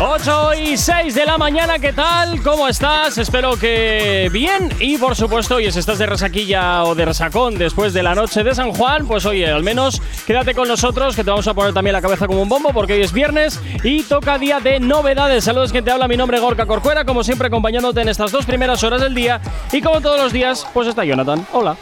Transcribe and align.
8 0.00 0.54
y 0.54 0.76
6 0.76 1.12
de 1.12 1.26
la 1.26 1.38
mañana, 1.38 1.80
¿qué 1.80 1.92
tal? 1.92 2.40
¿Cómo 2.42 2.68
estás? 2.68 3.18
Espero 3.18 3.56
que 3.58 4.28
bien. 4.32 4.72
Y 4.78 4.96
por 4.96 5.16
supuesto, 5.16 5.56
oye, 5.56 5.72
si 5.72 5.80
estás 5.80 5.98
de 5.98 6.06
resaquilla 6.06 6.84
o 6.84 6.94
de 6.94 7.04
resacón 7.04 7.58
después 7.58 7.92
de 7.92 8.04
la 8.04 8.14
noche 8.14 8.44
de 8.44 8.54
San 8.54 8.70
Juan, 8.70 9.08
pues 9.08 9.26
oye, 9.26 9.50
al 9.50 9.64
menos 9.64 10.00
quédate 10.24 10.54
con 10.54 10.68
nosotros, 10.68 11.16
que 11.16 11.24
te 11.24 11.30
vamos 11.30 11.48
a 11.48 11.54
poner 11.54 11.74
también 11.74 11.94
la 11.94 12.00
cabeza 12.00 12.28
como 12.28 12.42
un 12.42 12.48
bombo, 12.48 12.72
porque 12.72 12.92
hoy 12.92 13.02
es 13.02 13.12
viernes 13.12 13.60
y 13.82 14.04
toca 14.04 14.38
día 14.38 14.60
de 14.60 14.78
novedades. 14.78 15.42
Saludos, 15.42 15.72
que 15.72 15.82
te 15.82 15.90
habla. 15.90 16.06
Mi 16.06 16.16
nombre 16.16 16.36
es 16.36 16.42
Gorka 16.44 16.66
Corcuera, 16.66 17.04
como 17.04 17.24
siempre, 17.24 17.48
acompañándote 17.48 18.00
en 18.00 18.08
estas 18.08 18.30
dos 18.30 18.46
primeras 18.46 18.84
horas 18.84 19.00
del 19.00 19.14
día. 19.14 19.40
Y 19.72 19.82
como 19.82 20.00
todos 20.00 20.20
los 20.20 20.32
días, 20.32 20.64
pues 20.72 20.86
está 20.86 21.04
Jonathan. 21.04 21.44
Hola. 21.52 21.76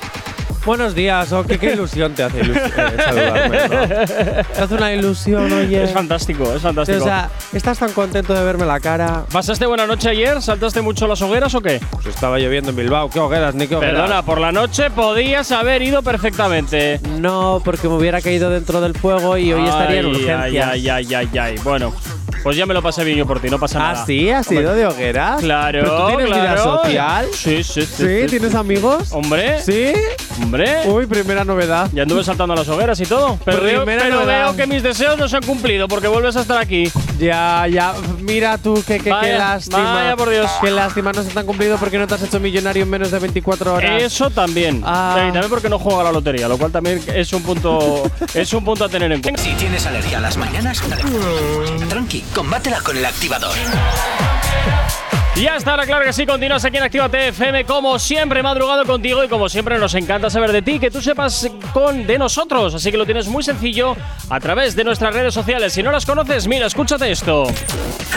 Buenos 0.67 0.97
días, 0.97 1.33
oh, 1.33 1.45
qué, 1.45 1.59
qué 1.59 1.75
ilusión 1.75 2.13
te 2.13 2.25
hace 2.25 2.43
ilus- 2.43 2.57
eh, 2.57 2.97
saludarme, 3.05 3.59
¿no? 3.69 4.45
Te 4.53 4.61
hace 4.63 4.75
una 4.75 4.93
ilusión, 4.93 5.53
oye. 5.53 5.85
Es 5.85 5.93
fantástico, 5.93 6.53
es 6.53 6.61
fantástico. 6.61 6.99
O 6.99 7.05
sea, 7.05 7.31
estás 7.53 7.79
tan 7.79 7.93
contento 7.93 8.35
de 8.35 8.43
verme 8.45 8.67
la 8.67 8.81
cara. 8.81 9.25
¿Pasaste 9.31 9.65
buena 9.67 9.87
noche 9.87 10.09
ayer? 10.09 10.43
¿Saltaste 10.43 10.83
mucho 10.83 11.07
las 11.07 11.23
hogueras 11.23 11.55
o 11.55 11.61
qué? 11.61 11.81
Pues 11.93 12.07
estaba 12.07 12.41
lloviendo 12.41 12.71
en 12.71 12.77
Bilbao, 12.77 13.09
qué 13.09 13.21
hogueras, 13.21 13.55
ni 13.55 13.69
qué 13.69 13.77
hogueras. 13.77 13.95
Perdona, 14.01 14.23
por 14.25 14.41
la 14.41 14.51
noche 14.51 14.91
podías 14.91 15.53
haber 15.53 15.83
ido 15.83 16.03
perfectamente. 16.03 16.99
No, 17.21 17.63
porque 17.65 17.87
me 17.89 17.95
hubiera 17.95 18.21
caído 18.21 18.51
dentro 18.51 18.81
del 18.81 18.95
fuego 18.99 19.37
y 19.39 19.53
hoy 19.53 19.65
estaría 19.65 20.01
en 20.01 20.07
Ay, 20.07 20.11
urgencias. 20.11 20.41
Ay, 20.43 20.59
ay, 20.59 20.89
ay, 20.89 21.15
ay, 21.15 21.39
ay. 21.39 21.55
Bueno, 21.63 21.95
pues 22.43 22.57
ya 22.57 22.67
me 22.67 22.75
lo 22.75 22.83
pasé 22.83 23.05
bien 23.05 23.19
yo 23.19 23.27
por 23.27 23.39
ti, 23.39 23.49
no 23.51 23.61
pasa 23.61 23.79
nada. 23.79 24.03
¿Ah, 24.03 24.05
sí? 24.05 24.31
¿Has 24.31 24.51
ido 24.51 24.75
de 24.75 24.85
hogueras? 24.87 25.41
Claro, 25.41 25.79
¿Pero 25.81 25.97
tú 25.97 26.07
tienes 26.09 26.27
vida 26.27 26.41
claro. 26.55 26.83
social? 26.83 27.27
Sí, 27.33 27.63
sí, 27.63 27.83
sí. 27.87 28.05
¿Sí? 28.23 28.27
¿Tienes 28.29 28.55
amigos? 28.57 29.13
Hombre, 29.13 29.61
¿Sí? 29.63 29.93
hombre. 30.43 30.56
Uy, 30.87 31.07
primera 31.07 31.45
novedad. 31.45 31.89
Ya 31.93 32.03
anduve 32.03 32.25
saltando 32.25 32.55
a 32.55 32.57
las 32.57 32.69
hogueras 32.69 32.99
y 33.01 33.07
todo. 33.07 33.39
Pero, 33.45 33.63
veo, 33.63 33.85
pero 33.85 34.09
novedad. 34.09 34.45
veo 34.45 34.57
que 34.57 34.67
mis 34.67 34.83
deseos 34.83 35.19
no 35.19 35.29
se 35.29 35.37
han 35.37 35.43
cumplido 35.43 35.89
porque 35.89 36.09
vuelves 36.09 36.37
a 36.37 36.43
estar 36.43 36.59
aquí. 36.59 36.91
Ya, 37.19 37.67
ya. 37.69 37.95
Mira 38.21 38.59
tú, 38.59 38.75
qué, 38.87 38.99
qué, 38.99 39.05
qué 39.05 39.11
Vaya, 39.11 39.39
lástima. 39.39 39.95
vaya, 39.95 40.17
por 40.17 40.31
Dios. 40.31 40.51
Qué 40.61 40.71
lástima, 40.71 41.13
no 41.13 41.23
se 41.23 41.31
te 41.31 41.39
han 41.39 41.47
cumplido 41.47 41.77
porque 41.79 41.99
no 41.99 42.07
te 42.07 42.15
has 42.15 42.23
hecho 42.23 42.41
millonario 42.41 42.83
en 42.83 42.91
menos 42.91 43.11
de 43.11 43.19
24 43.19 43.75
horas. 43.75 44.03
Eso 44.03 44.31
también. 44.31 44.83
Ah. 44.85 45.17
Y 45.29 45.33
también 45.33 45.49
porque 45.49 45.69
no 45.69 45.79
juego 45.79 46.01
a 46.01 46.05
la 46.05 46.13
lotería, 46.13 46.49
lo 46.49 46.59
cual 46.59 46.73
también 46.73 47.03
es 47.15 47.33
un 47.33 47.43
punto, 47.43 48.11
es 48.35 48.53
un 48.53 48.65
punto 48.65 48.85
a 48.85 48.89
tener 48.89 49.11
en 49.13 49.23
cuenta. 49.23 49.43
Si 49.43 49.53
tienes 49.55 49.87
alergia 49.87 50.19
a 50.19 50.21
las 50.21 50.37
mañanas, 50.37 50.83
tranqui, 51.89 52.23
combátela 52.35 52.81
con 52.81 52.97
El 52.97 53.05
Activador. 53.05 53.55
Ya 55.41 55.57
está, 55.57 55.77
claro 55.85 56.03
que 56.03 56.15
sí, 56.15 56.25
continúas 56.25 56.65
aquí 56.65 56.79
en 56.79 56.83
Actívate 56.83 57.29
FM 57.29 57.67
como 57.67 57.99
siempre, 57.99 58.43
madrugado 58.43 58.87
contigo 58.87 59.23
y 59.23 59.29
como 59.29 59.51
siempre 59.51 59.79
nos 59.79 59.95
encanta 59.95 60.31
saber 60.31 60.51
de 60.51 60.63
ti, 60.63 60.79
que 60.79 60.91
tú 60.91 61.03
sepas 61.03 61.51
con 61.75 62.07
de 62.07 62.17
nosotros, 62.17 62.75
así 62.75 62.91
que 62.91 62.97
lo 62.97 63.05
tienes 63.05 63.29
muy 63.29 63.43
sencillo 63.43 63.95
a 64.31 64.41
través 64.41 64.75
de 64.75 64.85
nuestras 64.85 65.13
redes 65.13 65.35
sociales. 65.35 65.75
Si 65.75 65.83
no 65.83 65.93
las 65.93 66.07
conoces, 66.07 66.49
mira, 66.49 66.67
escúchate 66.67 67.11
esto. 67.11 67.49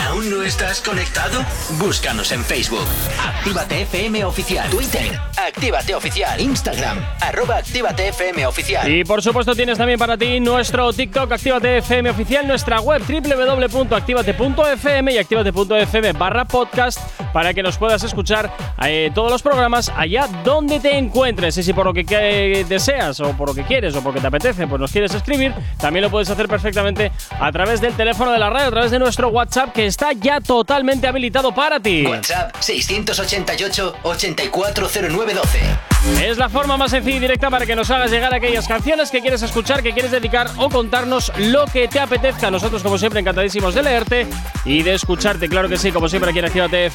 ¿Aún 0.08 0.30
no 0.30 0.42
estás 0.42 0.80
conectado? 0.80 1.44
Búscanos 1.78 2.32
en 2.32 2.42
Facebook. 2.42 2.86
Actívate 3.22 3.82
FM 3.82 4.24
Oficial. 4.24 4.70
Twitter. 4.70 5.20
Actívate 5.36 5.94
Oficial. 5.94 6.40
Instagram. 6.40 7.04
Arroba 7.20 7.58
Actívate 7.58 8.08
FM 8.08 8.46
Oficial. 8.46 8.90
Y 8.90 9.04
por 9.04 9.20
supuesto 9.22 9.54
tienes 9.54 9.76
también 9.76 9.98
para 9.98 10.16
ti 10.16 10.40
nuestro 10.40 10.90
TikTok 10.90 11.32
Actívate 11.32 11.76
FM 11.78 12.08
oficial, 12.10 12.48
nuestra 12.48 12.80
web 12.80 13.02
www.activate.fm 13.06 15.12
y 15.12 15.18
activate.fm 15.18 16.12
barra 16.14 16.46
podcast 16.46 17.09
para 17.32 17.54
que 17.54 17.62
nos 17.62 17.78
puedas 17.78 18.02
escuchar 18.02 18.50
eh, 18.82 19.10
todos 19.14 19.30
los 19.30 19.42
programas 19.42 19.90
allá 19.96 20.26
donde 20.44 20.80
te 20.80 20.96
encuentres. 20.96 21.56
Y 21.58 21.62
si 21.62 21.72
por 21.72 21.86
lo 21.86 21.94
que 21.94 22.64
deseas 22.68 23.20
o 23.20 23.32
por 23.32 23.48
lo 23.48 23.54
que 23.54 23.64
quieres 23.64 23.94
o 23.96 24.02
porque 24.02 24.20
te 24.20 24.26
apetece, 24.26 24.66
pues 24.66 24.80
nos 24.80 24.92
quieres 24.92 25.14
escribir, 25.14 25.52
también 25.78 26.04
lo 26.04 26.10
puedes 26.10 26.30
hacer 26.30 26.48
perfectamente 26.48 27.12
a 27.38 27.52
través 27.52 27.80
del 27.80 27.94
teléfono 27.94 28.32
de 28.32 28.38
la 28.38 28.50
radio, 28.50 28.68
a 28.68 28.70
través 28.70 28.90
de 28.90 28.98
nuestro 28.98 29.28
WhatsApp 29.28 29.72
que 29.72 29.86
está 29.86 30.12
ya 30.12 30.40
totalmente 30.40 31.06
habilitado 31.06 31.52
para 31.52 31.80
ti. 31.80 32.04
WhatsApp 32.06 32.54
688 32.60 33.96
840912. 34.02 35.90
Es 36.22 36.38
la 36.38 36.48
forma 36.48 36.76
más 36.76 36.90
sencilla 36.92 37.16
y 37.16 37.20
directa 37.20 37.50
para 37.50 37.66
que 37.66 37.76
nos 37.76 37.90
hagas 37.90 38.10
llegar 38.10 38.32
aquellas 38.32 38.66
canciones 38.66 39.10
que 39.10 39.20
quieres 39.20 39.42
escuchar, 39.42 39.82
que 39.82 39.92
quieres 39.92 40.10
dedicar 40.10 40.48
o 40.56 40.70
contarnos 40.70 41.30
lo 41.36 41.66
que 41.66 41.88
te 41.88 42.00
apetezca. 42.00 42.50
Nosotros, 42.50 42.82
como 42.82 42.96
siempre, 42.96 43.20
encantadísimos 43.20 43.74
de 43.74 43.82
leerte 43.82 44.26
y 44.64 44.82
de 44.82 44.94
escucharte. 44.94 45.48
Claro 45.48 45.68
que 45.68 45.76
sí, 45.76 45.92
como 45.92 46.08
siempre 46.08 46.30
aquí 46.30 46.38
en 46.38 46.46
Actívate 46.46 46.90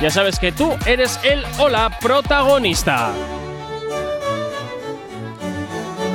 Ya 0.00 0.10
sabes 0.10 0.38
que 0.38 0.52
tú 0.52 0.72
eres 0.86 1.18
el 1.24 1.44
o 1.58 1.68
la 1.68 1.98
protagonista. 1.98 3.12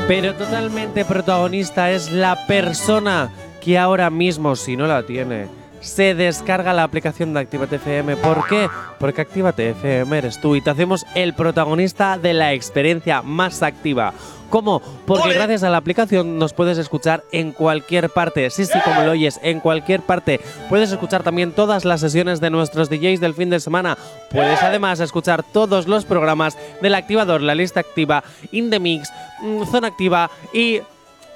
Pero 0.08 0.34
totalmente 0.34 1.04
protagonista 1.04 1.92
es 1.92 2.10
la 2.10 2.48
persona 2.48 3.30
que 3.60 3.78
ahora 3.78 4.10
mismo, 4.10 4.56
si 4.56 4.78
no 4.78 4.88
la 4.88 5.04
tiene, 5.04 5.50
se 5.82 6.16
descarga 6.16 6.74
la 6.74 6.84
aplicación 6.84 7.34
de 7.34 7.42
Actívate 7.42 7.78
FM. 7.78 8.18
¿Por 8.18 8.48
qué? 8.48 8.70
Porque 9.00 9.22
Actívate 9.22 9.70
FM 9.72 10.18
eres 10.18 10.42
tú 10.42 10.56
y 10.56 10.62
te 10.62 10.70
hacemos 10.70 11.06
el 11.16 11.34
protagonista 11.34 12.18
de 12.18 12.34
la 12.34 12.54
experiencia 12.54 13.22
más 13.22 13.64
activa. 13.64 14.14
¿Cómo? 14.50 14.82
Porque 15.06 15.34
gracias 15.34 15.64
a 15.64 15.70
la 15.70 15.78
aplicación 15.78 16.40
nos 16.40 16.54
puedes 16.54 16.78
escuchar 16.78 17.24
en 17.32 17.52
cualquier 17.52 18.10
parte. 18.10 18.50
Sí, 18.50 18.66
sí, 18.66 18.80
como 18.86 19.04
lo 19.04 19.12
oyes, 19.12 19.40
en 19.44 19.60
cualquier 19.60 20.02
parte. 20.02 20.40
Puedes 20.70 20.92
escuchar 20.92 21.24
también 21.24 21.52
todas 21.52 21.84
las 21.84 22.00
sesiones 22.00 22.40
de 22.40 22.50
nuestros 22.50 22.90
DJs 22.90 23.20
del 23.20 23.34
fin 23.34 23.50
de 23.50 23.60
semana. 23.60 23.98
Puedes 24.32 24.64
además 24.64 25.02
escuchar 25.02 25.44
todos 25.44 25.88
los 25.88 26.06
programas 26.06 26.58
del 26.82 26.96
activador, 26.96 27.42
la 27.42 27.56
lista 27.56 27.82
activa, 27.82 28.24
In 28.52 28.70
the 28.70 28.80
Mix, 28.80 29.12
mm, 29.42 29.64
Zona 29.66 29.90
Activa 29.90 30.32
y 30.54 30.80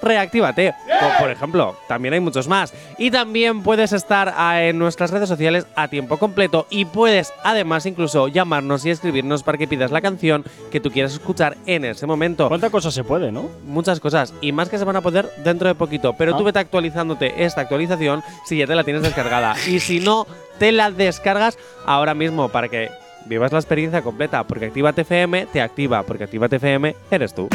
Reactívate. 0.02 0.74
Por, 1.00 1.18
por 1.20 1.30
ejemplo, 1.32 1.76
también 1.88 2.14
hay 2.14 2.20
muchos 2.20 2.48
más. 2.48 2.74
Y 2.98 3.12
también 3.12 3.64
puedes 3.64 3.94
estar 3.94 4.34
ah, 4.36 4.62
en 4.64 4.78
nuestras 4.80 5.12
redes 5.12 5.30
sociales 5.30 5.66
a 5.76 5.88
tiempo 5.88 6.18
completo 6.18 6.68
y 6.70 6.86
puedes 6.86 7.34
además 7.44 7.86
incluso 7.86 8.28
llamarnos 8.28 8.86
y 8.86 8.90
escribirnos 8.90 9.44
para 9.44 9.58
que 9.58 9.68
pidas 9.68 9.92
la 9.92 10.02
canción 10.02 10.44
que 10.72 10.80
tú 10.80 10.92
quieras 10.92 11.14
escuchar 11.14 11.58
en 11.66 11.86
ese 11.86 12.06
momento. 12.08 12.48
¿Cuánta 12.48 12.70
cosa 12.70 12.92
se 12.92 13.04
puede, 13.04 13.32
no? 13.32 13.50
Muchas 13.66 14.00
cosas 14.00 14.34
y 14.42 14.52
más 14.52 14.70
que 14.70 14.78
se 14.78 14.86
van 14.86 14.96
a 14.96 15.02
poder 15.02 15.30
dentro 15.44 15.68
de 15.68 15.76
poquito. 15.76 16.14
Pero 16.14 16.34
Ah. 16.34 16.38
tú 16.38 16.44
vete 16.44 16.60
actualizándote 16.60 17.44
esta 17.46 17.62
actualización 17.62 18.24
si 18.46 18.58
ya 18.58 18.68
te 18.68 18.76
la 18.76 18.84
tienes 18.84 19.04
descargada. 19.04 19.56
y 19.68 19.80
si 19.80 20.00
no, 20.00 20.26
te 20.60 20.72
la 20.72 20.92
descargas 20.92 21.58
ahora 21.86 22.14
mismo 22.14 22.50
para 22.50 22.68
que 22.70 22.90
vivas 23.26 23.52
la 23.52 23.60
experiencia 23.60 24.02
completa. 24.02 24.44
Porque 24.44 24.66
Actívate 24.66 25.02
FM 25.02 25.48
te 25.48 25.62
activa. 25.62 26.04
Porque 26.04 26.24
Actívate 26.26 26.58
FM 26.58 26.96
eres 27.10 27.34
tú. 27.34 27.48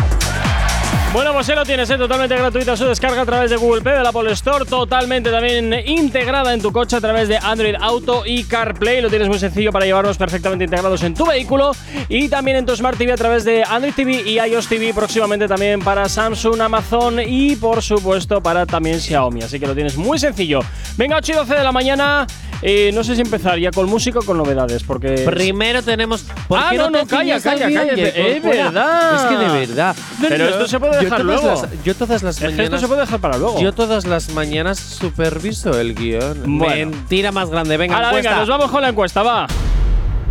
Bueno, 1.12 1.32
pues 1.32 1.46
ya 1.46 1.54
lo 1.54 1.64
tienes, 1.64 1.88
¿eh? 1.88 1.96
totalmente 1.96 2.36
gratuita 2.36 2.76
su 2.76 2.84
descarga 2.84 3.22
a 3.22 3.24
través 3.24 3.50
de 3.50 3.56
Google 3.56 3.80
Play, 3.80 3.96
de 3.96 4.02
la 4.02 4.10
Apple 4.10 4.30
Store, 4.32 4.66
totalmente 4.66 5.30
también 5.30 5.72
integrada 5.86 6.52
en 6.52 6.60
tu 6.60 6.72
coche 6.72 6.96
a 6.96 7.00
través 7.00 7.28
de 7.28 7.38
Android 7.38 7.74
Auto 7.80 8.24
y 8.26 8.44
CarPlay. 8.44 9.00
Lo 9.00 9.08
tienes 9.08 9.28
muy 9.28 9.38
sencillo 9.38 9.72
para 9.72 9.86
llevarlos 9.86 10.18
perfectamente 10.18 10.64
integrados 10.64 11.02
en 11.04 11.14
tu 11.14 11.24
vehículo 11.24 11.72
y 12.10 12.28
también 12.28 12.58
en 12.58 12.66
tu 12.66 12.76
Smart 12.76 12.98
TV 12.98 13.12
a 13.12 13.16
través 13.16 13.44
de 13.44 13.64
Android 13.64 13.94
TV 13.94 14.22
y 14.26 14.38
iOS 14.38 14.68
TV, 14.68 14.92
próximamente 14.92 15.48
también 15.48 15.80
para 15.80 16.06
Samsung, 16.06 16.60
Amazon 16.60 17.20
y 17.26 17.56
por 17.56 17.82
supuesto 17.82 18.42
para 18.42 18.66
también 18.66 19.00
Xiaomi. 19.00 19.42
Así 19.42 19.58
que 19.58 19.66
lo 19.66 19.74
tienes 19.74 19.96
muy 19.96 20.18
sencillo. 20.18 20.60
Venga, 20.98 21.16
8 21.16 21.32
y 21.32 21.34
12 21.34 21.54
de 21.54 21.62
la 21.62 21.72
mañana. 21.72 22.26
Eh, 22.62 22.90
no 22.94 23.04
sé 23.04 23.14
si 23.16 23.22
empezar 23.22 23.58
ya 23.58 23.70
con 23.70 23.88
música 23.88 24.18
o 24.18 24.22
con 24.22 24.38
novedades, 24.38 24.82
porque. 24.82 25.24
Primero 25.26 25.82
tenemos. 25.82 26.24
¿por 26.48 26.58
Ah, 26.58 26.68
qué 26.70 26.78
no, 26.78 26.90
no, 26.90 27.00
te 27.00 27.06
calla, 27.06 27.40
calla. 27.40 27.70
Jacob? 27.70 27.98
Es 27.98 28.42
verdad. 28.42 29.14
Es 29.14 29.22
que 29.22 29.36
de 29.36 29.66
verdad. 29.66 29.96
Pero 30.20 30.44
esto 30.48 30.66
se 30.68 30.78
puede 30.80 31.04
dejar 31.04 31.18
yo 31.18 31.24
luego. 31.24 31.46
las- 31.48 31.82
yo 31.84 31.94
todas 31.94 32.22
las 32.22 32.38
que 32.38 32.46
esto 32.46 32.56
mañanas. 32.56 32.80
se 32.80 32.86
puede 32.88 33.00
dejar 33.02 33.20
para 33.20 33.36
luego. 33.38 33.60
Yo 33.60 33.72
todas 33.72 34.06
las 34.06 34.30
mañanas 34.30 34.78
superviso 34.78 35.78
el 35.78 35.94
guion. 35.94 36.58
Bueno. 36.58 36.90
Mentira 36.92 37.32
más 37.32 37.50
grande. 37.50 37.76
Venga, 37.76 37.96
Ahora, 37.96 38.08
encuesta. 38.08 38.30
venga, 38.30 38.40
nos 38.40 38.48
vamos 38.48 38.70
con 38.70 38.82
la 38.82 38.88
encuesta, 38.88 39.22
va. 39.22 39.46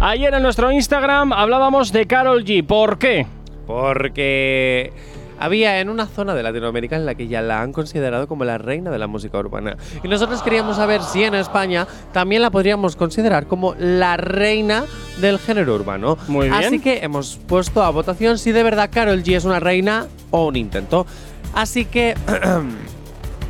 Ayer 0.01 0.33
en 0.33 0.43
nuestro 0.43 0.71
Instagram 0.71 1.31
hablábamos 1.31 1.91
de 1.93 2.05
Carol 2.05 2.43
G. 2.43 2.65
¿Por 2.65 2.97
qué? 2.97 3.25
Porque 3.65 4.91
había 5.39 5.79
en 5.79 5.89
una 5.89 6.05
zona 6.05 6.33
de 6.33 6.43
Latinoamérica 6.43 6.95
en 6.95 7.05
la 7.05 7.15
que 7.15 7.27
ya 7.27 7.41
la 7.41 7.61
han 7.61 7.71
considerado 7.71 8.27
como 8.27 8.45
la 8.45 8.57
reina 8.57 8.91
de 8.91 8.99
la 8.99 9.07
música 9.07 9.37
urbana. 9.37 9.77
Y 10.03 10.07
nosotros 10.07 10.41
queríamos 10.41 10.77
saber 10.77 11.01
si 11.01 11.23
en 11.23 11.35
España 11.35 11.87
también 12.11 12.41
la 12.41 12.51
podríamos 12.51 12.95
considerar 12.95 13.47
como 13.47 13.75
la 13.79 14.17
reina 14.17 14.85
del 15.21 15.39
género 15.39 15.75
urbano. 15.75 16.17
Muy 16.27 16.49
bien. 16.49 16.65
Así 16.65 16.79
que 16.79 16.99
hemos 17.03 17.37
puesto 17.47 17.83
a 17.83 17.89
votación 17.89 18.37
si 18.37 18.51
de 18.51 18.63
verdad 18.63 18.89
Carol 18.91 19.23
G 19.23 19.35
es 19.35 19.45
una 19.45 19.59
reina 19.59 20.07
o 20.31 20.47
un 20.47 20.55
intento. 20.55 21.05
Así 21.53 21.85
que 21.85 22.15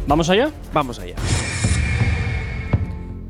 ¿Vamos 0.08 0.30
allá? 0.30 0.52
vamos 0.74 1.00
allá. 1.00 1.16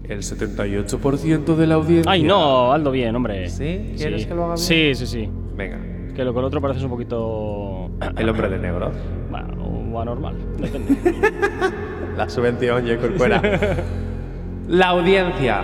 El 0.03 0.19
78% 0.19 1.55
de 1.55 1.67
la 1.67 1.75
audiencia. 1.75 2.11
Ay, 2.11 2.23
no, 2.23 2.71
Aldo 2.71 2.91
bien, 2.91 3.15
hombre. 3.15 3.49
¿Sí? 3.49 3.93
¿Quieres 3.97 4.27
que 4.27 4.35
lo 4.35 4.45
haga 4.45 4.55
bien? 4.55 4.65
Sí, 4.65 4.93
sí, 4.93 5.07
sí. 5.07 5.29
Venga. 5.55 5.79
Que 6.13 6.23
lo 6.23 6.33
con 6.33 6.41
el 6.43 6.47
otro 6.47 6.61
pareces 6.61 6.83
un 6.83 6.89
poquito. 6.89 7.84
El 8.17 8.29
hombre 8.29 8.49
de 8.49 8.59
negro. 8.59 8.91
Bueno, 9.29 9.47
o 9.93 10.01
anormal. 10.01 10.35
Depende. 10.57 10.95
La 12.17 12.29
subvención, 12.29 12.85
Jacob 12.87 13.11
fuera. 13.17 13.41
La 14.67 14.87
audiencia, 14.89 15.61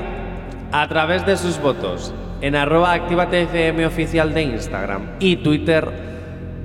a 0.72 0.88
través 0.88 1.25
de 1.25 1.36
sus 1.38 1.60
votos, 1.62 2.13
en 2.42 2.56
arroba 2.56 2.94
activatefm 2.94 3.86
oficial 3.86 4.33
de 4.33 4.44
Instagram 4.44 5.01
y 5.19 5.38
Twitter, 5.38 6.12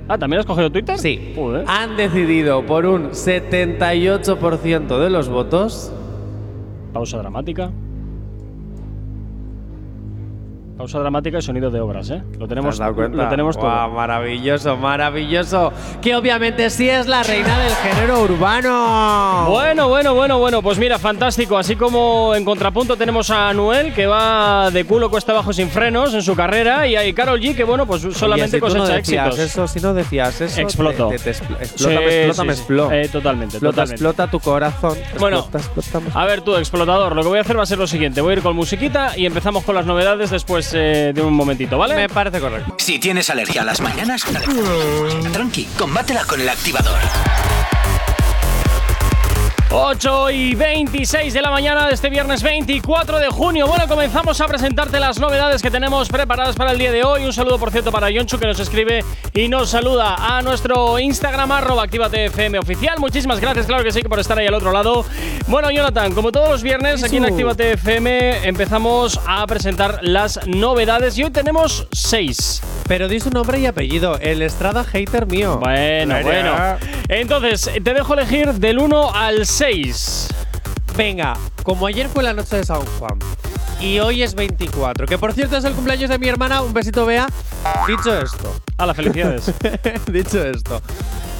Ah, 0.09 0.17
¿también 0.17 0.39
has 0.39 0.45
cogido 0.45 0.71
Twitter? 0.71 0.97
sí, 0.97 1.33
Joder. 1.35 1.65
han 1.67 1.97
decidido 1.97 2.65
por 2.65 2.85
un 2.85 3.09
78% 3.11 4.99
de 4.99 5.09
los 5.09 5.27
votos 5.27 5.91
Pausa 6.93 7.17
dramática. 7.17 7.71
Pausa 10.77 10.99
dramática 10.99 11.39
y 11.39 11.41
sonido 11.41 11.71
de 11.71 11.79
obras, 11.81 12.09
¿eh? 12.11 12.21
Lo 12.37 12.45
¿Te 12.45 12.49
tenemos, 12.49 12.75
has 12.75 12.79
dado 12.79 12.93
cuenta? 12.93 13.23
Lo 13.23 13.29
tenemos 13.29 13.55
todo. 13.57 13.65
Guau, 13.65 13.91
maravilloso, 13.93 14.77
maravilloso. 14.77 15.73
Que 16.01 16.15
obviamente 16.15 16.69
sí 16.69 16.87
es 16.87 17.07
la 17.07 17.23
reina 17.23 17.57
del 17.59 17.73
género 17.77 18.21
urbano. 18.21 19.45
Bueno, 19.49 19.87
bueno, 19.89 20.13
bueno, 20.13 20.37
bueno, 20.37 20.61
pues 20.61 20.77
mira, 20.77 20.99
fantástico. 20.99 21.57
Así 21.57 21.75
como 21.75 22.35
en 22.35 22.45
contrapunto 22.45 22.95
tenemos 22.95 23.31
a 23.31 23.49
Anuel, 23.49 23.91
que 23.93 24.05
va 24.05 24.69
de 24.69 24.85
culo 24.85 25.09
cuesta 25.09 25.31
abajo 25.31 25.51
sin 25.51 25.69
frenos 25.69 26.13
en 26.13 26.21
su 26.21 26.35
carrera, 26.35 26.85
y 26.87 26.95
hay 26.95 27.11
Carol 27.11 27.39
G, 27.41 27.55
que 27.55 27.63
bueno, 27.63 27.87
pues 27.87 28.03
solamente 28.15 28.57
Oye, 28.57 28.67
si 28.67 28.71
tú 28.73 28.77
no 28.77 28.83
cosecha 28.83 28.97
decías 28.97 29.25
éxitos. 29.27 29.39
Eso, 29.39 29.67
si 29.67 29.79
no 29.79 29.93
decías 29.95 30.41
eso, 30.41 30.61
Exploto. 30.61 31.07
te- 31.09 31.17
te- 31.17 31.23
te 31.23 31.31
expl- 31.31 31.57
explota, 31.59 31.75
Sí, 31.75 31.87
me 31.87 32.05
explota, 32.27 32.41
sí, 32.41 32.47
me 32.47 32.53
sí. 32.53 32.59
explota. 32.59 32.97
Eh, 33.01 33.09
totalmente, 33.09 33.55
Explota, 33.57 33.71
totalmente. 33.75 33.93
explota 33.95 34.27
tu 34.29 34.39
corazón. 34.39 34.97
Bueno. 35.19 35.39
Explota, 35.51 35.99
A 36.13 36.25
ver 36.25 36.41
tú, 36.41 36.55
explotador, 36.55 37.15
lo 37.15 37.23
que 37.23 37.27
voy 37.29 37.37
a 37.39 37.41
hacer 37.41 37.57
va 37.57 37.63
a 37.63 37.65
ser 37.65 37.79
lo 37.79 37.87
siguiente. 37.87 38.21
Voy 38.21 38.31
a 38.31 38.37
ir 38.37 38.43
con 38.43 38.55
musiquita 38.55 39.17
y 39.17 39.25
empezamos 39.25 39.63
con 39.63 39.73
las 39.73 39.87
novedades 39.87 40.29
después 40.29 40.66
eh, 40.73 41.11
de 41.13 41.21
un 41.21 41.33
momentito, 41.33 41.77
¿vale? 41.77 41.95
me 41.95 42.09
parece 42.09 42.39
correcto. 42.39 42.75
Si 42.77 42.99
tienes 42.99 43.29
alergia 43.29 43.61
a 43.61 43.65
las 43.65 43.81
mañanas, 43.81 44.25
tranqui, 45.31 45.65
combátela 45.77 46.25
con 46.25 46.41
el 46.41 46.49
activador. 46.49 46.99
8 49.69 50.31
y 50.31 50.55
26 50.55 51.33
de 51.33 51.41
la 51.41 51.51
mañana 51.51 51.87
de 51.87 51.93
este 51.93 52.09
viernes 52.09 52.41
24 52.41 53.19
de 53.19 53.27
junio. 53.27 53.67
Bueno, 53.67 53.85
comenzamos 53.85 54.39
a 54.39 54.47
presentarte 54.47 54.97
las 54.97 55.19
novedades 55.19 55.61
que 55.61 55.69
tenemos 55.69 56.07
preparadas 56.07 56.55
para 56.55 56.71
el 56.71 56.77
día 56.77 56.89
de 56.93 57.03
hoy. 57.03 57.25
Un 57.25 57.33
saludo, 57.33 57.59
por 57.59 57.71
cierto, 57.71 57.91
para 57.91 58.09
Yonchu 58.09 58.39
que 58.39 58.47
nos 58.47 58.61
escribe 58.61 59.03
y 59.33 59.49
nos 59.49 59.69
saluda 59.69 60.15
a 60.17 60.41
nuestro 60.41 60.97
Instagram, 60.99 61.51
arroba 61.51 61.83
Actívate 61.83 62.29
oficial. 62.57 62.97
Muchísimas 62.99 63.41
gracias, 63.41 63.65
claro 63.65 63.83
que 63.83 63.91
sí, 63.91 64.01
por 64.03 64.19
estar 64.19 64.39
ahí 64.39 64.47
al 64.47 64.53
otro 64.53 64.71
lado. 64.71 65.05
Bueno, 65.47 65.69
Jonathan, 65.69 66.13
como 66.13 66.31
todos 66.31 66.49
los 66.49 66.63
viernes, 66.63 67.03
aquí 67.03 67.17
en. 67.17 67.25
Actívate 67.25 67.73
FM 67.73 68.47
empezamos 68.47 69.19
a 69.27 69.45
presentar 69.47 69.99
las 70.01 70.47
novedades 70.47 71.17
y 71.17 71.25
hoy 71.25 71.31
tenemos 71.31 71.89
6. 71.91 72.61
Pero 72.87 73.09
di 73.09 73.19
su 73.19 73.31
nombre 73.31 73.59
y 73.59 73.65
apellido, 73.65 74.17
el 74.19 74.41
Estrada 74.41 74.85
hater 74.85 75.25
mío. 75.27 75.57
Bueno, 75.57 76.15
bueno. 76.23 76.55
Entonces, 77.09 77.69
te 77.83 77.93
dejo 77.93 78.13
elegir 78.13 78.53
del 78.53 78.79
1 78.79 79.13
al 79.13 79.45
6. 79.45 79.56
Venga, 80.95 81.33
como 81.63 81.87
ayer 81.87 82.07
fue 82.09 82.21
la 82.21 82.31
noche 82.33 82.57
de 82.57 82.63
San 82.63 82.81
Juan 82.99 83.17
y 83.81 83.97
hoy 83.97 84.21
es 84.21 84.35
24, 84.35 85.07
que 85.07 85.17
por 85.17 85.33
cierto 85.33 85.57
es 85.57 85.63
el 85.63 85.73
cumpleaños 85.73 86.11
de 86.11 86.19
mi 86.19 86.27
hermana, 86.27 86.61
un 86.61 86.73
besito, 86.73 87.07
Bea. 87.07 87.27
Dicho 87.87 88.15
esto, 88.19 88.55
A 88.77 88.85
las 88.85 88.95
felicidades. 88.95 89.51
dicho 90.11 90.45
esto. 90.45 90.79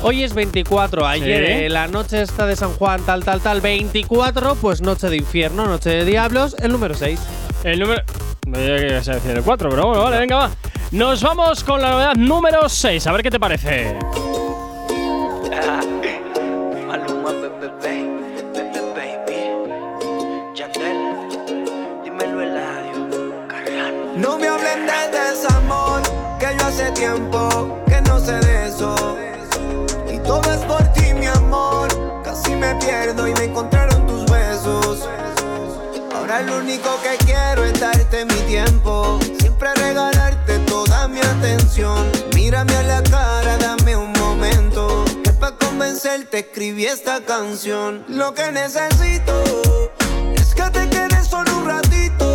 Hoy 0.02 0.24
es 0.24 0.34
24, 0.34 1.06
ayer 1.06 1.46
Sí. 1.46 1.52
eh, 1.66 1.70
la 1.70 1.88
noche 1.88 2.24
esta 2.24 2.48
de 2.48 2.56
San 2.56 2.74
Juan, 2.74 3.02
tal, 3.06 3.24
tal, 3.24 3.40
tal, 3.40 3.62
24, 3.62 4.56
pues 4.56 4.82
noche 4.82 5.10
de 5.12 5.18
infierno, 5.18 5.68
noche 5.68 5.92
de 5.92 6.04
diablos, 6.06 6.56
el 6.60 6.72
número 6.72 6.96
6. 6.96 7.20
El 7.64 7.80
número. 7.80 8.02
No 8.48 8.58
llegué 8.58 8.96
a 8.96 9.00
decir 9.02 9.32
el 9.32 9.44
4, 9.44 9.70
pero 9.70 9.86
bueno, 9.90 10.02
vale, 10.02 10.18
venga, 10.18 10.36
va. 10.38 10.52
Nos 10.90 11.22
vamos 11.22 11.64
con 11.64 11.82
la 11.84 11.92
novedad 11.92 12.16
número 12.16 12.68
6. 12.68 13.06
A 13.06 13.12
ver 13.12 13.22
qué 13.22 13.30
te 13.30 13.40
parece. 13.40 13.96
Hace 26.78 26.92
tiempo 26.92 27.82
que 27.88 28.00
no 28.02 28.20
sé 28.20 28.34
de 28.34 28.68
eso. 28.68 29.18
Y 30.14 30.20
todo 30.20 30.44
es 30.52 30.60
por 30.66 30.84
ti, 30.94 31.12
mi 31.16 31.26
amor. 31.26 31.88
Casi 32.24 32.56
me 32.56 32.76
pierdo 32.76 33.28
y 33.28 33.34
me 33.34 33.46
encontraron 33.46 34.06
tus 34.06 34.24
besos. 34.26 35.10
Ahora 36.14 36.42
lo 36.42 36.58
único 36.58 36.90
que 37.02 37.18
quiero 37.26 37.64
es 37.64 37.80
darte 37.80 38.26
mi 38.26 38.40
tiempo. 38.42 39.18
Siempre 39.40 39.74
regalarte 39.74 40.60
toda 40.68 41.08
mi 41.08 41.20
atención. 41.20 42.12
Mírame 42.36 42.76
a 42.76 42.84
la 42.84 43.02
cara, 43.02 43.58
dame 43.58 43.96
un 43.96 44.12
momento. 44.14 45.04
Que 45.24 45.32
para 45.32 45.56
convencerte 45.58 46.40
escribí 46.40 46.86
esta 46.86 47.22
canción. 47.22 48.06
Lo 48.08 48.36
que 48.36 48.52
necesito 48.52 49.34
es 50.36 50.54
que 50.54 50.70
te 50.70 50.88
quedes 50.90 51.26
solo 51.28 51.58
un 51.58 51.66
ratito. 51.66 52.27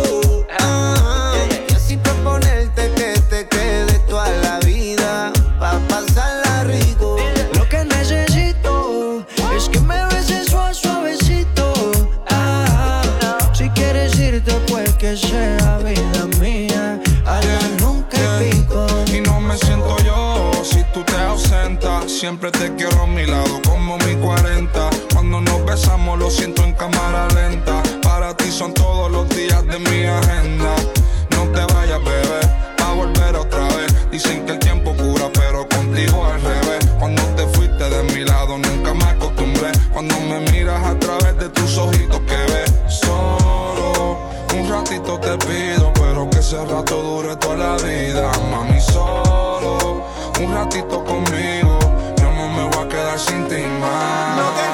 Siempre 22.23 22.51
te 22.51 22.73
quiero 22.75 23.01
a 23.01 23.05
mi 23.05 23.25
lado 23.25 23.61
como 23.67 23.97
mi 23.97 24.15
40. 24.15 24.89
Cuando 25.13 25.41
nos 25.41 25.65
besamos 25.65 26.17
lo 26.17 26.31
siento 26.31 26.63
en 26.63 26.71
cámara 26.71 27.27
lenta. 27.35 27.83
Para 28.01 28.33
ti 28.33 28.49
son 28.49 28.73
todos 28.73 29.11
los 29.11 29.27
días 29.27 29.61
de 29.67 29.77
mi 29.77 30.05
agenda. 30.05 30.73
No 31.31 31.43
te 31.51 31.73
vayas, 31.73 32.01
bebé, 32.01 32.39
pa' 32.77 32.93
volver 32.93 33.35
otra 33.35 33.67
vez. 33.75 34.09
Dicen 34.09 34.45
que 34.45 34.53
el 34.53 34.59
tiempo 34.59 34.95
cura, 34.95 35.29
pero 35.33 35.67
contigo 35.67 36.25
al 36.25 36.41
revés. 36.41 36.87
Cuando 36.97 37.21
te 37.35 37.45
fuiste 37.47 37.89
de 37.89 38.03
mi 38.13 38.23
lado 38.23 38.57
nunca 38.57 38.93
me 38.93 39.03
acostumbré. 39.03 39.73
Cuando 39.91 40.17
me 40.21 40.39
miras 40.49 40.81
a 40.81 40.97
través 40.97 41.37
de 41.37 41.49
tus 41.49 41.77
ojitos 41.77 42.21
que 42.21 42.37
ves. 42.53 42.73
Solo 42.87 44.29
un 44.57 44.69
ratito 44.69 45.19
te 45.19 45.37
pido, 45.45 45.91
pero 45.95 46.29
que 46.29 46.39
ese 46.39 46.63
rato 46.67 47.01
dure 47.01 47.35
toda 47.35 47.57
la 47.57 47.75
vida. 47.83 48.31
Mami, 48.49 48.79
solo 48.79 50.05
un 50.39 50.53
ratito 50.53 51.03
conmigo. 51.03 51.62
Sin 53.23 53.47
ti 53.47 53.61
más. 53.79 54.37
Lo 54.37 54.72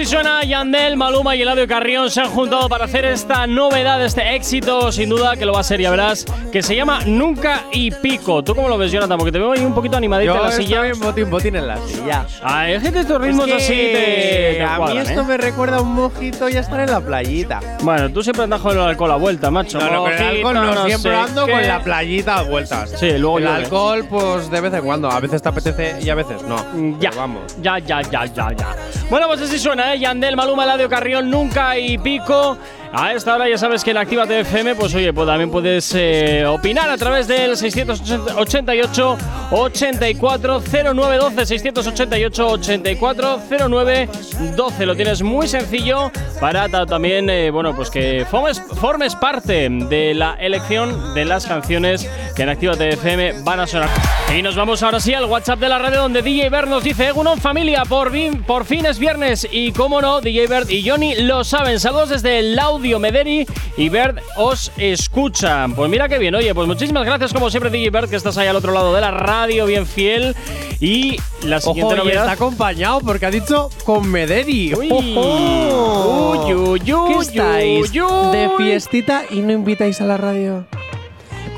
Así 0.00 0.08
suena 0.08 0.42
Yandel, 0.44 0.96
Maluma 0.96 1.36
y 1.36 1.42
Eladio 1.42 1.68
Carrión 1.68 2.10
se 2.10 2.22
han 2.22 2.30
juntado 2.30 2.70
para 2.70 2.86
hacer 2.86 3.04
esta 3.04 3.46
novedad, 3.46 4.02
este 4.02 4.34
éxito, 4.34 4.90
sin 4.92 5.10
duda 5.10 5.36
que 5.36 5.44
lo 5.44 5.52
va 5.52 5.60
a 5.60 5.62
ser, 5.62 5.78
ya 5.78 5.90
verás, 5.90 6.24
que 6.50 6.62
se 6.62 6.74
llama 6.74 7.00
Nunca 7.04 7.64
y 7.70 7.90
Pico. 7.90 8.42
¿Tú 8.42 8.54
cómo 8.54 8.70
lo 8.70 8.78
ves, 8.78 8.90
Jonathan? 8.90 9.18
Porque 9.18 9.30
te 9.30 9.38
veo 9.38 9.52
ahí 9.52 9.62
un 9.62 9.74
poquito 9.74 9.98
animadita 9.98 10.32
en 10.32 10.38
Yo 10.38 10.42
la 10.42 10.52
silla. 10.52 10.86
estoy 10.86 11.06
botín, 11.06 11.30
botín 11.30 11.56
en 11.56 11.66
la 11.66 11.76
silla. 11.86 12.24
Ay, 12.42 12.72
es 12.72 12.82
que 12.82 12.98
estos 12.98 13.20
ritmos 13.20 13.46
Es 13.46 13.52
que 13.52 13.62
así 13.62 13.74
te, 13.74 14.54
te 14.56 14.62
a 14.62 14.70
mí 14.70 14.76
cuadran, 14.78 15.06
esto 15.06 15.20
¿eh? 15.20 15.24
me 15.24 15.36
recuerda 15.36 15.76
a 15.76 15.80
un 15.82 15.94
mojito 15.94 16.48
y 16.48 16.56
a 16.56 16.60
estar 16.60 16.80
en 16.80 16.90
la 16.90 17.00
playita. 17.02 17.60
Bueno, 17.82 18.08
tú 18.10 18.22
siempre 18.22 18.44
andas 18.44 18.62
con 18.62 18.72
el 18.72 18.82
alcohol 18.82 19.10
a 19.10 19.16
vuelta, 19.16 19.50
macho. 19.50 19.78
No, 19.80 19.90
no, 19.90 20.02
con 20.04 20.12
el 20.14 20.22
alcohol 20.22 20.54
no, 20.54 20.74
no 20.76 20.86
siempre 20.86 21.14
ando 21.14 21.44
qué. 21.44 21.52
con 21.52 21.68
la 21.68 21.84
playita 21.84 22.38
a 22.38 22.42
vueltas. 22.44 22.94
Sí, 22.98 23.18
luego 23.18 23.36
El 23.36 23.46
alcohol, 23.48 24.06
pues 24.08 24.50
de 24.50 24.62
vez 24.62 24.72
en 24.72 24.82
cuando. 24.82 25.10
A 25.10 25.20
veces 25.20 25.42
te 25.42 25.50
apetece 25.50 25.98
y 26.00 26.08
a 26.08 26.14
veces 26.14 26.42
no. 26.44 26.56
Ya, 26.98 27.10
Pero 27.10 27.20
vamos. 27.20 27.54
ya, 27.60 27.78
ya, 27.78 28.00
ya, 28.00 28.24
ya, 28.24 28.50
ya. 28.56 28.76
Bueno, 29.10 29.26
pues 29.26 29.42
así 29.42 29.58
suena, 29.58 29.89
¿eh? 29.89 29.89
Yandel, 29.94 30.36
Maluma, 30.36 30.64
Eladio 30.64 30.88
Carrión, 30.88 31.30
Nunca 31.30 31.78
y 31.78 31.98
Pico. 31.98 32.56
A 32.92 33.14
esta 33.14 33.36
hora 33.36 33.48
ya 33.48 33.56
sabes 33.56 33.84
que 33.84 33.92
en 33.92 33.98
Actívate 33.98 34.40
FM, 34.40 34.74
pues 34.74 34.92
oye, 34.96 35.12
pues 35.12 35.24
también 35.24 35.48
puedes 35.48 35.94
eh, 35.94 36.44
opinar 36.44 36.90
a 36.90 36.96
través 36.96 37.28
del 37.28 37.56
688 37.56 39.16
840912 39.52 41.46
688 41.46 42.48
840912 42.48 44.86
Lo 44.86 44.96
tienes 44.96 45.22
muy 45.22 45.46
sencillo 45.46 46.10
para 46.40 46.68
ta- 46.68 46.84
también, 46.84 47.30
eh, 47.30 47.52
bueno, 47.52 47.76
pues 47.76 47.90
que 47.90 48.26
formes, 48.28 48.60
formes 48.80 49.14
parte 49.14 49.68
de 49.70 50.12
la 50.14 50.34
elección 50.40 51.14
de 51.14 51.24
las 51.26 51.46
canciones 51.46 52.10
que 52.34 52.42
en 52.42 52.48
Actívate 52.48 52.88
FM 52.94 53.42
van 53.44 53.60
a 53.60 53.68
sonar. 53.68 53.88
Y 54.36 54.42
nos 54.42 54.56
vamos 54.56 54.82
ahora 54.82 54.98
sí 54.98 55.14
al 55.14 55.26
WhatsApp 55.26 55.60
de 55.60 55.68
la 55.68 55.78
radio 55.78 56.00
donde 56.02 56.22
DJ 56.22 56.48
Bert 56.50 56.66
nos 56.68 56.82
dice 56.82 57.06
Egunon 57.06 57.40
familia, 57.40 57.84
por 57.84 58.10
fin, 58.10 58.42
por 58.42 58.64
fin 58.64 58.84
es 58.86 58.98
viernes 58.98 59.46
y 59.50 59.70
cómo 59.70 60.00
no, 60.00 60.20
DJ 60.20 60.48
Bert 60.48 60.68
y 60.70 60.88
Johnny 60.88 61.14
lo 61.22 61.44
saben. 61.44 61.78
Saludos 61.78 62.08
desde 62.08 62.42
Lauda 62.42 62.79
Audio 62.80 62.98
Mederi 62.98 63.46
y 63.76 63.90
Bert 63.90 64.20
os 64.38 64.72
escuchan. 64.78 65.74
Pues 65.74 65.90
mira 65.90 66.08
qué 66.08 66.16
bien, 66.16 66.34
oye, 66.34 66.54
pues 66.54 66.66
muchísimas 66.66 67.04
gracias 67.04 67.30
como 67.30 67.50
siempre 67.50 67.68
DJ 67.70 67.90
Bert 67.90 68.08
que 68.08 68.16
estás 68.16 68.38
ahí 68.38 68.48
al 68.48 68.56
otro 68.56 68.72
lado 68.72 68.94
de 68.94 69.02
la 69.02 69.10
radio, 69.10 69.66
bien 69.66 69.84
fiel. 69.84 70.34
Y 70.80 71.18
la 71.44 71.60
siguiente 71.60 71.92
Ojo, 71.92 72.04
novedad… 72.04 72.22
está 72.22 72.32
acompañado 72.32 73.00
porque 73.00 73.26
ha 73.26 73.30
dicho 73.30 73.68
con 73.84 74.10
Mederi. 74.10 74.72
Uy. 74.72 74.88
Ojo. 74.90 76.46
Uy, 76.46 76.54
uy, 76.54 76.80
¿Qué 76.80 76.94
uy, 76.94 77.14
estáis? 77.20 77.90
uy, 77.90 78.00
uy. 78.00 78.32
¿De 78.34 78.50
fiestita 78.56 79.24
y 79.28 79.40
no 79.40 79.52
invitáis 79.52 80.00
a 80.00 80.06
la 80.06 80.16
radio? 80.16 80.64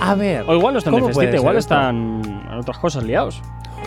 A 0.00 0.16
ver. 0.16 0.44
O 0.48 0.56
igual 0.56 0.72
no 0.74 0.78
están 0.80 0.92
de 0.92 1.02
¿cómo 1.02 1.12
puede 1.12 1.28
festita, 1.28 1.40
igual 1.40 1.56
están 1.56 2.44
en 2.50 2.58
otras 2.58 2.78
cosas 2.78 3.04
liados. 3.04 3.40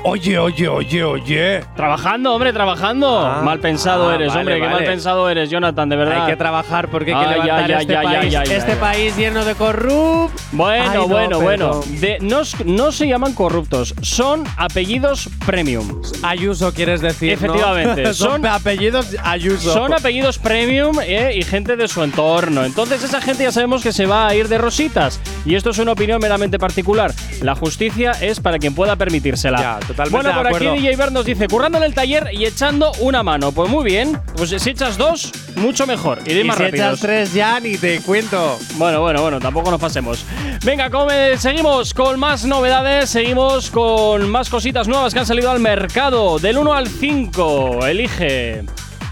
Oye, 0.07 0.37
oye, 0.37 0.67
oye, 0.67 1.03
oye. 1.03 1.63
Trabajando, 1.75 2.31
hombre, 2.31 2.53
trabajando. 2.53 3.25
Ah, 3.25 3.41
mal 3.43 3.59
pensado 3.59 4.11
ah, 4.11 4.13
eres, 4.13 4.27
vale, 4.27 4.39
hombre, 4.41 4.55
qué 4.57 4.61
vale. 4.61 4.73
mal 4.75 4.83
pensado 4.83 5.27
eres, 5.27 5.49
Jonathan, 5.49 5.89
de 5.89 5.95
verdad. 5.95 6.21
Hay 6.25 6.29
que 6.31 6.37
trabajar 6.37 6.89
porque 6.89 7.11
hay 7.11 7.19
que 7.23 7.25
Ay, 7.25 7.33
levantar 7.41 7.57
ay, 7.57 7.71
ay, 7.71 7.81
este 7.81 7.95
ay, 7.97 8.05
país, 8.05 8.49
este 8.51 8.75
país 8.75 9.17
lleno 9.17 9.43
de 9.43 9.55
corrupt. 9.55 10.39
Bueno, 10.51 10.93
no, 10.93 11.07
bueno, 11.07 11.39
bueno. 11.41 11.81
De- 11.99 12.19
no, 12.21 12.41
no 12.65 12.91
se 12.91 13.07
llaman 13.07 13.33
corruptos, 13.33 13.95
son 14.03 14.43
apellidos 14.57 15.27
premium. 15.43 15.99
Ayuso, 16.21 16.71
quieres 16.71 17.01
decir. 17.01 17.31
Efectivamente, 17.31 18.05
son, 18.13 18.43
son- 18.43 18.45
apellidos 18.45 19.07
Ayuso. 19.23 19.73
Son 19.73 19.91
apellidos 19.91 20.37
premium 20.37 20.99
eh, 21.03 21.31
y 21.35 21.41
gente 21.41 21.77
de 21.77 21.87
su 21.87 22.03
entorno. 22.03 22.63
Entonces 22.63 23.03
esa 23.03 23.21
gente 23.21 23.41
ya 23.41 23.51
sabemos 23.51 23.81
que 23.81 23.91
se 23.91 24.05
va 24.05 24.27
a 24.27 24.35
ir 24.35 24.49
de 24.49 24.59
rositas. 24.59 25.19
Y 25.47 25.55
esto 25.55 25.71
es 25.71 25.79
una 25.79 25.93
opinión 25.93 26.21
meramente 26.21 26.59
particular. 26.59 27.11
La 27.41 27.53
justicia 27.55 28.11
es 28.21 28.39
para 28.39 28.57
quien 28.59 28.73
pueda 28.73 28.95
permitírsela. 28.95 29.59
Ya, 29.59 29.79
totalmente 29.85 30.09
bueno, 30.29 30.43
de 30.43 30.49
por 30.49 30.67
aquí. 30.67 30.79
DJ 30.79 30.95
Bert 30.95 31.11
nos 31.11 31.25
dice, 31.25 31.47
currando 31.47 31.77
en 31.77 31.83
el 31.83 31.93
taller 31.93 32.29
y 32.31 32.45
echando 32.45 32.91
una 32.99 33.23
mano. 33.23 33.51
Pues 33.51 33.69
muy 33.69 33.83
bien. 33.83 34.19
Pues 34.35 34.49
si 34.57 34.69
echas 34.69 34.97
dos, 34.97 35.31
mucho 35.55 35.85
mejor. 35.85 36.19
Iré 36.25 36.41
y 36.41 36.43
más 36.43 36.57
si 36.57 36.63
rápido. 36.63 36.85
echas 36.87 36.99
tres 37.01 37.33
ya 37.33 37.59
ni 37.59 37.77
te 37.77 37.99
cuento. 38.01 38.57
Bueno, 38.75 39.01
bueno, 39.01 39.21
bueno, 39.21 39.39
tampoco 39.39 39.69
nos 39.69 39.79
pasemos. 39.79 40.25
Venga, 40.63 40.89
come- 40.89 41.37
seguimos 41.37 41.93
con 41.93 42.19
más 42.19 42.45
novedades, 42.45 43.09
seguimos 43.09 43.69
con 43.69 44.29
más 44.29 44.49
cositas 44.49 44.87
nuevas 44.87 45.13
que 45.13 45.19
han 45.19 45.25
salido 45.25 45.51
al 45.51 45.59
mercado. 45.59 46.39
Del 46.39 46.57
1 46.57 46.73
al 46.73 46.87
5, 46.87 47.85
elige. 47.85 48.63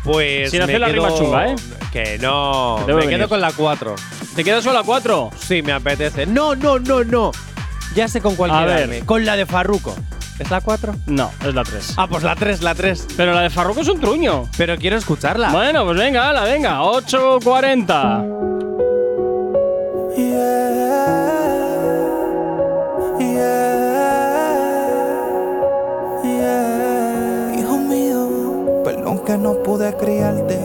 Pues 0.03 0.49
Sin 0.51 0.59
me 0.59 0.63
hacer 0.65 0.79
la 0.81 0.87
quedo- 0.87 1.05
rima 1.07 1.17
chunga, 1.17 1.47
¿eh? 1.51 1.55
Que 1.91 2.17
no. 2.19 2.77
Que 2.85 2.93
Me 2.93 3.01
venir. 3.01 3.17
quedo 3.19 3.29
con 3.29 3.39
la 3.41 3.51
4. 3.51 3.95
¿Te 4.35 4.43
quedas 4.43 4.63
con 4.65 4.73
la 4.73 4.81
4? 4.83 5.29
Sí, 5.39 5.61
me 5.61 5.71
apetece. 5.71 6.25
No, 6.25 6.55
no, 6.55 6.79
no, 6.79 7.03
no. 7.03 7.31
Ya 7.95 8.07
sé 8.07 8.21
con 8.21 8.35
cuál 8.35 8.51
A 8.51 8.65
quedarme. 8.65 8.87
ver. 8.87 9.05
Con 9.05 9.25
la 9.25 9.35
de 9.35 9.45
Farruko. 9.45 9.95
¿Es 10.39 10.49
la 10.49 10.61
4? 10.61 10.95
No, 11.05 11.31
es 11.47 11.53
la 11.53 11.63
3. 11.63 11.93
Ah, 11.97 12.07
pues 12.07 12.23
la 12.23 12.35
3, 12.35 12.63
la 12.63 12.73
3. 12.73 13.07
Pero 13.15 13.33
la 13.33 13.41
de 13.41 13.49
Farruko 13.51 13.81
es 13.81 13.87
un 13.87 13.99
truño. 13.99 14.49
Pero 14.57 14.77
quiero 14.77 14.97
escucharla. 14.97 15.51
Bueno, 15.51 15.85
pues 15.85 15.97
venga, 15.97 16.29
ala, 16.29 16.43
venga, 16.43 16.79
8.40. 16.81 18.41
Hijo 27.57 27.77
mío, 27.77 28.81
perdón 28.83 29.19
que 29.25 29.37
no 29.37 29.53
pude 29.63 29.95
criarte, 29.95 30.57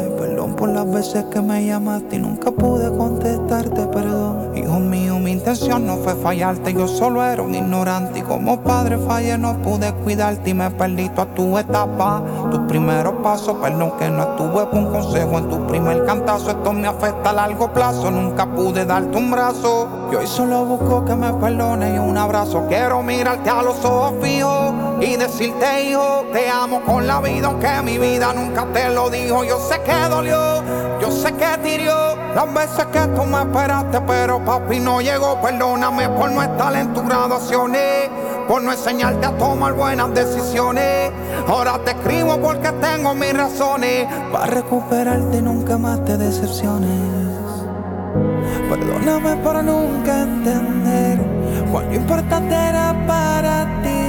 por 0.58 0.70
las 0.70 0.90
veces 0.90 1.24
que 1.26 1.40
me 1.40 1.64
llamaste 1.64 2.16
y 2.16 2.18
nunca 2.18 2.50
pude 2.50 2.90
contestarte, 2.96 3.86
perdón. 3.86 4.56
Hijo 4.56 4.80
mío, 4.80 5.18
mi 5.20 5.30
intención 5.30 5.86
no 5.86 5.98
fue 5.98 6.16
fallarte, 6.16 6.74
yo 6.74 6.88
solo 6.88 7.24
era 7.24 7.42
un 7.42 7.54
ignorante 7.54 8.18
y 8.18 8.22
como 8.22 8.60
padre 8.60 8.98
fallé, 8.98 9.38
no 9.38 9.56
pude 9.62 9.92
cuidarte 9.92 10.50
y 10.50 10.54
me 10.54 10.68
perdí 10.72 11.08
toda 11.10 11.32
tu 11.34 11.56
etapa, 11.56 12.22
tus 12.50 12.60
primeros 12.62 13.14
pasos, 13.22 13.54
perdón 13.62 13.92
que 13.98 14.10
no 14.10 14.22
estuve 14.22 14.68
con 14.70 14.86
un 14.86 14.92
consejo 14.92 15.38
en 15.38 15.48
tu 15.48 15.66
primer 15.68 16.04
cantazo, 16.04 16.50
esto 16.50 16.72
me 16.72 16.88
afecta 16.88 17.30
a 17.30 17.34
largo 17.34 17.72
plazo, 17.72 18.10
nunca 18.10 18.46
pude 18.46 18.84
darte 18.84 19.16
un 19.16 19.30
brazo, 19.30 19.88
y 20.10 20.16
hoy 20.16 20.26
solo 20.26 20.64
busco 20.64 21.04
que 21.04 21.14
me 21.14 21.32
perdones 21.34 21.94
y 21.94 21.98
un 21.98 22.16
abrazo, 22.16 22.64
quiero 22.68 23.00
mirarte 23.02 23.48
a 23.48 23.62
los 23.62 23.84
ojos 23.84 24.14
fijos 24.20 24.87
y 25.00 25.16
decirte 25.16 25.84
hijo, 25.84 26.24
te 26.32 26.48
amo 26.48 26.80
con 26.82 27.06
la 27.06 27.20
vida, 27.20 27.46
aunque 27.46 27.68
mi 27.84 27.98
vida 27.98 28.32
nunca 28.32 28.66
te 28.72 28.88
lo 28.90 29.08
dijo, 29.10 29.44
yo 29.44 29.58
sé 29.60 29.80
que 29.82 29.94
dolió, 30.08 30.62
yo 31.00 31.10
sé 31.10 31.32
que 31.34 31.46
te 31.62 31.74
hirió, 31.74 32.16
las 32.34 32.52
veces 32.52 32.86
que 32.86 33.00
tú 33.14 33.24
me 33.24 33.40
esperaste, 33.42 34.00
pero 34.02 34.44
papi 34.44 34.80
no 34.80 35.00
llegó, 35.00 35.40
perdóname 35.40 36.08
por 36.10 36.30
no 36.32 36.42
estar 36.42 36.74
en 36.74 36.92
tus 36.92 37.04
graduaciones, 37.04 38.10
por 38.48 38.62
no 38.62 38.72
enseñarte 38.72 39.26
a 39.26 39.38
tomar 39.38 39.74
buenas 39.74 40.12
decisiones, 40.14 41.12
ahora 41.46 41.78
te 41.84 41.92
escribo 41.92 42.38
porque 42.38 42.72
tengo 42.72 43.14
mis 43.14 43.32
razones, 43.34 44.06
para 44.32 44.46
recuperarte 44.46 45.40
nunca 45.42 45.78
más 45.78 46.04
te 46.04 46.16
decepciones. 46.16 47.18
Perdóname 48.68 49.36
por 49.42 49.62
nunca 49.62 50.22
entender 50.22 51.20
cuán 51.70 51.94
importante 51.94 52.54
era 52.54 52.94
para 53.06 53.64
ti. 53.82 54.07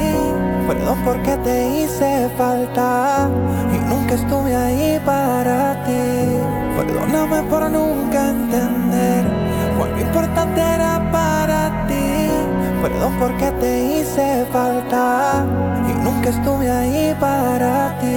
Perdón 0.70 1.00
porque 1.04 1.36
te 1.38 1.68
hice 1.68 2.30
falta 2.38 3.28
y 3.74 3.80
nunca 3.90 4.14
estuve 4.14 4.56
ahí 4.56 5.02
para 5.04 5.84
ti. 5.84 6.38
Perdóname 6.78 7.42
por 7.50 7.72
nunca 7.72 8.30
entender 8.30 9.26
cuán 9.80 10.00
importante 10.00 10.62
era 10.62 11.02
para 11.12 11.88
ti. 11.88 12.30
Perdón 12.84 13.16
porque 13.20 13.50
te 13.60 13.84
hice 13.84 14.46
falta 14.54 15.44
y 15.90 16.04
nunca 16.04 16.30
estuve 16.30 16.70
ahí 16.70 17.16
para 17.20 17.98
ti. 18.00 18.16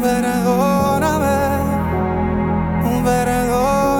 Perdóname. 0.00 1.28
Perdóname, 3.04 3.97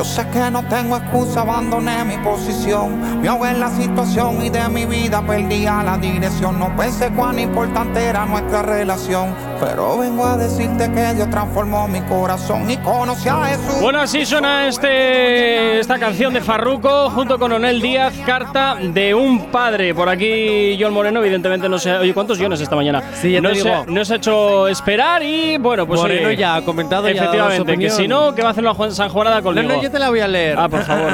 yo 0.00 0.04
sé 0.04 0.26
que 0.28 0.50
no 0.50 0.62
tengo 0.62 0.96
excusa, 0.96 1.42
abandoné 1.42 2.02
mi 2.06 2.16
posición. 2.24 3.22
Ahogué 3.28 3.50
en 3.50 3.60
la 3.60 3.68
situación 3.68 4.42
y 4.42 4.48
de 4.48 4.66
mi 4.70 4.86
vida 4.86 5.20
perdía 5.20 5.82
la 5.82 5.98
dirección. 5.98 6.58
No 6.58 6.74
pensé 6.74 7.10
cuán 7.10 7.38
importante 7.38 8.02
era 8.02 8.24
nuestra 8.24 8.62
relación. 8.62 9.49
Pero 9.60 9.98
vengo 9.98 10.24
a 10.24 10.38
decirte 10.38 10.90
que 10.90 11.14
Dios 11.14 11.28
transformó 11.28 11.86
mi 11.86 12.00
corazón 12.02 12.70
y 12.70 12.78
conocí 12.78 13.28
a 13.28 13.44
Jesús. 13.44 13.80
Bueno, 13.82 14.00
así 14.00 14.24
suena 14.24 14.66
este, 14.66 15.78
esta 15.78 15.98
canción 15.98 16.32
de 16.32 16.40
Farruko 16.40 17.10
junto 17.10 17.38
con 17.38 17.52
Onel 17.52 17.80
Díaz, 17.82 18.14
Carta 18.24 18.76
de 18.80 19.14
un 19.14 19.50
padre. 19.50 19.94
Por 19.94 20.08
aquí 20.08 20.78
John 20.80 20.94
Moreno, 20.94 21.20
evidentemente 21.20 21.68
no 21.68 21.78
sé. 21.78 21.92
Oye, 21.92 22.14
¿cuántos 22.14 22.38
guiones 22.38 22.60
esta 22.62 22.74
mañana? 22.74 23.02
Sí, 23.20 23.32
ya 23.32 23.38
te 23.38 23.48
no, 23.48 23.54
se, 23.54 23.62
digo. 23.62 23.84
no 23.86 24.04
se 24.04 24.14
ha 24.14 24.16
hecho 24.16 24.66
esperar 24.66 25.22
y 25.22 25.58
bueno, 25.58 25.86
pues 25.86 26.00
Moreno 26.00 26.28
oye, 26.28 26.36
ya 26.38 26.56
ha 26.56 26.62
comentado 26.64 27.06
ya 27.08 27.14
Efectivamente, 27.22 27.76
que 27.76 27.90
si 27.90 28.08
no, 28.08 28.34
que 28.34 28.40
va 28.42 28.48
a 28.48 28.52
hacer 28.52 28.64
una 28.64 28.72
Juan- 28.74 28.92
San 28.94 29.10
Juanada 29.10 29.36
No, 29.38 29.42
conmigo. 29.42 29.68
no, 29.68 29.82
yo 29.82 29.90
te 29.90 29.98
la 29.98 30.08
voy 30.08 30.20
a 30.20 30.28
leer. 30.28 30.58
Ah, 30.58 30.68
por 30.70 30.82
favor. 30.84 31.12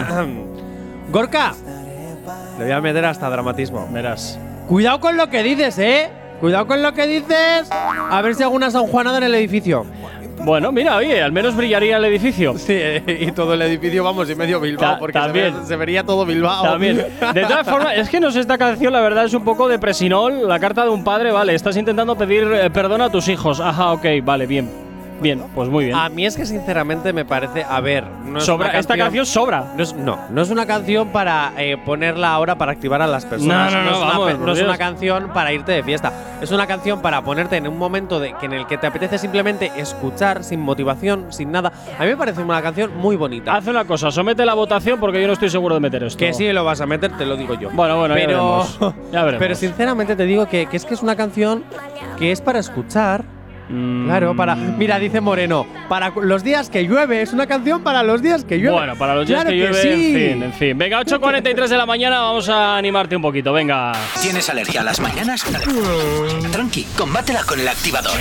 Gorka. 1.11 1.53
Le 2.59 2.65
voy 2.65 2.73
a 2.73 2.81
meter 2.81 3.05
hasta 3.05 3.29
dramatismo. 3.29 3.89
Verás. 3.91 4.39
Cuidado 4.69 5.01
con 5.01 5.17
lo 5.17 5.29
que 5.31 5.43
dices, 5.43 5.79
¿eh? 5.79 6.11
Cuidado 6.41 6.67
con 6.67 6.83
lo 6.83 6.93
que 6.93 7.07
dices. 7.07 7.69
A 7.71 8.21
ver 8.23 8.35
si 8.35 8.43
hago 8.43 8.55
una 8.55 8.71
sanjuanada 8.71 9.19
en 9.19 9.25
el 9.25 9.35
edificio. 9.35 9.85
Bueno, 10.45 10.71
mira, 10.71 10.97
oye, 10.97 11.23
al 11.23 11.33
menos 11.33 11.57
brillaría 11.57 11.97
el 11.97 12.05
edificio. 12.05 12.57
Sí, 12.59 12.79
y 13.07 13.33
todo 13.33 13.55
el 13.55 13.63
edificio, 13.63 14.05
vamos, 14.05 14.29
y 14.31 14.35
medio 14.35 14.61
Bilbao, 14.61 14.93
Ta- 14.95 14.99
porque 14.99 15.15
también. 15.19 15.53
Se, 15.55 15.61
ve- 15.61 15.67
se 15.67 15.77
vería 15.77 16.05
todo 16.05 16.27
Bilbao. 16.27 16.63
También. 16.63 16.97
De 17.33 17.41
todas 17.43 17.67
formas, 17.71 17.97
es 17.97 18.09
que 18.11 18.21
no 18.21 18.31
sé, 18.31 18.41
esta 18.41 18.59
canción, 18.59 18.93
la 18.93 19.01
verdad, 19.01 19.25
es 19.25 19.33
un 19.35 19.45
poco 19.45 19.67
de 19.67 19.79
presinol. 19.79 20.47
La 20.47 20.59
carta 20.61 20.85
de 20.85 20.91
un 20.91 21.03
padre, 21.03 21.33
vale. 21.33 21.55
Estás 21.55 21.77
intentando 21.79 22.17
pedir 22.17 22.45
eh, 22.53 22.71
perdón 22.71 23.01
a 23.01 23.11
tus 23.11 23.29
hijos. 23.29 23.61
Ajá, 23.61 23.93
ok, 23.93 24.05
vale, 24.23 24.47
bien. 24.47 24.86
Bien, 25.21 25.43
pues 25.55 25.69
muy 25.69 25.87
bien. 25.87 25.97
A 25.97 26.09
mí 26.09 26.27
es 26.27 26.37
que 26.37 26.45
sinceramente 26.45 27.13
me 27.13 27.25
parece, 27.25 27.65
a 27.65 27.81
ver, 27.81 28.05
no 28.25 28.39
es 28.39 28.45
Sobra, 28.45 28.79
esta 28.79 28.97
canción 28.97 29.25
sobra. 29.27 29.73
No 29.77 29.83
es, 29.83 29.95
no, 29.95 30.19
no 30.31 30.43
es 30.43 30.51
una 30.51 30.67
canción 30.67 31.09
para 31.09 31.53
eh, 31.57 31.77
ponerla 31.79 32.33
ahora 32.33 32.57
para 32.57 32.73
activar 32.73 33.01
a 33.03 33.07
las 33.07 33.25
personas. 33.25 33.73
No, 33.73 33.83
no, 33.83 33.91
no, 33.91 33.97
es, 33.97 34.01
vamos, 34.01 34.39
no 34.39 34.53
es 34.53 34.63
una 34.63 34.79
canción 34.79 35.31
para 35.33 35.53
irte 35.53 35.73
de 35.73 35.83
fiesta. 35.83 36.13
Es 36.41 36.51
una 36.51 36.67
canción 36.67 37.01
para 37.01 37.23
ponerte 37.23 37.57
en 37.57 37.67
un 37.67 37.79
momento 37.79 38.21
de, 38.21 38.35
que 38.35 38.47
en 38.47 38.53
el 38.53 38.67
que 38.67 38.77
te 38.77 38.87
apetece 38.87 39.19
simplemente 39.19 39.73
escuchar, 39.77 40.45
sin 40.45 40.61
motivación, 40.61 41.33
sin 41.33 41.51
nada. 41.51 41.73
A 41.99 42.03
mí 42.03 42.11
me 42.11 42.17
parece 42.17 42.43
una 42.43 42.61
canción 42.61 42.97
muy 42.97 43.17
bonita. 43.17 43.55
Haz 43.57 43.67
una 43.67 43.85
cosa, 43.85 44.11
somete 44.11 44.45
la 44.45 44.55
votación 44.55 45.01
porque 45.01 45.21
yo 45.21 45.27
no 45.27 45.33
estoy 45.33 45.51
seguro 45.51 45.75
de 45.75 45.81
meter 45.81 46.03
esto. 46.05 46.19
que 46.19 46.35
sí 46.35 46.53
lo 46.53 46.65
vas 46.65 46.81
a 46.81 46.87
meter, 46.87 47.17
te 47.17 47.25
lo 47.25 47.37
digo 47.37 47.55
yo. 47.55 47.71
Bueno, 47.71 47.99
bueno, 47.99 48.17
ya 48.17 48.27
pero, 48.27 48.59
veremos. 48.59 48.79
Ya 49.13 49.23
veremos. 49.25 49.39
pero 49.39 49.55
sinceramente 49.55 50.15
te 50.15 50.25
digo 50.25 50.47
que, 50.47 50.67
que 50.67 50.77
es 50.77 50.85
que 50.85 50.95
es 50.95 51.03
una 51.03 51.17
canción 51.17 51.65
que 52.19 52.33
es 52.33 52.41
para 52.41 52.59
escuchar. 52.59 53.36
Mm, 53.69 54.07
Claro, 54.07 54.37
para. 54.37 54.55
Mira, 54.55 54.99
dice 54.99 55.21
Moreno, 55.21 55.67
para 55.89 56.11
los 56.11 56.45
días 56.45 56.71
que 56.71 56.85
llueve. 56.87 57.23
Es 57.23 57.33
una 57.33 57.47
canción 57.47 57.83
para 57.83 58.03
los 58.03 58.23
días 58.23 58.45
que 58.45 58.59
llueve. 58.59 58.73
Bueno, 58.77 58.97
para 58.97 59.15
los 59.15 59.27
días 59.27 59.41
Claro 59.43 59.51
que 59.51 59.57
llueve, 59.57 59.83
sí. 59.83 59.89
en 59.89 60.33
fin, 60.33 60.43
en 60.45 60.53
fin. 60.53 60.79
Venga, 60.79 61.01
8.43 61.01 61.69
de 61.69 61.77
la 61.77 61.87
mañana, 61.87 62.21
vamos 62.21 62.49
a 62.49 62.77
animarte 62.77 63.17
un 63.17 63.23
poquito, 63.23 63.53
venga. 63.53 63.93
¿Tienes 64.23 64.49
alergia 64.49 64.83
a 64.83 64.85
las 64.85 65.01
mañanas? 65.01 65.45
Tranqui, 66.53 66.85
combátela 66.97 67.43
con 67.45 67.59
el 67.61 67.69
activador. 67.69 68.13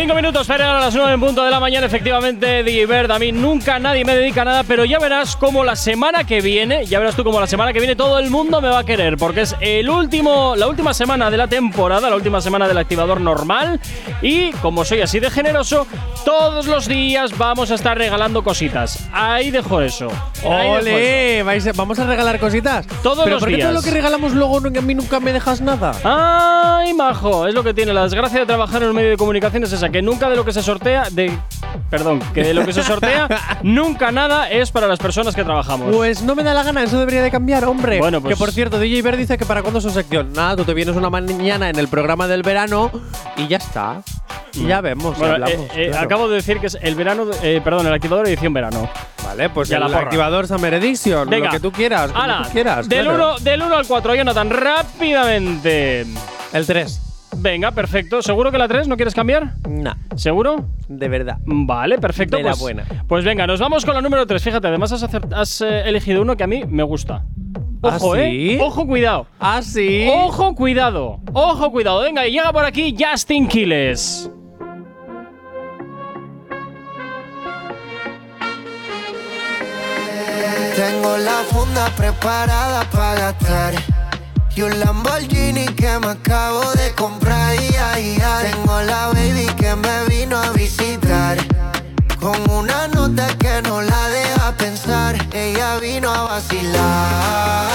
Cinco 0.00 0.14
minutos 0.14 0.46
para 0.46 0.58
llegar 0.62 0.76
a 0.76 0.80
las 0.84 0.94
nueve 0.94 1.12
en 1.14 1.18
punto 1.18 1.42
de 1.42 1.50
la 1.50 1.58
mañana. 1.58 1.86
Efectivamente, 1.86 2.62
Digibert, 2.62 3.10
a 3.10 3.18
mí 3.18 3.32
nunca 3.32 3.80
nadie 3.80 4.04
me 4.04 4.14
dedica 4.14 4.44
nada, 4.44 4.62
pero 4.62 4.84
ya 4.84 5.00
verás 5.00 5.34
como 5.34 5.64
la 5.64 5.74
semana 5.74 6.22
que 6.22 6.40
viene, 6.40 6.86
ya 6.86 7.00
verás 7.00 7.16
tú 7.16 7.24
como 7.24 7.40
la 7.40 7.48
semana 7.48 7.72
que 7.72 7.80
viene 7.80 7.96
todo 7.96 8.20
el 8.20 8.30
mundo 8.30 8.60
me 8.60 8.68
va 8.68 8.78
a 8.78 8.84
querer, 8.84 9.16
porque 9.16 9.40
es 9.40 9.56
el 9.58 9.90
último, 9.90 10.54
la 10.54 10.68
última 10.68 10.94
semana 10.94 11.32
de 11.32 11.36
la 11.36 11.48
temporada, 11.48 12.08
la 12.08 12.14
última 12.14 12.40
semana 12.40 12.68
del 12.68 12.78
activador 12.78 13.20
normal. 13.20 13.80
Y 14.22 14.52
como 14.62 14.84
soy 14.84 15.00
así 15.00 15.18
de 15.18 15.30
generoso, 15.30 15.84
todos 16.24 16.66
los 16.66 16.86
días 16.86 17.36
vamos 17.36 17.72
a 17.72 17.74
estar 17.74 17.98
regalando 17.98 18.44
cositas. 18.44 19.08
Ahí 19.12 19.50
dejo 19.50 19.80
eso. 19.80 20.06
Ahí 20.48 20.70
dejo 20.70 20.78
eso. 20.78 20.78
¡Ole! 20.78 21.42
¿Vais 21.42 21.66
a- 21.66 21.72
¿Vamos 21.72 21.98
a 21.98 22.06
regalar 22.06 22.38
cositas? 22.38 22.86
Todos 23.02 23.24
¿Pero 23.24 23.30
los 23.34 23.40
por 23.40 23.48
qué 23.48 23.56
días. 23.56 23.66
todo 23.68 23.76
lo 23.76 23.82
que 23.82 23.90
regalamos 23.90 24.32
luego 24.32 24.58
a 24.58 24.80
mí 24.80 24.94
nunca 24.94 25.18
me 25.18 25.32
dejas 25.32 25.60
nada? 25.60 25.90
¡Ay, 26.04 26.94
majo! 26.94 27.48
Es 27.48 27.54
lo 27.54 27.64
que 27.64 27.74
tiene 27.74 27.92
la 27.92 28.04
desgracia 28.04 28.38
de 28.38 28.46
trabajar 28.46 28.84
en 28.84 28.90
un 28.90 28.94
medio 28.94 29.10
de 29.10 29.16
comunicación 29.16 29.64
es 29.64 29.87
que 29.90 30.02
nunca 30.02 30.28
de 30.28 30.36
lo 30.36 30.44
que 30.44 30.52
se 30.52 30.62
sortea, 30.62 31.08
de... 31.10 31.36
Perdón, 31.90 32.20
que 32.34 32.42
de 32.42 32.54
lo 32.54 32.64
que 32.64 32.72
se 32.72 32.82
sortea, 32.82 33.28
nunca 33.62 34.10
nada 34.10 34.50
es 34.50 34.70
para 34.70 34.86
las 34.86 34.98
personas 34.98 35.34
que 35.34 35.44
trabajamos. 35.44 35.94
Pues 35.94 36.22
no 36.22 36.34
me 36.34 36.42
da 36.42 36.54
la 36.54 36.62
gana, 36.62 36.82
eso 36.82 36.98
debería 36.98 37.22
de 37.22 37.30
cambiar, 37.30 37.64
hombre. 37.64 37.98
Bueno, 37.98 38.20
pues- 38.20 38.34
Que 38.34 38.38
por 38.38 38.52
cierto, 38.52 38.78
DJ 38.78 39.02
Ver 39.02 39.16
dice 39.16 39.38
que 39.38 39.44
para 39.44 39.62
cuándo 39.62 39.80
su 39.80 39.90
sección. 39.90 40.32
Nada, 40.32 40.56
tú 40.56 40.64
te 40.64 40.74
vienes 40.74 40.96
una 40.96 41.10
mañana 41.10 41.68
en 41.70 41.78
el 41.78 41.88
programa 41.88 42.26
del 42.26 42.42
verano 42.42 42.90
y 43.36 43.46
ya 43.48 43.58
está. 43.58 44.02
Y 44.54 44.66
ya 44.66 44.80
vemos, 44.80 45.14
ya 45.14 45.18
Bueno, 45.18 45.34
hablamos. 45.34 45.54
eh, 45.54 45.68
eh, 45.74 45.88
claro. 45.90 46.06
acabo 46.06 46.28
de 46.28 46.36
decir 46.36 46.58
que 46.58 46.66
es 46.68 46.78
el 46.80 46.94
verano, 46.94 47.26
eh, 47.42 47.60
perdón, 47.62 47.86
el 47.86 47.92
activador 47.92 48.26
edición 48.26 48.52
verano. 48.52 48.88
Vale, 49.24 49.50
pues 49.50 49.68
Ya 49.68 49.76
el 49.76 49.90
la 49.90 49.98
activador 49.98 50.46
Summer 50.48 50.72
Edition, 50.74 51.28
Venga, 51.28 51.46
lo 51.46 51.52
que 51.52 51.60
tú 51.60 51.70
quieras, 51.70 52.10
hala, 52.14 52.44
tú 52.44 52.50
quieras. 52.52 52.88
Del 52.88 53.06
1 53.08 53.16
claro. 53.16 53.38
del 53.40 53.62
al 53.62 53.86
4, 53.86 54.14
Jonathan, 54.14 54.48
rápidamente. 54.50 56.06
El 56.52 56.66
3. 56.66 57.07
Venga, 57.36 57.70
perfecto. 57.70 58.22
¿Seguro 58.22 58.50
que 58.50 58.58
la 58.58 58.68
3 58.68 58.88
no 58.88 58.96
quieres 58.96 59.14
cambiar? 59.14 59.54
Nah, 59.68 59.94
¿Seguro? 60.16 60.64
de 60.88 61.08
verdad. 61.08 61.38
Vale, 61.44 61.98
perfecto. 61.98 62.36
De 62.36 62.42
la 62.42 62.50
pues, 62.50 62.60
buena. 62.60 62.84
Pues 63.06 63.24
venga, 63.24 63.46
nos 63.46 63.60
vamos 63.60 63.84
con 63.84 63.94
la 63.94 64.00
número 64.00 64.26
3. 64.26 64.42
Fíjate, 64.42 64.66
además 64.66 64.92
has, 64.92 65.02
has, 65.04 65.60
eh, 65.60 65.82
elegido 65.88 66.22
uno 66.22 66.36
que 66.36 66.44
a 66.44 66.46
mí 66.46 66.64
me 66.66 66.82
gusta. 66.82 67.24
¿Ah, 67.82 67.96
Ojo, 67.96 68.14
sí? 68.14 68.20
¿eh? 68.20 68.58
Ojo, 68.60 68.86
cuidado. 68.86 69.26
Ah, 69.38 69.62
sí. 69.62 70.08
Ojo, 70.10 70.54
cuidado. 70.54 71.20
Ojo, 71.32 71.70
cuidado. 71.70 72.02
Venga, 72.02 72.26
y 72.26 72.32
llega 72.32 72.52
por 72.52 72.64
aquí 72.64 72.96
Justin 72.98 73.46
Quiles. 73.46 74.30
Tengo 80.74 81.16
la 81.18 81.42
funda 81.50 81.88
preparada 81.96 82.84
para 82.90 83.20
gastar. 83.20 83.97
Y 84.58 84.62
un 84.62 84.80
Lamborghini 84.80 85.66
que 85.66 86.00
me 86.00 86.08
acabo 86.08 86.72
de 86.72 86.92
comprar. 86.96 87.54
y 87.54 87.76
ay, 87.76 88.18
ay. 88.20 88.50
Tengo 88.50 88.80
la 88.82 89.06
baby 89.12 89.46
que 89.56 89.76
me 89.76 90.04
vino 90.08 90.36
a 90.36 90.50
visitar. 90.50 91.38
Con 92.18 92.50
una 92.50 92.88
nota 92.88 93.28
que 93.38 93.62
no 93.62 93.80
la 93.80 94.08
deja 94.08 94.50
pensar. 94.56 95.14
Ella 95.32 95.78
vino 95.78 96.12
a 96.12 96.22
vacilar. 96.24 97.68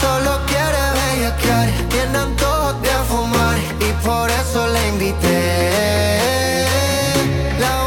Solo 0.00 0.40
quiere 0.48 0.82
bellaquear. 0.98 1.68
Tiene 1.90 2.18
antojos 2.18 2.82
de 2.82 2.96
fumar. 3.08 3.56
Y 3.78 3.92
por 4.04 4.28
eso 4.28 4.66
la 4.66 4.88
invité. 4.88 6.66
La 7.60 7.86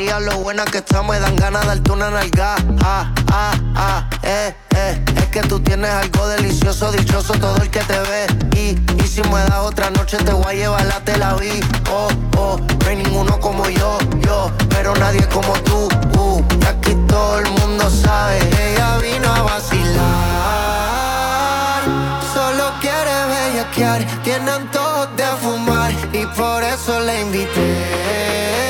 Lo 0.00 0.38
buena 0.38 0.64
que 0.64 0.78
estamos, 0.78 1.14
me 1.14 1.20
dan 1.20 1.36
ganas 1.36 1.60
de 1.60 1.68
darte 1.68 1.92
una 1.92 2.10
nalga. 2.10 2.56
Ah, 2.82 3.12
ah, 3.30 3.52
ah, 3.76 4.08
eh, 4.22 4.54
eh. 4.74 5.04
Es 5.16 5.26
que 5.26 5.42
tú 5.42 5.60
tienes 5.60 5.90
algo 5.90 6.26
delicioso, 6.26 6.90
dichoso 6.90 7.34
todo 7.34 7.56
el 7.58 7.70
que 7.70 7.80
te 7.80 7.98
ve. 8.00 8.26
Y, 8.56 8.78
y 9.02 9.06
si 9.06 9.22
me 9.24 9.40
das 9.40 9.60
otra 9.60 9.90
noche, 9.90 10.16
te 10.16 10.32
voy 10.32 10.46
a 10.46 10.52
llevar 10.54 10.86
la 10.86 11.00
tela 11.00 11.34
vi. 11.34 11.60
Oh, 11.90 12.08
oh, 12.38 12.58
no 12.58 12.88
hay 12.88 12.96
ninguno 12.96 13.38
como 13.40 13.68
yo, 13.68 13.98
yo, 14.24 14.50
pero 14.70 14.96
nadie 14.96 15.26
como 15.28 15.52
tú. 15.64 15.88
Uh, 16.18 16.42
y 16.62 16.64
aquí 16.64 16.94
todo 17.06 17.38
el 17.38 17.50
mundo 17.50 17.90
sabe, 17.90 18.38
ella 18.38 18.96
vino 18.98 19.30
a 19.34 19.42
vacilar. 19.42 20.00
Solo 22.32 22.72
quiere 22.80 23.26
bellaquear, 23.28 24.06
tiene 24.24 24.50
antojos 24.50 25.08
de 25.16 25.26
fumar 25.42 25.92
y 26.12 26.24
por 26.26 26.64
eso 26.64 27.00
la 27.00 27.20
invité. 27.20 28.69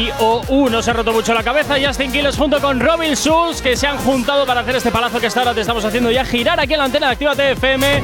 E, 0.00 0.04
I, 0.04 0.12
O, 0.20 0.42
U. 0.48 0.68
No 0.70 0.82
se 0.82 0.90
ha 0.90 0.94
roto 0.94 1.12
mucho 1.12 1.34
la 1.34 1.42
cabeza. 1.42 1.76
Justin 1.84 2.10
Quiles 2.12 2.36
junto 2.36 2.60
con 2.60 2.80
Robin 2.80 3.14
Schulz 3.14 3.60
que 3.62 3.76
se 3.76 3.86
han 3.86 3.98
juntado 3.98 4.46
para 4.46 4.60
hacer 4.60 4.76
este 4.76 4.90
palazo 4.90 5.20
que 5.20 5.26
hasta 5.26 5.40
ahora 5.40 5.54
te 5.54 5.60
estamos 5.60 5.84
haciendo 5.84 6.10
ya 6.10 6.24
girar 6.24 6.58
aquí 6.60 6.72
en 6.72 6.78
la 6.78 6.84
antena 6.86 7.06
de 7.08 7.12
Actívate 7.12 7.50
FM 7.52 8.02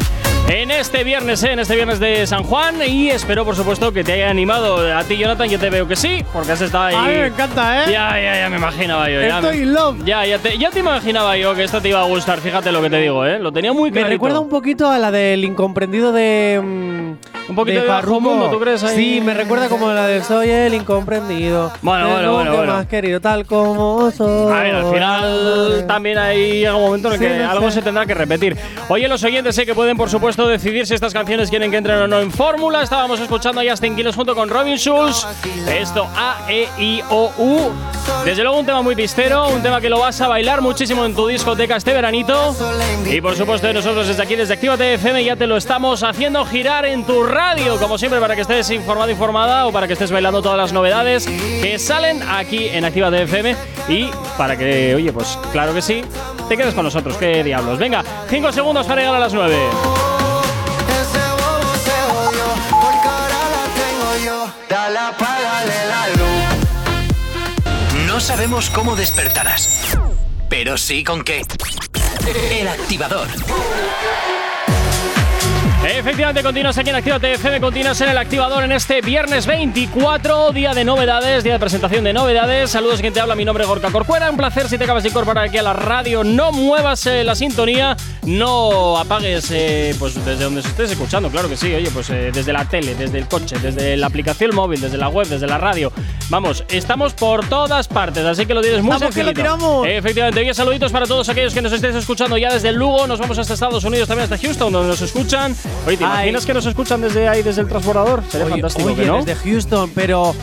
en 0.48 0.70
este 0.70 1.02
viernes, 1.02 1.42
¿eh? 1.42 1.52
en 1.52 1.58
este 1.58 1.74
viernes 1.74 1.98
de 1.98 2.26
San 2.26 2.44
Juan. 2.44 2.76
Y 2.86 3.10
espero, 3.10 3.44
por 3.44 3.56
supuesto, 3.56 3.92
que 3.92 4.04
te 4.04 4.12
haya 4.12 4.30
animado 4.30 4.94
a 4.96 5.02
ti, 5.04 5.16
Jonathan. 5.16 5.48
Yo 5.48 5.58
te 5.58 5.70
veo 5.70 5.88
que 5.88 5.96
sí, 5.96 6.24
porque 6.32 6.52
has 6.52 6.60
estado 6.60 6.84
ahí. 6.84 6.94
A 6.94 7.02
mí 7.02 7.08
me 7.20 7.26
encanta, 7.26 7.84
¿eh? 7.84 7.92
Ya, 7.92 8.10
ya, 8.20 8.36
ya 8.40 8.48
me 8.50 8.56
imaginaba 8.56 9.08
yo. 9.10 9.20
ya 9.20 9.36
Estoy 9.38 9.56
me- 9.58 9.62
in 9.64 9.74
love. 9.74 10.04
Ya, 10.04 10.24
ya 10.26 10.38
te, 10.38 10.56
ya 10.58 10.70
te 10.70 10.78
imaginaba 10.80 11.36
yo 11.36 11.54
que 11.54 11.64
esto 11.64 11.80
te 11.80 11.88
iba 11.88 12.00
a 12.00 12.04
gustar. 12.04 12.40
Fíjate 12.40 12.70
lo 12.72 12.80
que 12.82 12.90
te 12.90 12.98
digo, 13.00 13.24
¿eh? 13.26 13.38
Lo 13.40 13.52
tenía 13.52 13.72
muy 13.72 13.90
Me 13.90 14.00
clarito. 14.00 14.10
recuerda 14.10 14.40
un 14.40 14.48
poquito 14.48 14.88
a 14.90 14.98
la 14.98 15.10
del 15.10 15.44
incomprendido 15.44 16.12
de. 16.12 16.95
Un 17.48 17.54
poquito 17.54 17.80
de 17.80 17.86
Bajo 17.86 18.00
Farruko. 18.00 18.20
Mundo, 18.20 18.50
¿tú 18.50 18.58
crees? 18.60 18.82
Ahí? 18.82 18.96
Sí, 18.96 19.20
me 19.20 19.32
recuerda 19.34 19.68
como 19.68 19.92
la 19.92 20.06
de 20.06 20.22
Soy 20.22 20.50
el 20.50 20.74
incomprendido. 20.74 21.70
Bueno, 21.82 22.10
bueno, 22.10 22.32
bueno, 22.32 22.56
bueno. 22.56 22.72
más 22.74 22.86
querido, 22.86 23.20
tal 23.20 23.46
como 23.46 24.10
soy. 24.10 24.52
A 24.52 24.62
ver, 24.62 24.74
al 24.74 24.92
final 24.92 25.84
también 25.86 26.18
hay 26.18 26.64
algún 26.64 26.82
momento 26.82 27.08
en 27.08 27.14
el 27.14 27.20
Sí, 27.20 27.24
que 27.26 27.38
no 27.44 27.50
algo 27.50 27.68
sé. 27.70 27.76
se 27.76 27.82
tendrá 27.82 28.04
que 28.04 28.14
repetir. 28.14 28.56
Oye, 28.88 29.06
los 29.08 29.22
oyentes 29.22 29.54
sé 29.54 29.64
que 29.64 29.74
pueden, 29.74 29.96
por 29.96 30.10
supuesto, 30.10 30.48
decidir 30.48 30.86
si 30.86 30.94
estas 30.94 31.12
canciones 31.12 31.48
quieren 31.50 31.70
que 31.70 31.76
entren 31.76 31.98
o 31.98 32.08
no 32.08 32.20
en 32.20 32.30
fórmula. 32.32 32.82
Estábamos 32.82 33.20
escuchando 33.20 33.60
a 33.60 33.64
Justin 33.68 33.94
Quiles 33.94 34.16
junto 34.16 34.34
con 34.34 34.48
Robin 34.48 34.76
Schulz. 34.76 35.26
Esto 35.68 36.06
A, 36.16 36.38
E, 36.48 36.68
I, 36.78 37.02
O, 37.10 37.30
U. 37.38 37.70
Desde 38.24 38.42
luego 38.42 38.58
un 38.58 38.66
tema 38.66 38.82
muy 38.82 38.94
pistero, 38.96 39.48
un 39.48 39.62
tema 39.62 39.80
que 39.80 39.88
lo 39.88 40.00
vas 40.00 40.20
a 40.20 40.28
bailar 40.28 40.60
muchísimo 40.62 41.04
en 41.04 41.14
tu 41.14 41.26
discoteca 41.28 41.76
este 41.76 41.92
veranito. 41.92 42.54
Y 43.04 43.20
por 43.20 43.36
supuesto, 43.36 43.72
nosotros 43.72 44.08
desde 44.08 44.22
aquí, 44.22 44.34
desde 44.36 44.54
Actívate 44.54 44.94
FM, 44.94 45.24
ya 45.24 45.36
te 45.36 45.46
lo 45.46 45.56
estamos 45.56 46.02
haciendo 46.02 46.44
girar 46.44 46.84
en 46.86 47.04
tu 47.04 47.24
radio, 47.36 47.78
como 47.78 47.98
siempre, 47.98 48.18
para 48.18 48.34
que 48.34 48.40
estés 48.40 48.70
informado, 48.70 49.10
informada 49.10 49.66
o 49.66 49.72
para 49.72 49.86
que 49.86 49.92
estés 49.92 50.10
bailando 50.10 50.40
todas 50.40 50.56
las 50.56 50.72
novedades 50.72 51.26
que 51.26 51.78
salen 51.78 52.22
aquí 52.22 52.68
en 52.68 52.86
Actívate 52.86 53.24
FM 53.24 53.54
y 53.88 54.08
para 54.38 54.56
que, 54.56 54.94
oye, 54.94 55.12
pues 55.12 55.38
claro 55.52 55.74
que 55.74 55.82
sí, 55.82 56.02
te 56.48 56.56
quedes 56.56 56.72
con 56.72 56.84
nosotros, 56.84 57.14
qué 57.18 57.44
diablos. 57.44 57.78
Venga, 57.78 58.02
cinco 58.30 58.50
segundos 58.52 58.86
para 58.86 59.02
llegar 59.02 59.16
a 59.16 59.18
las 59.18 59.34
9. 59.34 59.54
Ese 59.54 61.18
bobo 61.32 61.74
se 61.84 61.90
jodió, 62.10 62.44
porque 62.80 63.06
ahora 63.06 63.40
la 63.52 63.64
tengo 63.74 64.16
yo. 64.24 64.50
Dale, 64.70 64.98
apágale 64.98 65.86
la 65.88 66.08
luz. 66.08 68.06
No 68.06 68.18
sabemos 68.18 68.70
cómo 68.70 68.96
despertarás, 68.96 69.98
pero 70.48 70.78
sí 70.78 71.04
con 71.04 71.22
qué. 71.22 71.42
El 72.50 72.66
activador. 72.68 73.28
Efectivamente, 75.88 76.42
continúas 76.42 76.76
aquí 76.76 76.90
en 76.90 76.96
Actívate 76.96 77.34
FM, 77.34 77.60
continúas 77.60 78.00
en 78.00 78.08
el 78.08 78.18
activador 78.18 78.64
en 78.64 78.72
este 78.72 79.00
viernes 79.02 79.46
24, 79.46 80.50
día 80.50 80.74
de 80.74 80.84
novedades, 80.84 81.44
día 81.44 81.52
de 81.52 81.58
presentación 81.60 82.02
de 82.02 82.12
novedades. 82.12 82.70
Saludos, 82.70 83.00
quien 83.00 83.12
te 83.12 83.20
habla, 83.20 83.36
mi 83.36 83.44
nombre 83.44 83.62
es 83.62 83.68
Gorka 83.68 83.92
Corcuera. 83.92 84.28
Un 84.28 84.36
placer 84.36 84.68
si 84.68 84.78
te 84.78 84.84
acabas 84.84 85.04
de 85.04 85.10
incorporar 85.10 85.44
aquí 85.44 85.58
a 85.58 85.62
la 85.62 85.74
radio. 85.74 86.24
No 86.24 86.50
muevas 86.50 87.06
eh, 87.06 87.22
la 87.22 87.36
sintonía, 87.36 87.96
no 88.24 88.98
apagues 88.98 89.48
eh, 89.52 89.94
pues 89.96 90.16
desde 90.24 90.42
donde 90.42 90.62
se 90.62 90.68
estés 90.68 90.90
escuchando, 90.90 91.30
claro 91.30 91.48
que 91.48 91.56
sí. 91.56 91.72
Oye, 91.72 91.88
pues 91.92 92.10
eh, 92.10 92.30
desde 92.34 92.52
la 92.52 92.64
tele, 92.64 92.96
desde 92.96 93.18
el 93.18 93.28
coche, 93.28 93.56
desde 93.60 93.96
la 93.96 94.08
aplicación 94.08 94.56
móvil, 94.56 94.80
desde 94.80 94.96
la 94.96 95.08
web, 95.08 95.28
desde 95.28 95.46
la 95.46 95.58
radio. 95.58 95.92
Vamos, 96.30 96.64
estamos 96.68 97.14
por 97.14 97.48
todas 97.48 97.86
partes, 97.86 98.24
así 98.24 98.44
que 98.44 98.54
lo 98.54 98.60
tienes 98.60 98.82
muy 98.82 98.90
¡Vamos, 98.90 99.14
que 99.14 99.22
lo 99.22 99.32
tiramos! 99.32 99.86
Efectivamente, 99.86 100.40
oye, 100.40 100.52
saluditos 100.52 100.90
para 100.90 101.06
todos 101.06 101.28
aquellos 101.28 101.54
que 101.54 101.62
nos 101.62 101.72
estéis 101.72 101.94
escuchando 101.94 102.36
ya 102.36 102.52
desde 102.52 102.72
Lugo. 102.72 103.06
Nos 103.06 103.20
vamos 103.20 103.38
hasta 103.38 103.54
Estados 103.54 103.84
Unidos, 103.84 104.08
también 104.08 104.24
hasta 104.24 104.44
Houston, 104.44 104.72
donde 104.72 104.88
nos 104.88 105.00
escuchan. 105.00 105.54
Oye, 105.86 105.96
¿te 105.96 106.04
Ay. 106.04 106.34
que 106.46 106.54
nos 106.54 106.66
escuchan 106.66 107.00
desde 107.00 107.28
ahí, 107.28 107.42
desde 107.42 107.62
el 107.62 107.68
transbordador? 107.68 108.22
Sería 108.28 108.46
Oye, 108.46 108.54
fantástico, 108.54 108.88
oye, 108.88 108.96
¿que 108.96 109.06
no? 109.06 109.24
desde 109.24 109.34
Houston, 109.34 109.90
pero 109.94 110.34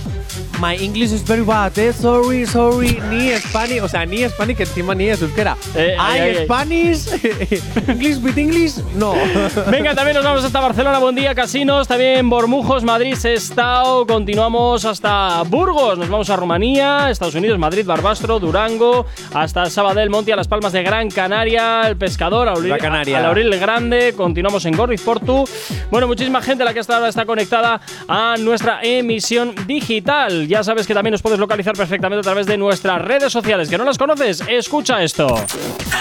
my 0.59 0.75
English 0.75 1.11
is 1.11 1.23
very 1.23 1.43
bad, 1.43 1.77
eh. 1.77 1.91
Sorry, 1.93 2.45
sorry, 2.45 2.99
ni 3.09 3.31
Spanish, 3.37 3.81
o 3.81 3.87
sea, 3.87 4.05
ni 4.05 4.27
Spanish 4.29 4.57
que 4.57 4.63
encima 4.63 4.95
ni 4.95 5.09
es 5.09 5.21
euskera. 5.21 5.57
Eh, 5.75 5.95
ay, 5.99 6.19
I 6.19 6.21
ay, 6.21 6.35
ay. 6.37 6.45
Spanish, 6.45 7.07
English 7.87 8.17
with 8.23 8.37
English, 8.37 8.77
no. 8.95 9.13
Venga, 9.71 9.95
también 9.95 10.15
nos 10.15 10.23
vamos 10.23 10.43
hasta 10.43 10.59
Barcelona, 10.59 10.99
buen 10.99 11.15
día, 11.15 11.35
casinos, 11.35 11.87
también 11.87 12.29
Bormujos, 12.29 12.83
Madrid, 12.83 13.15
Sestao, 13.15 14.05
continuamos 14.05 14.85
hasta 14.85 15.43
Burgos, 15.43 15.97
nos 15.97 16.09
vamos 16.09 16.29
a 16.29 16.35
Rumanía, 16.35 17.09
Estados 17.09 17.35
Unidos, 17.35 17.57
Madrid, 17.57 17.85
Barbastro, 17.85 18.39
Durango, 18.39 19.05
hasta 19.33 19.69
Sabadell, 19.69 20.09
Monte, 20.09 20.33
a 20.33 20.35
Las 20.35 20.47
Palmas 20.47 20.73
de 20.73 20.83
Gran 20.83 21.09
Canaria, 21.09 21.87
El 21.87 21.97
Pescador, 21.97 22.47
a 22.49 22.53
Gran 22.53 22.79
Canaria. 22.79 23.29
a 23.29 23.33
Grande, 23.33 24.13
continuamos 24.15 24.65
en 24.65 24.75
Gorriz 24.75 25.01
Portu. 25.01 25.45
Bueno, 25.91 26.07
muchísima 26.07 26.41
gente 26.41 26.63
la 26.63 26.73
que 26.73 26.79
hasta 26.79 26.95
ahora 26.95 27.09
está 27.09 27.25
conectada 27.25 27.81
a 28.07 28.35
nuestra 28.39 28.79
emisión 28.81 29.53
digital. 29.67 30.42
Ya 30.47 30.63
sabes 30.63 30.87
que 30.87 30.93
también 30.93 31.11
nos 31.11 31.21
puedes 31.21 31.39
localizar 31.39 31.75
perfectamente 31.75 32.19
a 32.19 32.23
través 32.23 32.45
de 32.45 32.57
nuestras 32.57 33.01
redes 33.01 33.31
sociales. 33.31 33.69
¿Que 33.69 33.77
no 33.77 33.83
las 33.85 33.97
conoces? 33.97 34.43
Escucha 34.47 35.03
esto. 35.03 35.35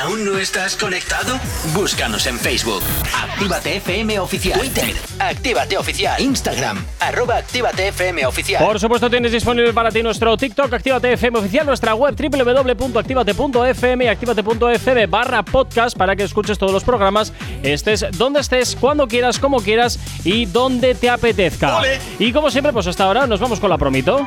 ¿Aún 0.03 0.25
no 0.25 0.39
estás 0.39 0.77
conectado? 0.77 1.39
Búscanos 1.75 2.27
en 2.27 2.39
Facebook. 2.39 2.83
Actívate 3.15 3.77
FM 3.77 4.19
Oficial. 4.21 4.59
Twitter. 4.59 4.95
Actívate 5.19 5.77
Oficial. 5.79 6.21
Instagram. 6.21 6.85
Arroba 7.01 7.37
Actívate 7.37 7.89
FM 7.89 8.27
Oficial. 8.27 8.65
Por 8.65 8.81
supuesto, 8.81 9.09
tienes 9.11 9.33
disponible 9.33 9.73
para 9.73 9.91
ti 9.91 10.03
nuestro 10.03 10.37
TikTok, 10.37 10.73
Actívate 10.73 11.13
FM 11.13 11.39
oficial, 11.39 11.67
nuestra 11.67 11.95
web 11.95 12.15
www.activate.fm 12.17 14.05
y 14.05 14.09
activate.fm 14.09 15.07
barra 15.07 15.43
podcast 15.45 15.97
para 15.97 16.17
que 16.17 16.25
escuches 16.25 16.59
todos 16.59 16.73
los 16.73 16.85
programas, 16.85 17.33
estés 17.63 18.07
donde 18.17 18.41
estés, 18.41 18.77
cuando 18.77 19.07
quieras, 19.07 19.39
como 19.39 19.61
quieras 19.61 19.99
y 20.25 20.47
donde 20.47 20.95
te 20.95 21.11
apetezca. 21.11 21.81
Y 22.19 22.33
como 22.33 22.51
siempre, 22.51 22.73
pues 22.73 22.87
hasta 22.87 23.05
ahora 23.05 23.27
nos 23.27 23.41
vamos 23.41 23.61
con 23.61 23.71
la 23.71 23.79
promito. 23.79 24.27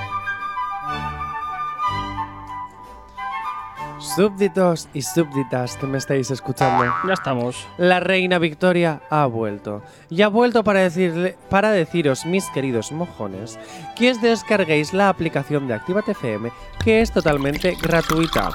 Súbditos 4.16 4.88
y 4.94 5.02
súbditas 5.02 5.76
que 5.78 5.88
me 5.88 5.98
estáis 5.98 6.32
escuchando. 6.32 6.86
Ya 7.06 7.14
estamos. 7.14 7.68
La 7.78 8.00
reina 8.00 8.40
Victoria 8.40 9.02
ha 9.10 9.26
vuelto. 9.26 9.82
Y 10.10 10.22
ha 10.22 10.28
vuelto 10.30 10.64
para, 10.64 10.80
decirle, 10.82 11.36
para 11.50 11.72
deciros, 11.72 12.26
mis 12.26 12.46
queridos 12.52 12.92
mojones, 12.92 13.60
que 13.96 14.12
os 14.12 14.22
descarguéis 14.22 14.94
la 14.94 15.10
aplicación 15.10 15.68
de 15.68 15.74
Actívate 15.74 16.12
FM, 16.12 16.52
que 16.84 17.02
es 17.02 17.12
totalmente 17.12 17.76
gratuita. 17.82 18.52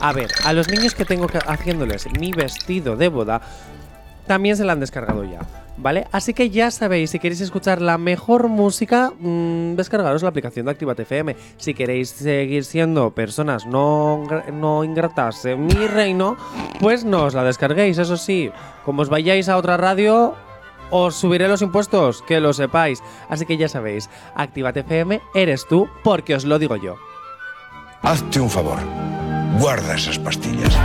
A 0.00 0.12
ver, 0.12 0.30
a 0.44 0.52
los 0.52 0.68
niños 0.68 0.94
que 0.94 1.04
tengo 1.04 1.26
que- 1.28 1.38
haciéndoles 1.38 2.06
mi 2.18 2.32
vestido 2.32 2.96
de 2.96 3.08
boda, 3.08 3.40
también 4.26 4.56
se 4.56 4.64
la 4.64 4.72
han 4.72 4.80
descargado 4.80 5.22
ya. 5.24 5.40
¿Vale? 5.78 6.06
Así 6.10 6.32
que 6.32 6.48
ya 6.48 6.70
sabéis, 6.70 7.10
si 7.10 7.18
queréis 7.18 7.42
escuchar 7.42 7.82
la 7.82 7.98
mejor 7.98 8.48
música, 8.48 9.12
mm, 9.18 9.74
descargaros 9.74 10.22
la 10.22 10.30
aplicación 10.30 10.64
de 10.64 10.72
Actívate 10.72 11.02
FM. 11.02 11.36
Si 11.58 11.74
queréis 11.74 12.10
seguir 12.10 12.64
siendo 12.64 13.10
personas 13.10 13.66
no, 13.66 14.26
no 14.52 14.84
ingratas 14.84 15.44
en 15.44 15.66
mi 15.66 15.86
reino, 15.86 16.36
pues 16.80 17.04
no 17.04 17.24
os 17.24 17.34
la 17.34 17.44
descarguéis. 17.44 17.98
Eso 17.98 18.16
sí, 18.16 18.50
como 18.84 19.02
os 19.02 19.10
vayáis 19.10 19.50
a 19.50 19.58
otra 19.58 19.76
radio, 19.76 20.34
os 20.90 21.14
subiré 21.14 21.46
los 21.46 21.62
impuestos, 21.62 22.22
que 22.22 22.40
lo 22.40 22.52
sepáis. 22.54 23.02
Así 23.28 23.44
que 23.44 23.58
ya 23.58 23.68
sabéis, 23.68 24.08
Actívate 24.34 24.80
FM 24.80 25.20
eres 25.34 25.66
tú, 25.68 25.88
porque 26.02 26.34
os 26.34 26.46
lo 26.46 26.58
digo 26.58 26.76
yo. 26.76 26.96
Hazte 28.02 28.40
un 28.40 28.48
favor. 28.48 28.78
Guarda 29.58 29.94
esas 29.94 30.18
pastillas. 30.18 30.76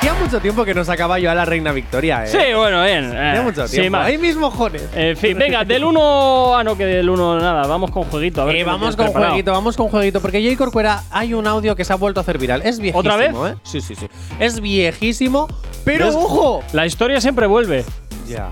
Hacía 0.00 0.14
mucho 0.14 0.40
tiempo 0.40 0.64
que 0.64 0.72
no 0.72 0.82
sacaba 0.82 1.18
yo 1.18 1.30
a 1.30 1.34
la 1.34 1.44
reina 1.44 1.72
Victoria, 1.72 2.24
¿eh? 2.24 2.28
Sí, 2.28 2.38
bueno, 2.56 2.82
bien. 2.82 3.12
eh, 3.14 3.28
Hacía 3.32 3.42
mucho 3.42 3.66
tiempo. 3.66 3.98
Ahí 3.98 4.16
mismo, 4.16 4.50
jones. 4.50 4.82
En 4.94 5.14
fin, 5.14 5.36
venga, 5.36 5.62
del 5.62 5.84
1. 5.84 6.56
Ah, 6.56 6.64
no, 6.64 6.74
que 6.74 6.86
del 6.86 7.10
1 7.10 7.38
nada. 7.38 7.66
Vamos 7.66 7.90
con 7.90 8.04
jueguito. 8.04 8.40
A 8.40 8.46
ver 8.46 8.56
Eh, 8.56 8.64
vamos 8.64 8.96
con 8.96 9.04
preparado. 9.06 9.32
jueguito, 9.32 9.52
vamos 9.52 9.76
con 9.76 9.88
jueguito, 9.88 10.22
porque 10.22 10.42
J. 10.42 10.56
Corcuera 10.56 11.02
hay 11.10 11.34
un 11.34 11.46
audio 11.46 11.76
que 11.76 11.84
se 11.84 11.92
ha 11.92 11.96
vuelto 11.96 12.18
a 12.20 12.22
hacer 12.22 12.38
viral. 12.38 12.62
Es 12.64 12.78
viejísimo, 12.78 12.98
¿Otra 12.98 13.16
vez? 13.16 13.34
¿eh? 13.34 13.56
Sí, 13.62 13.82
sí, 13.82 13.94
sí. 13.94 14.08
Es 14.38 14.60
viejísimo, 14.62 15.48
pero 15.84 16.06
¿Ves? 16.06 16.14
ojo. 16.16 16.62
La 16.72 16.86
historia 16.86 17.20
siempre 17.20 17.46
vuelve. 17.46 17.84
Ya. 18.26 18.48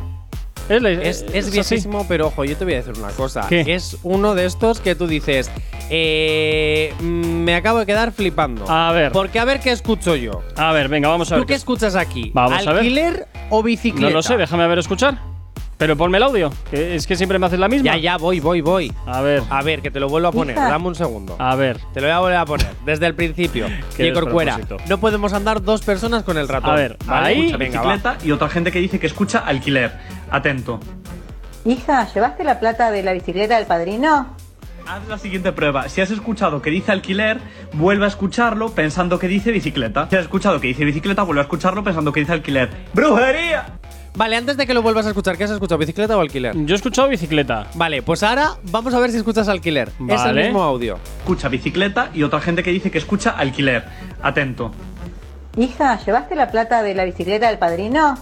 Es, 0.68 1.24
Es, 1.32 1.50
viejísimo, 1.50 2.06
pero 2.06 2.26
ojo, 2.26 2.44
yo 2.44 2.56
te 2.56 2.64
voy 2.64 2.74
a 2.74 2.76
decir 2.78 2.94
una 2.98 3.08
cosa. 3.08 3.46
¿Qué? 3.48 3.64
Es 3.66 3.96
uno 4.02 4.34
de 4.34 4.44
estos 4.44 4.80
que 4.80 4.94
tú 4.94 5.06
dices, 5.06 5.50
eh, 5.90 6.92
mm, 7.00 7.04
me 7.04 7.54
acabo 7.54 7.78
de 7.78 7.86
quedar 7.86 8.12
flipando. 8.12 8.64
A 8.68 8.92
ver. 8.92 9.12
Porque 9.12 9.38
a 9.38 9.44
ver 9.44 9.60
qué 9.60 9.70
escucho 9.70 10.14
yo. 10.16 10.42
A 10.56 10.72
ver, 10.72 10.88
venga, 10.88 11.08
vamos 11.08 11.32
a 11.32 11.36
ver. 11.36 11.44
¿Tú 11.44 11.46
qué 11.46 11.54
escuchas 11.54 11.96
aquí? 11.96 12.30
Vamos 12.34 12.66
a 12.66 12.72
ver. 12.72 12.80
¿Alquiler 12.80 13.28
o 13.50 13.62
bicicleta? 13.62 14.08
No 14.08 14.10
lo 14.10 14.22
sé, 14.22 14.36
déjame 14.36 14.66
ver 14.66 14.78
escuchar. 14.78 15.37
Pero 15.78 15.96
ponme 15.96 16.18
el 16.18 16.24
audio, 16.24 16.50
que 16.70 16.96
es 16.96 17.06
que 17.06 17.14
siempre 17.14 17.38
me 17.38 17.46
haces 17.46 17.58
la 17.60 17.68
misma. 17.68 17.92
Ya, 17.94 17.96
ya, 17.96 18.16
voy, 18.16 18.40
voy, 18.40 18.60
voy. 18.60 18.92
A 19.06 19.20
ver, 19.20 19.42
A 19.48 19.62
ver, 19.62 19.80
que 19.80 19.92
te 19.92 20.00
lo 20.00 20.08
vuelvo 20.08 20.26
a 20.28 20.32
poner. 20.32 20.56
Dame 20.56 20.86
un 20.88 20.94
segundo. 20.96 21.36
a 21.38 21.54
ver. 21.54 21.78
Te 21.94 22.00
lo 22.00 22.08
voy 22.08 22.14
a 22.14 22.18
volver 22.18 22.36
a 22.36 22.44
poner 22.44 22.66
desde 22.84 23.06
el 23.06 23.14
principio. 23.14 23.66
Qué 23.96 24.12
Corcuera, 24.12 24.58
no 24.88 24.98
podemos 24.98 25.32
andar 25.32 25.62
dos 25.62 25.82
personas 25.82 26.24
con 26.24 26.36
el 26.36 26.48
ratón. 26.48 26.70
A 26.70 26.74
ver, 26.74 26.96
¿vale? 27.06 27.26
ahí- 27.28 27.38
Escucha, 27.46 27.56
venga, 27.58 27.80
va. 27.82 27.92
bicicleta 27.94 28.26
y 28.26 28.32
otra 28.32 28.48
gente 28.48 28.72
que 28.72 28.80
dice 28.80 28.98
que 28.98 29.06
escucha 29.06 29.38
alquiler. 29.38 29.92
Atento. 30.30 30.80
Hija, 31.64 32.12
¿llevaste 32.12 32.42
la 32.44 32.58
plata 32.58 32.90
de 32.90 33.02
la 33.04 33.12
bicicleta 33.12 33.56
del 33.56 33.66
padrino? 33.66 34.34
Haz 34.86 35.06
la 35.06 35.18
siguiente 35.18 35.52
prueba. 35.52 35.88
Si 35.88 36.00
has 36.00 36.10
escuchado 36.10 36.62
que 36.62 36.70
dice 36.70 36.90
alquiler, 36.90 37.38
vuelve 37.74 38.06
a 38.06 38.08
escucharlo 38.08 38.70
pensando 38.70 39.18
que 39.18 39.28
dice 39.28 39.52
bicicleta. 39.52 40.08
Si 40.08 40.16
has 40.16 40.22
escuchado 40.22 40.60
que 40.60 40.68
dice 40.68 40.84
bicicleta, 40.84 41.22
vuelve 41.24 41.40
a 41.40 41.44
escucharlo 41.44 41.84
pensando 41.84 42.10
que 42.12 42.20
dice 42.20 42.32
alquiler. 42.32 42.70
¡Brujería! 42.94 43.66
Vale, 44.16 44.36
antes 44.36 44.56
de 44.56 44.66
que 44.66 44.74
lo 44.74 44.82
vuelvas 44.82 45.06
a 45.06 45.10
escuchar, 45.10 45.36
¿qué 45.38 45.44
has 45.44 45.50
escuchado? 45.50 45.78
¿Bicicleta 45.78 46.16
o 46.16 46.20
alquiler? 46.20 46.54
Yo 46.66 46.74
he 46.74 46.76
escuchado 46.76 47.08
bicicleta. 47.08 47.68
Vale, 47.74 48.02
pues 48.02 48.22
ahora 48.22 48.52
vamos 48.64 48.92
a 48.94 48.98
ver 48.98 49.10
si 49.12 49.16
escuchas 49.18 49.48
alquiler. 49.48 49.88
Es 49.88 49.94
el 50.00 50.06
Vale. 50.16 50.44
mismo 50.44 50.62
audio. 50.62 50.98
Escucha 51.20 51.48
bicicleta 51.48 52.10
y 52.14 52.22
otra 52.24 52.40
gente 52.40 52.62
que 52.62 52.70
dice 52.70 52.90
que 52.90 52.98
escucha 52.98 53.30
alquiler. 53.30 53.84
Atento. 54.22 54.72
Hija, 55.56 55.98
¿llevaste 56.04 56.34
la 56.34 56.50
plata 56.50 56.82
de 56.82 56.94
la 56.94 57.04
bicicleta 57.04 57.48
del 57.48 57.58
padrino? 57.58 58.16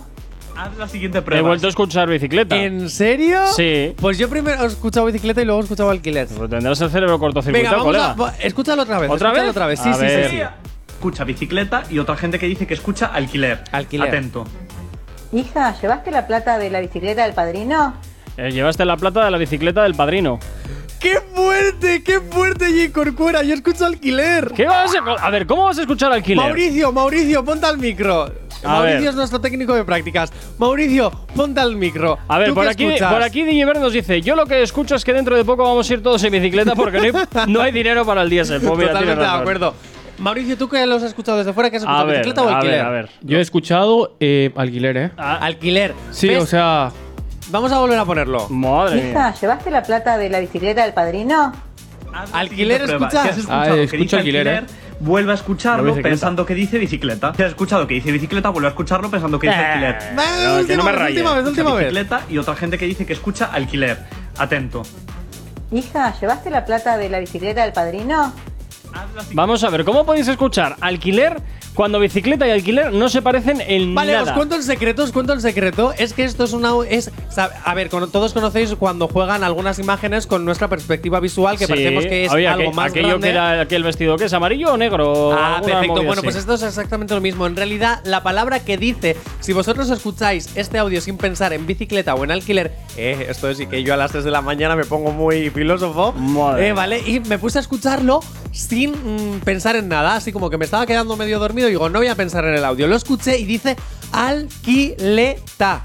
Haz 0.57 0.77
la 0.79 0.88
siguiente 0.88 1.18
He 1.18 1.22
prueba. 1.22 1.49
vuelto 1.49 1.66
a 1.66 1.70
escuchar 1.70 2.09
bicicleta. 2.09 2.57
¿En 2.57 2.88
serio? 2.88 3.40
Sí. 3.55 3.94
Pues 4.01 4.16
yo 4.18 4.29
primero 4.31 4.62
he 4.62 4.66
escuchado 4.66 5.05
bicicleta 5.07 5.42
y 5.42 5.44
luego 5.44 5.61
he 5.61 5.64
escuchado 5.64 5.90
alquiler. 5.90 6.27
Pero 6.29 6.49
tendrás 6.49 6.81
el 6.81 6.88
cerebro 6.90 7.14
Venga, 7.18 7.20
cortocircuitado, 7.27 7.77
vamos 7.77 7.85
colega. 7.87 8.12
va- 8.14 8.35
Escúchalo 8.40 8.83
otra 8.83 8.99
vez. 8.99 9.11
¿Otra 9.11 9.29
escúchalo 9.29 9.46
vez? 9.46 9.51
otra 9.51 9.66
vez. 9.66 9.81
Sí, 9.81 9.88
A 9.90 9.94
sí, 9.94 10.01
ver. 10.01 10.31
sí, 10.31 10.37
sí. 10.37 10.42
Escucha 10.88 11.25
bicicleta 11.25 11.83
y 11.90 11.99
otra 11.99 12.16
gente 12.16 12.38
que 12.38 12.46
dice 12.46 12.66
que 12.66 12.72
escucha 12.72 13.07
alquiler. 13.07 13.64
Alquiler. 13.70 14.09
Atento. 14.09 14.46
Hija, 15.33 15.75
¿llevaste 15.81 16.11
la 16.11 16.27
plata 16.27 16.59
de 16.59 16.71
la 16.71 16.81
bicicleta 16.81 17.25
del 17.25 17.35
padrino? 17.35 17.95
Eh, 18.37 18.51
llevaste 18.53 18.85
la 18.85 18.97
plata 18.97 19.25
de 19.25 19.31
la 19.31 19.39
bicicleta 19.39 19.83
del 19.83 19.95
padrino. 19.95 20.39
¡Qué 21.01 21.21
fuerte! 21.35 22.03
¡Qué 22.03 22.21
fuerte, 22.21 22.67
J. 22.67 22.93
Corcuera! 22.93 23.43
Yo 23.43 23.55
escucho 23.55 23.85
alquiler. 23.87 24.51
¿Qué 24.55 24.67
vas 24.67 24.93
a, 24.95 25.27
a 25.27 25.31
ver, 25.31 25.47
¿cómo 25.47 25.65
vas 25.65 25.79
a 25.79 25.83
escuchar 25.83 26.12
alquiler? 26.12 26.45
Mauricio, 26.45 26.91
Mauricio, 26.93 27.45
ponte 27.45 27.67
al 27.67 27.79
micro. 27.79 28.33
A 28.65 28.69
Mauricio 28.69 29.01
ver. 29.01 29.09
es 29.11 29.15
nuestro 29.15 29.41
técnico 29.41 29.75
de 29.75 29.85
prácticas. 29.85 30.33
Mauricio, 30.59 31.11
ponte 31.35 31.61
al 31.61 31.77
micro. 31.77 32.19
A 32.29 32.39
ver, 32.39 32.49
¿Tú 32.49 32.55
por 32.55 32.67
aquí, 32.67 32.87
escuchas? 32.87 33.12
por 33.12 33.23
aquí 33.23 33.43
nos 33.65 33.93
dice, 33.93 34.23
yo 34.23 34.35
lo 34.37 34.47
que 34.47 34.62
escucho 34.62 34.95
es 34.95 35.05
que 35.05 35.12
dentro 35.12 35.37
de 35.37 35.45
poco 35.45 35.65
vamos 35.65 35.89
a 35.91 35.93
ir 35.93 36.03
todos 36.03 36.23
en 36.25 36.33
bicicleta 36.33 36.75
porque 36.75 36.99
no 36.99 37.19
hay, 37.19 37.47
no 37.53 37.61
hay 37.61 37.73
dinero 37.73 38.05
para 38.07 38.23
el 38.23 38.31
diésel. 38.31 38.61
Pues 38.61 38.79
mira, 38.79 38.93
Totalmente 38.93 39.23
de 39.23 39.29
acuerdo. 39.29 39.75
Mauricio, 40.18 40.57
¿tú 40.57 40.68
qué 40.68 40.87
lo 40.87 40.96
has 40.96 41.02
escuchado 41.02 41.38
desde 41.38 41.52
fuera? 41.52 41.70
¿Qué 41.70 41.76
has 41.76 41.83
A 41.83 41.87
escuchado? 41.87 42.07
ver, 42.07 42.16
¿Bicicleta 42.18 42.42
o 42.42 42.48
a 42.48 42.55
alquiler? 42.57 42.76
ver, 42.79 42.87
a 42.87 42.90
ver. 42.90 43.11
Yo 43.22 43.38
he 43.38 43.40
escuchado 43.40 44.16
eh, 44.20 44.50
alquiler, 44.57 44.96
¿eh? 44.96 45.11
Ah, 45.16 45.37
Alquiler. 45.42 45.94
Sí, 46.11 46.29
¿Ves? 46.29 46.42
o 46.42 46.46
sea, 46.46 46.90
Vamos 47.48 47.70
a 47.70 47.79
volver 47.79 47.98
a 47.98 48.05
ponerlo. 48.05 48.48
madre 48.48 48.96
mía. 48.96 49.11
Hija, 49.11 49.35
¿llevaste 49.35 49.70
la 49.70 49.83
plata 49.83 50.18
de 50.18 50.29
la 50.31 50.40
bicicleta 50.40 50.83
del 50.83 50.94
padrino? 50.94 51.52
Alquiler, 52.33 52.81
siguiente 52.81 52.96
prueba. 52.96 53.07
escucha. 53.09 53.22
Si 53.22 53.29
has 53.29 53.38
escuchado 53.38 53.62
Ah, 53.62 53.76
escucho 53.76 54.02
dice 54.02 54.16
alquiler, 54.16 54.48
alquiler, 54.48 54.70
¿eh? 54.70 54.96
vuelve 55.00 55.31
a 55.33 55.35
escucharlo 55.35 55.94
pensando 56.02 56.46
que 56.46 56.55
dice 56.55 56.79
bicicleta. 56.79 57.35
Si 57.37 57.42
has 57.42 57.50
escuchado 57.50 57.87
que 57.87 57.94
dice 57.94 58.11
bicicleta, 58.11 58.48
vuelve 58.48 58.68
a 58.68 58.70
escucharlo 58.70 59.11
pensando 59.11 59.38
que 59.38 59.48
dice 59.48 59.61
alquiler. 59.61 59.98
Eh, 60.00 60.14
no, 60.14 60.57
última 60.57 60.66
que 60.66 60.76
no 60.76 60.85
me 60.85 60.92
rayes. 60.92 61.16
última 61.18 61.35
vez, 61.37 61.46
última 61.46 61.74
vez. 61.74 61.85
bicicleta 61.92 62.20
y 62.31 62.38
otra 62.38 62.57
gente 62.57 62.79
que 62.79 62.87
dice 62.87 63.05
que 63.07 63.12
escucha 63.12 63.44
alquiler. 63.52 63.98
Atento. 64.38 64.83
Hija, 65.70 66.14
¿llevaste 66.18 66.50
la 66.50 66.64
plata 66.64 66.96
de 66.96 67.09
la 67.11 67.18
bicicleta 67.20 67.62
del 67.62 67.72
padrino? 67.72 68.33
Vamos 69.33 69.63
a 69.65 69.71
ver, 69.71 69.85
¿cómo 69.85 70.05
podéis 70.07 70.29
escuchar 70.29 70.77
alquiler 70.81 71.41
cuando 71.75 72.01
bicicleta 72.01 72.49
y 72.49 72.51
alquiler 72.53 72.91
no 72.91 73.11
se 73.11 73.21
parecen 73.21 73.61
en 73.61 73.95
Vale, 73.95 74.13
nada. 74.15 74.31
os 74.31 74.33
cuento 74.33 74.55
el 74.57 74.63
secreto, 74.63 75.03
os 75.03 75.13
cuento 75.13 75.35
el 75.35 75.43
secreto. 75.43 75.93
Es 75.99 76.15
que 76.15 76.25
esto 76.25 76.45
es 76.45 76.55
una. 76.55 76.73
Es, 76.89 77.11
a 77.37 77.75
ver, 77.75 77.91
todos 77.91 78.33
conocéis 78.33 78.75
cuando 78.77 79.09
juegan 79.09 79.45
algunas 79.45 79.79
imágenes 79.79 80.27
con 80.27 80.47
nuestra 80.47 80.69
perspectiva 80.69 81.21
visual, 81.21 81.59
que 81.59 81.67
Sí. 81.67 81.73
parecemos 81.73 82.07
que 82.07 82.25
es 82.25 82.33
Oye, 82.33 82.49
algo 82.49 82.73
más 82.73 82.93
aquello 82.93 83.09
grande. 83.09 83.27
que 83.27 83.31
era 83.31 83.61
aquel 83.61 83.83
vestido 83.83 84.17
que 84.17 84.25
es 84.25 84.33
amarillo 84.33 84.73
o 84.73 84.77
negro. 84.79 85.33
Ah, 85.35 85.61
perfecto. 85.63 85.89
movida 85.97 86.07
Bueno, 86.07 86.23
pues 86.23 86.37
esto 86.37 86.55
es 86.55 86.63
exactamente 86.63 87.15
lo 87.15 87.21
mismo. 87.21 87.47
En 87.47 87.57
realidad, 87.57 88.01
la 88.05 88.23
palabra 88.23 88.61
que 88.61 88.79
dice, 88.79 89.15
si 89.41 89.53
vosotros 89.53 89.91
escucháis 89.91 90.49
este 90.57 90.79
audio 90.79 91.03
sin 91.03 91.19
pensar 91.19 91.53
en 91.53 91.67
bicicleta 91.67 92.15
o 92.15 92.25
en 92.25 92.31
alquiler, 92.31 92.73
eh, 92.97 93.27
esto 93.29 93.51
es 93.51 93.61
y 93.61 93.67
que 93.67 93.83
yo 93.83 93.93
a 93.93 93.99
las 93.99 94.13
3 94.13 94.25
de 94.25 94.31
la 94.31 94.41
mañana 94.41 94.77
me 94.77 94.85
pongo 94.85 95.11
muy 95.13 95.51
filósofo, 95.51 96.13
Madre. 96.13 96.69
eh, 96.69 96.73
¿vale? 96.73 97.01
Y 97.07 97.21
me 97.21 97.39
puse 97.39 97.59
a 97.59 97.61
escucharlo 97.61 98.21
sin 98.51 98.86
mm, 98.92 99.40
pensar 99.44 99.77
en 99.77 99.88
nada, 99.88 100.16
así 100.16 100.33
como 100.33 100.51
que 100.51 100.59
me 100.59 100.64
estaba 100.64 100.87
quedando 100.87 101.16
medio 101.16 101.38
dormido 101.38 101.68
y 101.68 101.72
digo, 101.72 101.88
no 101.88 101.99
voy 101.99 102.09
a 102.09 102.14
pensar 102.14 102.44
en 102.44 102.55
el 102.55 102.64
audio. 102.64 102.87
Lo 102.87 102.96
escuché 102.96 103.38
y 103.38 103.44
dice 103.44 103.77
alquileta. 104.12 105.85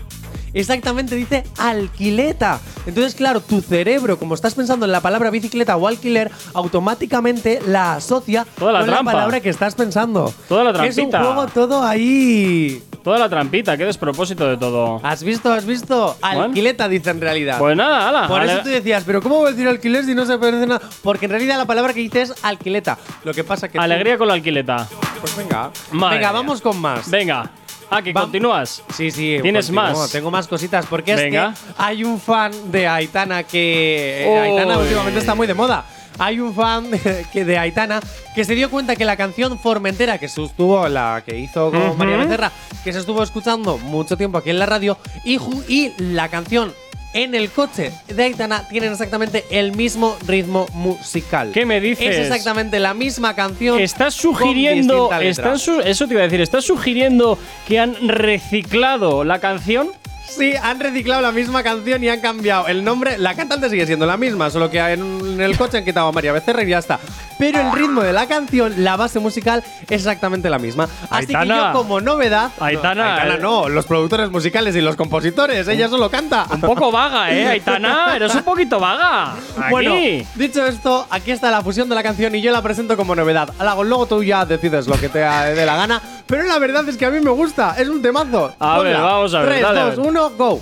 Exactamente, 0.54 1.16
dice 1.16 1.44
alquileta. 1.58 2.60
Entonces, 2.86 3.16
claro, 3.16 3.40
tu 3.40 3.62
cerebro, 3.62 4.20
como 4.20 4.36
estás 4.36 4.54
pensando 4.54 4.86
en 4.86 4.92
la 4.92 5.00
palabra 5.00 5.30
bicicleta 5.30 5.78
o 5.78 5.88
alquiler, 5.88 6.30
automáticamente 6.54 7.62
la 7.68 7.94
asocia 7.96 8.46
Toda 8.60 8.74
la 8.74 8.80
con 8.80 8.88
trampa. 8.90 9.12
la 9.12 9.18
palabra 9.18 9.40
que 9.40 9.50
estás 9.50 9.76
pensando. 9.76 10.34
Toda 10.50 10.66
la 10.66 10.72
Es 10.86 10.98
un 10.98 11.10
trampita. 11.10 11.24
juego 11.24 11.48
todo 11.48 11.84
ahí. 11.86 12.84
Toda 13.04 13.18
la 13.18 13.28
trampita, 13.30 13.76
qué 13.78 13.86
despropósito 13.86 14.48
de 14.48 14.58
todo. 14.58 15.00
¿Has 15.04 15.24
visto? 15.24 15.52
¿Has 15.52 15.66
visto? 15.66 16.16
Alquileta 16.22 16.88
dice 16.88 17.10
en 17.10 17.20
realidad. 17.20 17.58
Pues 17.58 17.76
nada, 17.76 18.08
ala. 18.10 18.28
Por 18.28 18.42
ale- 18.42 18.54
eso 18.54 18.62
tú 18.62 18.70
decías, 18.70 19.04
pero 19.06 19.22
¿cómo 19.24 19.38
voy 19.38 19.48
a 19.48 19.52
decir 19.52 19.68
alquiler 19.68 20.06
si 20.06 20.14
no 20.14 20.26
se 20.26 20.38
parece 20.38 20.68
nada? 20.68 20.82
Porque 21.02 21.26
en 21.26 21.32
realidad 21.32 21.58
la 21.58 21.66
palabra 21.66 21.94
que 21.96 22.02
dice 22.02 22.22
es 22.22 22.34
alquileta. 22.44 23.00
Lo 23.24 23.34
que 23.34 23.44
pasa 23.44 23.68
que. 23.68 23.78
tú- 23.80 23.84
Alegría 23.84 24.18
con 24.20 24.28
la 24.28 24.36
alquileta. 24.36 24.88
Pues 25.20 25.36
venga. 25.36 25.72
Madre 25.92 26.18
venga, 26.18 26.30
mía. 26.30 26.40
vamos 26.40 26.62
con 26.62 26.80
más. 26.80 27.10
Venga. 27.10 27.50
Ah, 27.90 28.02
que 28.02 28.14
continúas. 28.14 28.84
Sí, 28.96 29.12
sí. 29.12 29.38
¿Tienes 29.42 29.70
más? 29.72 30.12
Tengo 30.12 30.32
más 30.32 30.48
cositas. 30.48 30.86
Porque 30.86 31.14
Venga. 31.16 31.54
es 31.54 31.60
que 31.60 31.74
hay 31.78 32.04
un 32.04 32.20
fan 32.22 32.52
de 32.72 32.88
Aitana 32.88 33.44
que. 33.44 34.26
Uy. 34.30 34.38
Aitana 34.52 34.78
últimamente 34.78 35.20
está 35.20 35.34
muy 35.36 35.48
de 35.48 35.54
moda. 35.56 35.84
Hay 36.20 36.40
un 36.40 36.54
fan 36.54 36.92
de, 36.92 37.26
que 37.34 37.46
de 37.46 37.58
Aitana 37.58 38.00
que 38.36 38.44
se 38.46 38.56
dio 38.56 38.70
cuenta 38.70 38.96
que 38.96 39.06
la 39.06 39.18
canción 39.18 39.58
Formentera, 39.60 40.18
que 40.18 40.28
sostuvo 40.28 40.88
la 40.88 41.24
que 41.26 41.38
hizo 41.38 41.72
con. 41.72 41.98
María 41.98 42.18
Becerra, 42.18 42.52
que 42.84 42.94
se 42.94 43.00
estuvo 43.00 43.22
escuchando 43.24 43.78
mucho 43.78 44.18
tiempo 44.18 44.38
aquí 44.38 44.50
en 44.52 44.60
la 44.60 44.66
radio, 44.66 44.98
y, 45.24 45.40
y 45.68 45.94
la 45.98 46.30
canción 46.30 46.74
en 47.14 47.36
el 47.36 47.50
coche 47.50 47.92
de 48.08 48.24
Aitana 48.24 48.66
tienen 48.70 48.94
exactamente 48.94 49.44
el 49.52 49.76
mismo 49.76 50.16
ritmo 50.26 50.66
musical. 50.74 51.52
¿Qué 51.54 51.66
me 51.66 51.82
dices? 51.82 52.08
Es 52.08 52.18
exactamente 52.20 52.80
la 52.80 52.94
misma 52.94 53.36
canción. 53.36 53.80
Estás 53.82 54.16
con 54.22 54.34
sugiriendo. 54.34 55.10
Estás 55.20 55.62
su- 55.62 55.82
eso 55.82 56.08
te 56.08 56.14
iba 56.14 56.22
a 56.22 56.26
decir. 56.26 56.40
¿Estás 56.40 56.64
sugiriendo 56.64 57.38
que 57.68 57.80
han 57.80 57.96
reciclado 58.08 59.24
la 59.26 59.40
canción? 59.40 59.90
Sí, 60.28 60.54
han 60.56 60.80
reciclado 60.80 61.22
la 61.22 61.32
misma 61.32 61.62
canción 61.64 62.04
y 62.04 62.10
han 62.10 62.22
cambiado 62.22 62.68
el 62.68 62.84
nombre. 62.84 63.18
La 63.18 63.36
cantante 63.36 63.70
sigue 63.70 63.86
siendo 63.86 64.06
la 64.06 64.18
misma, 64.18 64.50
solo 64.50 64.70
que 64.70 64.80
en 64.80 65.42
el 65.42 65.58
coche 65.58 65.78
han 65.78 65.86
quitado 65.86 66.08
a 66.08 66.12
María 66.12 66.32
Becerra 66.32 66.64
y 66.64 66.70
ya 66.70 66.80
está. 66.80 67.00
Pero 67.42 67.60
el 67.60 67.72
ritmo 67.72 68.04
de 68.04 68.14
la 68.14 68.28
canción, 68.28 68.72
la 68.84 68.96
base 68.98 69.18
musical, 69.18 69.64
es 69.82 69.90
exactamente 69.90 70.48
la 70.48 70.60
misma. 70.60 70.88
Así 71.10 71.26
que 71.26 71.36
Aitana. 71.36 71.72
yo, 71.74 71.80
como 71.80 72.00
novedad. 72.00 72.52
Aitana, 72.60 73.04
no, 73.04 73.10
Aitana 73.10 73.34
eh. 73.34 73.40
no, 73.42 73.68
los 73.68 73.86
productores 73.88 74.30
musicales 74.30 74.76
y 74.76 74.82
los 74.82 74.96
compositores, 74.96 75.68
ella 75.68 75.90
solo 75.90 76.12
canta. 76.12 76.46
Un 76.52 76.62
poco 76.62 76.92
vaga, 76.92 77.32
¿eh, 77.32 77.48
Aitana? 77.48 78.16
Eres 78.16 78.36
un 78.36 78.44
poquito 78.44 78.80
vaga. 78.80 79.34
Aquí. 79.58 79.72
Bueno, 79.72 79.96
dicho 80.36 80.64
esto, 80.68 81.08
aquí 81.10 81.32
está 81.32 81.50
la 81.50 81.64
fusión 81.64 81.90
de 81.90 81.96
la 81.96 82.04
canción 82.04 82.36
y 82.36 82.42
yo 82.42 82.52
la 82.52 82.62
presento 82.62 82.96
como 82.96 83.16
novedad. 83.16 83.50
Alago, 83.58 83.84
luego 83.84 84.06
tú 84.06 84.24
ya 84.24 84.46
decides 84.46 84.86
lo 84.88 85.00
que 85.00 85.10
te 85.10 85.18
dé 85.18 85.66
la 85.66 85.76
gana. 85.76 86.00
Pero 86.28 86.44
la 86.44 86.60
verdad 86.60 86.88
es 86.88 86.96
que 86.96 87.08
a 87.08 87.10
mí 87.10 87.22
me 87.22 87.32
gusta, 87.32 87.74
es 87.76 87.90
un 87.90 88.04
temazo. 88.04 88.54
A 88.60 88.78
ver, 88.82 88.98
vamos 88.98 89.34
a 89.34 89.40
ver, 89.40 89.50
3, 89.50 89.62
dale, 89.64 89.80
a 89.80 89.86
2, 89.86 89.98
ver. 89.98 90.08
1, 90.08 90.30
go. 90.38 90.62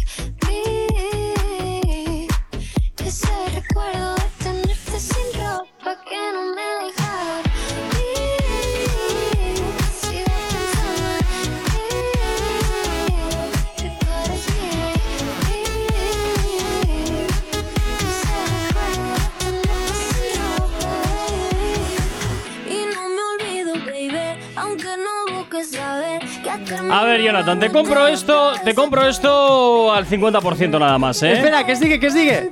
A 26.91 27.03
ver, 27.03 27.21
Jonathan, 27.21 27.59
te 27.59 27.71
compro 27.71 28.07
esto, 28.07 28.53
te 28.63 28.73
compro 28.73 29.07
esto 29.07 29.93
al 29.93 30.05
50% 30.05 30.79
nada 30.79 30.97
más, 30.97 31.21
¿eh? 31.23 31.33
Espera, 31.33 31.65
que 31.65 31.75
sigue, 31.75 31.99
que 31.99 32.11
sigue. 32.11 32.49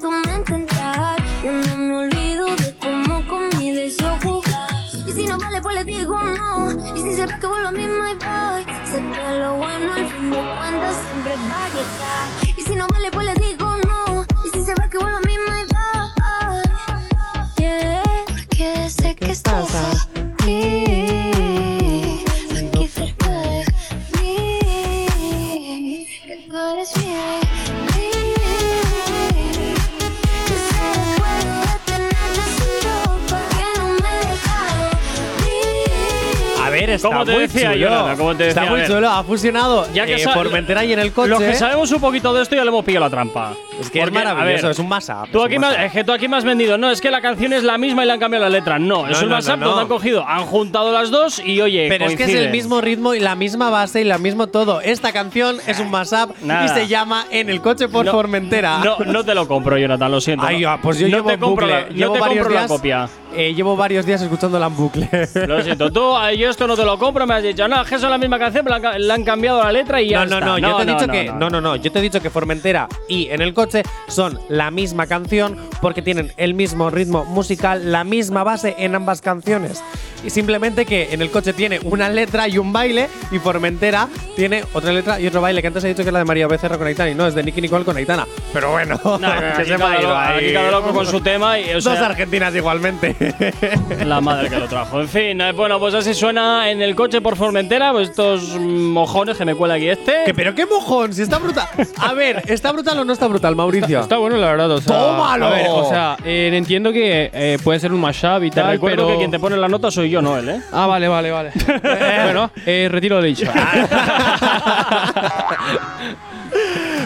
Está 36.99 37.09
Como 37.09 37.25
te 37.25 37.31
muy 37.31 37.41
decía, 37.43 37.73
chulo. 37.73 37.75
Jonathan, 37.85 38.17
como 38.17 38.35
te 38.35 38.47
está 38.49 38.61
decía, 38.61 38.75
muy 38.75 38.85
chulo. 38.87 39.09
Ha 39.09 39.23
fusionado 39.23 39.87
Ya 39.93 40.05
que 40.05 40.15
eh, 40.15 40.27
Formentera 40.33 40.85
y 40.85 40.93
en 40.93 40.99
el 40.99 41.11
coche. 41.11 41.29
Los 41.29 41.39
que 41.41 41.53
sabemos 41.55 41.91
un 41.91 42.01
poquito 42.01 42.33
de 42.33 42.43
esto 42.43 42.55
ya 42.55 42.63
le 42.63 42.69
hemos 42.69 42.85
pillado 42.85 43.05
la 43.05 43.09
trampa. 43.09 43.53
Es 43.79 43.89
que 43.89 43.99
es 43.99 44.05
Porque, 44.05 44.19
maravilloso, 44.23 44.63
ver, 44.63 44.71
es 44.71 44.79
un 44.79 44.87
mashup. 44.89 45.29
Tú 45.31 45.39
es 45.39 45.45
aquí 45.45 45.55
un 45.55 45.61
me, 45.61 45.67
mashup. 45.67 45.83
es 45.85 45.91
que 45.91 46.03
tú 46.03 46.11
aquí 46.11 46.27
me 46.27 46.37
has 46.37 46.43
vendido. 46.43 46.77
No, 46.77 46.89
es 46.91 47.01
que 47.01 47.11
la 47.11 47.21
canción 47.21 47.53
es 47.53 47.63
la 47.63 47.77
misma 47.77 48.03
y 48.03 48.07
le 48.07 48.13
han 48.13 48.19
cambiado 48.19 48.45
la 48.45 48.49
letra. 48.49 48.79
No, 48.79 49.07
es 49.07 49.17
No, 49.17 49.23
un 49.23 49.29
no, 49.29 49.35
WhatsApp 49.35 49.59
no, 49.59 49.77
han 49.79 49.87
cogido, 49.87 50.25
han 50.27 50.45
juntado 50.45 50.91
las 50.91 51.11
dos 51.11 51.39
y 51.43 51.59
oye, 51.61 51.87
Pero 51.89 52.05
es 52.05 52.15
que 52.15 52.23
es 52.23 52.33
el 52.33 52.49
mismo 52.51 52.81
ritmo 52.81 53.13
y 53.13 53.19
la 53.19 53.35
misma 53.35 53.69
base 53.69 54.01
y 54.01 54.03
la 54.03 54.17
mismo 54.17 54.47
todo. 54.47 54.81
Esta 54.81 55.11
canción 55.11 55.57
es 55.67 55.79
un 55.79 55.89
mashup 55.91 56.31
Nada. 56.41 56.65
y 56.65 56.69
se 56.69 56.87
llama 56.87 57.25
En 57.31 57.49
el 57.49 57.61
coche 57.61 57.87
por 57.87 58.05
Formentera. 58.07 58.79
No, 58.83 58.97
no 59.05 59.23
te 59.23 59.33
lo 59.35 59.47
compro, 59.47 59.77
Jonathan, 59.77 60.11
lo 60.11 60.19
siento. 60.21 60.45
Ay, 60.45 60.63
ah, 60.65 60.79
pues 60.81 60.97
yo 60.99 61.07
no 61.07 61.17
llevo 61.17 61.29
te 61.29 61.37
compro 61.39 61.65
bucle. 61.67 61.81
la, 61.81 61.87
no 61.89 61.95
llevo 61.95 62.13
te 62.13 62.19
varios 62.19 62.37
compro 62.39 62.53
la 62.55 62.61
días, 62.61 62.71
copia. 62.71 63.09
eh, 63.35 63.53
llevo 63.53 63.75
varios 63.75 64.05
días 64.05 64.21
escuchándola 64.21 64.67
en 64.67 64.75
bucle. 64.75 65.09
Lo 65.47 65.61
siento, 65.61 65.91
tú, 65.91 66.13
yo 66.37 66.49
esto 66.49 66.67
no 66.67 66.75
te 66.75 66.83
lo 66.85 66.97
compro, 66.97 67.25
me 67.27 67.35
has 67.35 67.43
dicho, 67.43 67.67
no, 67.67 67.81
es 67.81 67.87
que 67.87 67.95
es 67.95 68.01
la 68.01 68.17
misma 68.17 68.39
canción, 68.39 68.65
pero 68.65 68.97
le 68.97 69.13
han, 69.13 69.23
cambiado 69.23 69.63
la 69.63 69.71
letra 69.71 70.01
y 70.01 70.09
ya 70.09 70.25
No, 70.25 70.35
está. 70.35 70.39
no, 70.45 70.57
yo 70.57 70.75
te 70.77 70.83
he 70.83 70.85
dicho 70.85 71.07
no, 71.07 71.13
que 71.13 71.23
no. 71.25 71.33
no, 71.39 71.49
no, 71.49 71.61
no, 71.61 71.75
yo 71.75 71.91
te 71.91 71.99
he 71.99 72.01
dicho 72.01 72.21
que 72.21 72.29
Formentera 72.29 72.87
y 73.07 73.27
En 73.29 73.41
el 73.41 73.53
coche 73.53 73.68
son 74.07 74.39
la 74.49 74.71
misma 74.71 75.07
canción 75.07 75.57
porque 75.81 76.01
tienen 76.01 76.33
el 76.37 76.53
mismo 76.53 76.89
ritmo 76.89 77.25
musical, 77.25 77.91
la 77.91 78.03
misma 78.03 78.43
base 78.43 78.75
en 78.79 78.95
ambas 78.95 79.21
canciones. 79.21 79.83
Y 80.23 80.29
simplemente 80.29 80.85
que 80.85 81.09
En 81.13 81.21
el 81.21 81.29
coche 81.31 81.53
tiene 81.53 81.79
una 81.83 82.09
letra 82.09 82.47
y 82.47 82.57
un 82.57 82.71
baile 82.73 83.07
y 83.31 83.39
Formentera 83.39 84.07
tiene 84.35 84.63
otra 84.73 84.91
letra 84.91 85.19
y 85.19 85.27
otro 85.27 85.41
baile 85.41 85.61
que 85.61 85.67
antes 85.67 85.83
he 85.83 85.87
dicho 85.89 86.03
que 86.03 86.09
es 86.09 86.13
la 86.13 86.19
de 86.19 86.25
María 86.25 86.47
Becerra 86.47 86.77
con 86.77 86.87
Aitana 86.87 87.09
y 87.09 87.15
no, 87.15 87.27
es 87.27 87.35
de 87.35 87.43
Nicky 87.43 87.61
Nicole 87.61 87.83
con 87.85 87.97
Aitana. 87.97 88.25
Pero 88.53 88.71
bueno, 88.71 88.99
No, 89.03 89.19
que 89.19 89.25
aquí, 89.27 89.69
se 89.69 89.77
cada 89.77 89.99
loco, 90.01 90.15
ahí. 90.15 90.45
aquí 90.45 90.53
cada 90.53 90.71
loco 90.71 90.93
con 90.93 91.05
su 91.05 91.19
tema 91.21 91.59
y 91.59 91.69
o 91.73 91.81
Dos 91.89 91.97
argentinas 91.99 92.53
igualmente. 92.55 93.15
La 94.05 94.21
madre 94.21 94.49
que 94.49 94.57
lo 94.59 94.67
trajo. 94.67 95.01
En 95.01 95.07
fin, 95.07 95.41
eh, 95.41 95.51
bueno, 95.53 95.79
pues 95.79 95.93
así 95.93 96.13
suena 96.13 96.69
en 96.69 96.81
el 96.81 96.95
coche 96.95 97.21
por 97.21 97.35
Formentera, 97.35 97.91
pues 97.91 98.09
estos 98.09 98.59
mojones 98.59 99.37
que 99.37 99.45
me 99.45 99.55
cuela 99.55 99.75
aquí 99.75 99.89
este. 99.89 100.13
¿Qué, 100.25 100.33
pero 100.33 100.53
qué 100.53 100.65
mojón, 100.65 101.13
si 101.13 101.21
está 101.23 101.37
brutal. 101.39 101.67
A 101.97 102.13
ver, 102.13 102.43
¿está 102.47 102.71
brutal 102.71 102.99
o 102.99 103.05
no 103.05 103.13
está 103.13 103.27
brutal, 103.27 103.55
Mauricio? 103.55 103.99
Está 104.01 104.17
bueno, 104.17 104.37
la 104.37 104.47
verdad. 104.51 104.71
O 104.71 104.81
sea, 104.81 104.95
¡Tómalo! 104.97 105.47
A 105.47 105.49
ver, 105.51 105.67
o 105.69 105.89
sea, 105.89 106.17
eh, 106.23 106.51
entiendo 106.53 106.91
que 106.91 107.29
eh, 107.33 107.57
puede 107.63 107.79
ser 107.79 107.91
un 107.91 108.01
mashup 108.01 108.43
y 108.43 108.49
Te 108.49 108.61
tal, 108.61 108.71
recuerdo 108.71 108.97
pero. 108.97 109.07
que 109.09 109.17
quien 109.17 109.31
te 109.31 109.39
pone 109.39 109.57
la 109.57 109.67
nota 109.67 109.89
soy 109.91 110.08
yo, 110.09 110.21
no 110.21 110.37
él, 110.37 110.49
¿eh? 110.49 110.61
Ah, 110.71 110.87
vale, 110.87 111.07
vale, 111.07 111.31
vale. 111.31 111.51
bueno, 112.23 112.51
eh, 112.65 112.87
retiro 112.91 113.17
lo 113.17 113.21
dicho. 113.23 113.45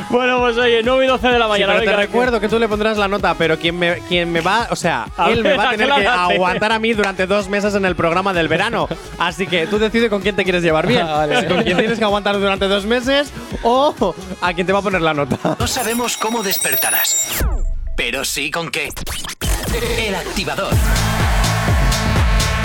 Bueno, 0.09 0.39
pues 0.39 0.57
oye, 0.57 0.81
9 0.83 1.05
y 1.05 1.07
12 1.07 1.27
de 1.27 1.39
la 1.39 1.45
Sí, 1.45 1.49
mañana. 1.51 1.73
pero 1.73 1.83
te 1.85 1.89
venga, 1.89 2.01
recuerdo 2.01 2.39
que 2.39 2.47
tú 2.47 2.59
le 2.59 2.67
pondrás 2.67 2.97
la 2.97 3.07
nota, 3.07 3.33
pero 3.35 3.57
quien 3.57 3.77
me, 3.79 3.97
quien 4.07 4.31
me 4.31 4.41
va, 4.41 4.67
o 4.69 4.75
sea, 4.75 5.07
A 5.17 5.29
él 5.31 5.41
ver, 5.41 5.53
me 5.53 5.57
va 5.57 5.63
a 5.63 5.67
¿a 5.69 5.71
tener 5.71 5.89
que 5.91 6.07
aguantar 6.07 6.71
a 6.71 6.79
mí 6.79 6.93
durante 6.93 7.25
dos 7.25 7.49
meses 7.49 7.73
en 7.75 7.83
el 7.85 7.95
programa 7.95 8.31
del 8.33 8.47
verano. 8.47 8.87
Así 9.17 9.47
que 9.47 9.65
tú 9.67 9.79
decides 9.79 10.09
con 10.09 10.21
quién 10.21 10.35
te 10.35 10.43
quieres 10.43 10.61
llevar 10.63 10.87
bien. 10.87 11.03
Ah, 11.13 11.17
vale. 11.17 11.41
Si 11.41 11.47
con 11.47 11.63
quién 11.63 11.77
tienes 11.77 11.97
que 11.97 12.05
aguantar 12.05 12.39
durante 12.39 12.67
dos 12.67 12.85
meses 12.85 13.31
o 13.63 13.93
a 14.41 14.53
quién 14.53 14.67
te 14.67 14.73
va 14.73 14.79
a 14.79 14.81
poner 14.83 15.01
la 15.01 15.13
nota. 15.13 15.57
No 15.59 15.67
sabemos 15.67 16.15
cómo 16.15 16.43
despertarás, 16.43 17.43
pero 17.97 18.23
sí 18.23 18.51
con 18.51 18.69
qué. 18.69 18.89
El 19.97 20.15
activador. 20.15 20.73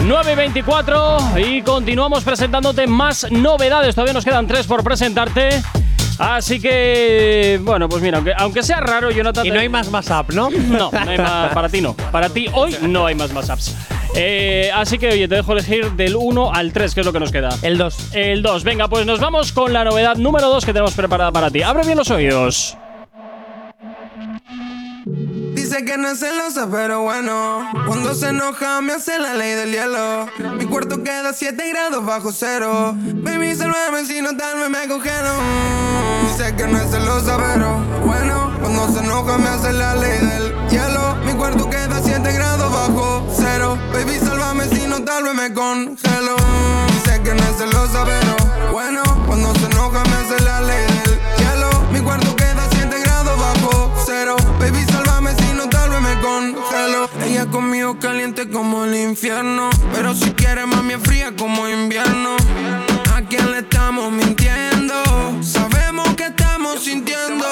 9 0.08 0.32
y 0.32 0.36
24 0.36 1.18
y 1.36 1.60
continuamos 1.60 2.24
presentándote 2.24 2.86
más 2.86 3.30
novedades. 3.30 3.94
Todavía 3.94 4.14
nos 4.14 4.24
quedan 4.24 4.46
tres 4.46 4.66
por 4.66 4.82
presentarte. 4.82 5.62
Así 6.18 6.58
que, 6.58 7.60
bueno, 7.62 7.90
pues 7.90 8.02
mira, 8.02 8.16
aunque, 8.16 8.32
aunque 8.34 8.62
sea 8.62 8.80
raro, 8.80 9.10
Jonathan. 9.10 9.44
Y 9.44 9.50
no 9.50 9.60
hay 9.60 9.68
más 9.68 9.88
WhatsApp, 9.88 10.30
¿no? 10.30 10.48
No, 10.48 10.90
no 10.90 11.10
hay 11.10 11.18
más, 11.18 11.52
para 11.52 11.68
ti 11.68 11.82
no. 11.82 11.92
Para 11.92 12.30
ti 12.30 12.48
hoy 12.54 12.74
no 12.80 13.04
hay 13.04 13.14
más 13.16 13.34
WhatsApps. 13.34 13.76
Eh, 14.14 14.70
así 14.74 14.98
que, 14.98 15.08
oye, 15.08 15.28
te 15.28 15.34
dejo 15.34 15.52
elegir 15.52 15.92
del 15.92 16.16
1 16.16 16.54
al 16.54 16.72
3, 16.72 16.94
que 16.94 17.00
es 17.00 17.06
lo 17.06 17.12
que 17.12 17.20
nos 17.20 17.30
queda. 17.30 17.50
El 17.60 17.76
2. 17.76 18.14
El 18.14 18.40
2. 18.40 18.64
Venga, 18.64 18.88
pues 18.88 19.04
nos 19.04 19.20
vamos 19.20 19.52
con 19.52 19.74
la 19.74 19.84
novedad 19.84 20.16
número 20.16 20.48
2 20.48 20.64
que 20.64 20.72
tenemos 20.72 20.94
preparada 20.94 21.32
para 21.32 21.50
ti. 21.50 21.62
Abre 21.62 21.84
bien 21.84 21.98
los 21.98 22.10
oídos. 22.10 22.78
Dice 25.78 25.92
que 25.92 25.96
no 25.96 26.08
es 26.08 26.18
celosa, 26.18 26.66
pero 26.68 27.02
bueno. 27.02 27.70
Cuando 27.86 28.12
se 28.12 28.30
enoja, 28.30 28.80
me 28.80 28.94
hace 28.94 29.16
la 29.20 29.34
ley 29.34 29.54
del 29.54 29.70
hielo. 29.70 30.26
Mi 30.58 30.66
cuarto 30.66 31.04
queda 31.04 31.32
7 31.32 31.68
grados 31.68 32.04
bajo 32.04 32.32
cero. 32.32 32.96
Baby, 32.96 33.54
sálvame 33.54 34.04
si 34.04 34.20
no 34.20 34.36
tal 34.36 34.68
me 34.70 34.88
congelo. 34.88 35.34
Dice 36.24 36.56
que 36.56 36.66
no 36.66 36.80
es 36.80 36.90
celosa, 36.90 37.36
pero 37.36 37.78
bueno. 38.04 38.52
Cuando 38.60 38.88
se 38.88 39.04
enoja, 39.04 39.38
me 39.38 39.48
hace 39.50 39.72
la 39.72 39.94
ley 39.94 40.18
del 40.18 40.68
hielo. 40.68 41.14
Mi 41.24 41.34
cuarto 41.34 41.70
queda 41.70 42.00
7 42.02 42.32
grados 42.32 42.72
bajo 42.72 43.24
cero. 43.36 43.78
Baby, 43.92 44.18
sálvame 44.18 44.64
si 44.64 44.84
no 44.88 45.04
tal 45.04 45.22
vez 45.22 45.34
me 45.34 45.54
congelo. 45.54 46.34
Dice 46.88 47.22
que 47.22 47.34
no 47.34 47.42
es 47.44 47.56
celosa, 47.56 48.04
pero 48.04 48.72
bueno. 48.72 49.02
Cuando 49.28 49.54
se 49.54 49.66
enoja, 49.66 50.02
me 50.02 50.16
hace 50.16 50.42
la 50.42 50.60
ley 50.60 50.87
Ella 57.24 57.46
conmigo 57.46 57.98
caliente 57.98 58.48
como 58.48 58.84
el 58.84 58.96
infierno. 58.96 59.70
Pero 59.92 60.14
si 60.14 60.30
quiere, 60.32 60.66
mami, 60.66 60.94
fría 60.94 61.34
como 61.36 61.68
invierno. 61.68 62.36
¿A 63.14 63.22
quién 63.22 63.50
le 63.50 63.58
estamos 63.58 64.10
mintiendo? 64.10 64.94
Sabemos 65.42 66.08
que 66.16 66.24
estamos 66.24 66.82
sintiendo. 66.82 67.46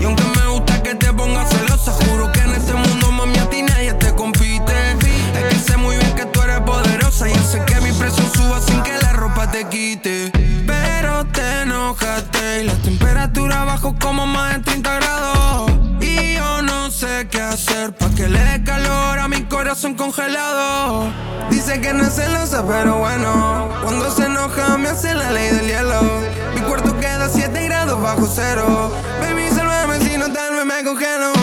Y 0.00 0.04
aunque 0.04 0.22
me 0.36 0.46
gusta 0.48 0.82
que 0.82 0.94
te 0.94 1.12
pongas 1.12 1.48
celosa, 1.50 1.92
juro 1.92 2.30
que 2.32 2.40
en 2.40 2.52
este 2.52 2.74
mundo, 2.74 3.10
mami, 3.12 3.38
a 3.38 3.48
ti 3.48 3.62
nadie 3.62 3.94
te 3.94 4.14
compite. 4.14 4.74
Es 4.92 5.54
que 5.54 5.72
sé 5.72 5.76
muy 5.76 5.96
bien 5.96 6.14
que 6.14 6.26
tú 6.26 6.40
eres 6.42 6.60
poderosa. 6.60 7.28
Y 7.28 7.34
sé 7.34 7.62
que 7.64 7.80
mi 7.80 7.92
presión 7.92 8.30
suba 8.34 8.60
sin 8.60 8.82
que 8.82 8.92
la 9.02 9.12
ropa 9.12 9.50
te 9.50 9.66
quite. 9.68 10.30
Pero 10.66 11.23
te 11.64 11.70
enojaste 11.70 12.62
y 12.62 12.66
la 12.66 12.74
temperatura 12.74 13.64
bajó 13.64 13.94
como 13.98 14.26
más 14.26 14.54
de 14.54 14.62
30 14.62 14.94
grados. 14.96 15.70
Y 16.00 16.34
yo 16.34 16.62
no 16.62 16.90
sé 16.90 17.28
qué 17.30 17.40
hacer 17.40 17.94
pa' 17.94 18.10
que 18.10 18.28
le 18.28 18.38
dé 18.38 18.64
calor 18.64 19.18
a 19.18 19.28
mi 19.28 19.44
corazón 19.44 19.94
congelado. 19.94 21.06
Dice 21.50 21.80
que 21.80 21.92
no 21.94 22.04
es 22.04 22.14
celosa, 22.14 22.66
pero 22.66 22.98
bueno. 22.98 23.70
Cuando 23.82 24.10
se 24.10 24.26
enoja, 24.26 24.76
me 24.78 24.88
hace 24.90 25.14
la 25.14 25.30
ley 25.30 25.50
del 25.50 25.66
hielo. 25.66 26.02
Mi 26.54 26.60
cuarto 26.62 26.98
queda 26.98 27.28
7 27.28 27.64
grados 27.64 28.00
bajo 28.00 28.26
cero. 28.26 28.92
Baby, 29.20 29.48
sálvame 29.54 30.00
si 30.00 30.18
no 30.18 30.32
tal 30.32 30.54
vez 30.54 30.64
me 30.66 30.84
congelo. 30.84 31.33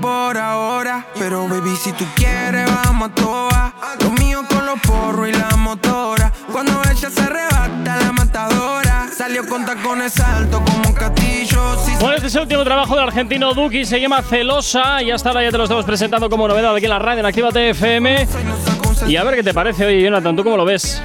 Por 0.00 0.36
ahora. 0.36 1.06
Pero 1.18 1.46
baby, 1.48 1.76
si 1.76 1.92
tú 1.92 2.04
quieres, 2.14 2.66
vamos 2.84 3.10
a 3.10 3.14
toa. 3.14 3.74
Lo 4.02 4.10
mío 4.12 4.42
con 4.48 4.66
los 4.66 4.80
porros 4.80 5.28
y 5.28 5.32
la 5.32 5.56
motora. 5.56 6.32
Cuando 6.50 6.80
ella 6.90 7.10
se 7.10 7.20
arrebata, 7.20 7.96
la 8.00 8.12
matadora. 8.12 9.08
Salió 9.16 9.46
con 9.46 9.64
tacones 9.64 10.18
altos 10.20 10.60
como 10.60 10.88
un 10.88 10.94
castillo. 10.94 11.76
Si 11.84 11.92
Bueno, 12.00 12.14
este 12.14 12.28
es 12.28 12.34
el 12.34 12.42
último 12.42 12.64
trabajo 12.64 12.94
del 12.96 13.04
argentino 13.04 13.52
Duki, 13.54 13.84
se 13.84 14.00
llama 14.00 14.22
Celosa 14.22 15.02
y 15.02 15.10
hasta 15.10 15.28
ahora 15.30 15.42
ya 15.42 15.50
te 15.50 15.58
lo 15.58 15.64
estamos 15.64 15.84
presentando 15.84 16.30
como 16.30 16.48
novedad 16.48 16.74
aquí 16.74 16.84
en 16.84 16.90
la 16.90 16.98
radio 16.98 17.20
en 17.20 17.26
Actívate 17.26 17.70
FM. 17.70 18.26
Y 19.06 19.16
a 19.16 19.24
ver 19.24 19.34
qué 19.36 19.42
te 19.42 19.54
parece, 19.54 19.84
oye 19.86 20.02
Jonathan, 20.02 20.36
¿tú 20.36 20.44
cómo 20.44 20.56
lo 20.56 20.64
ves? 20.64 21.02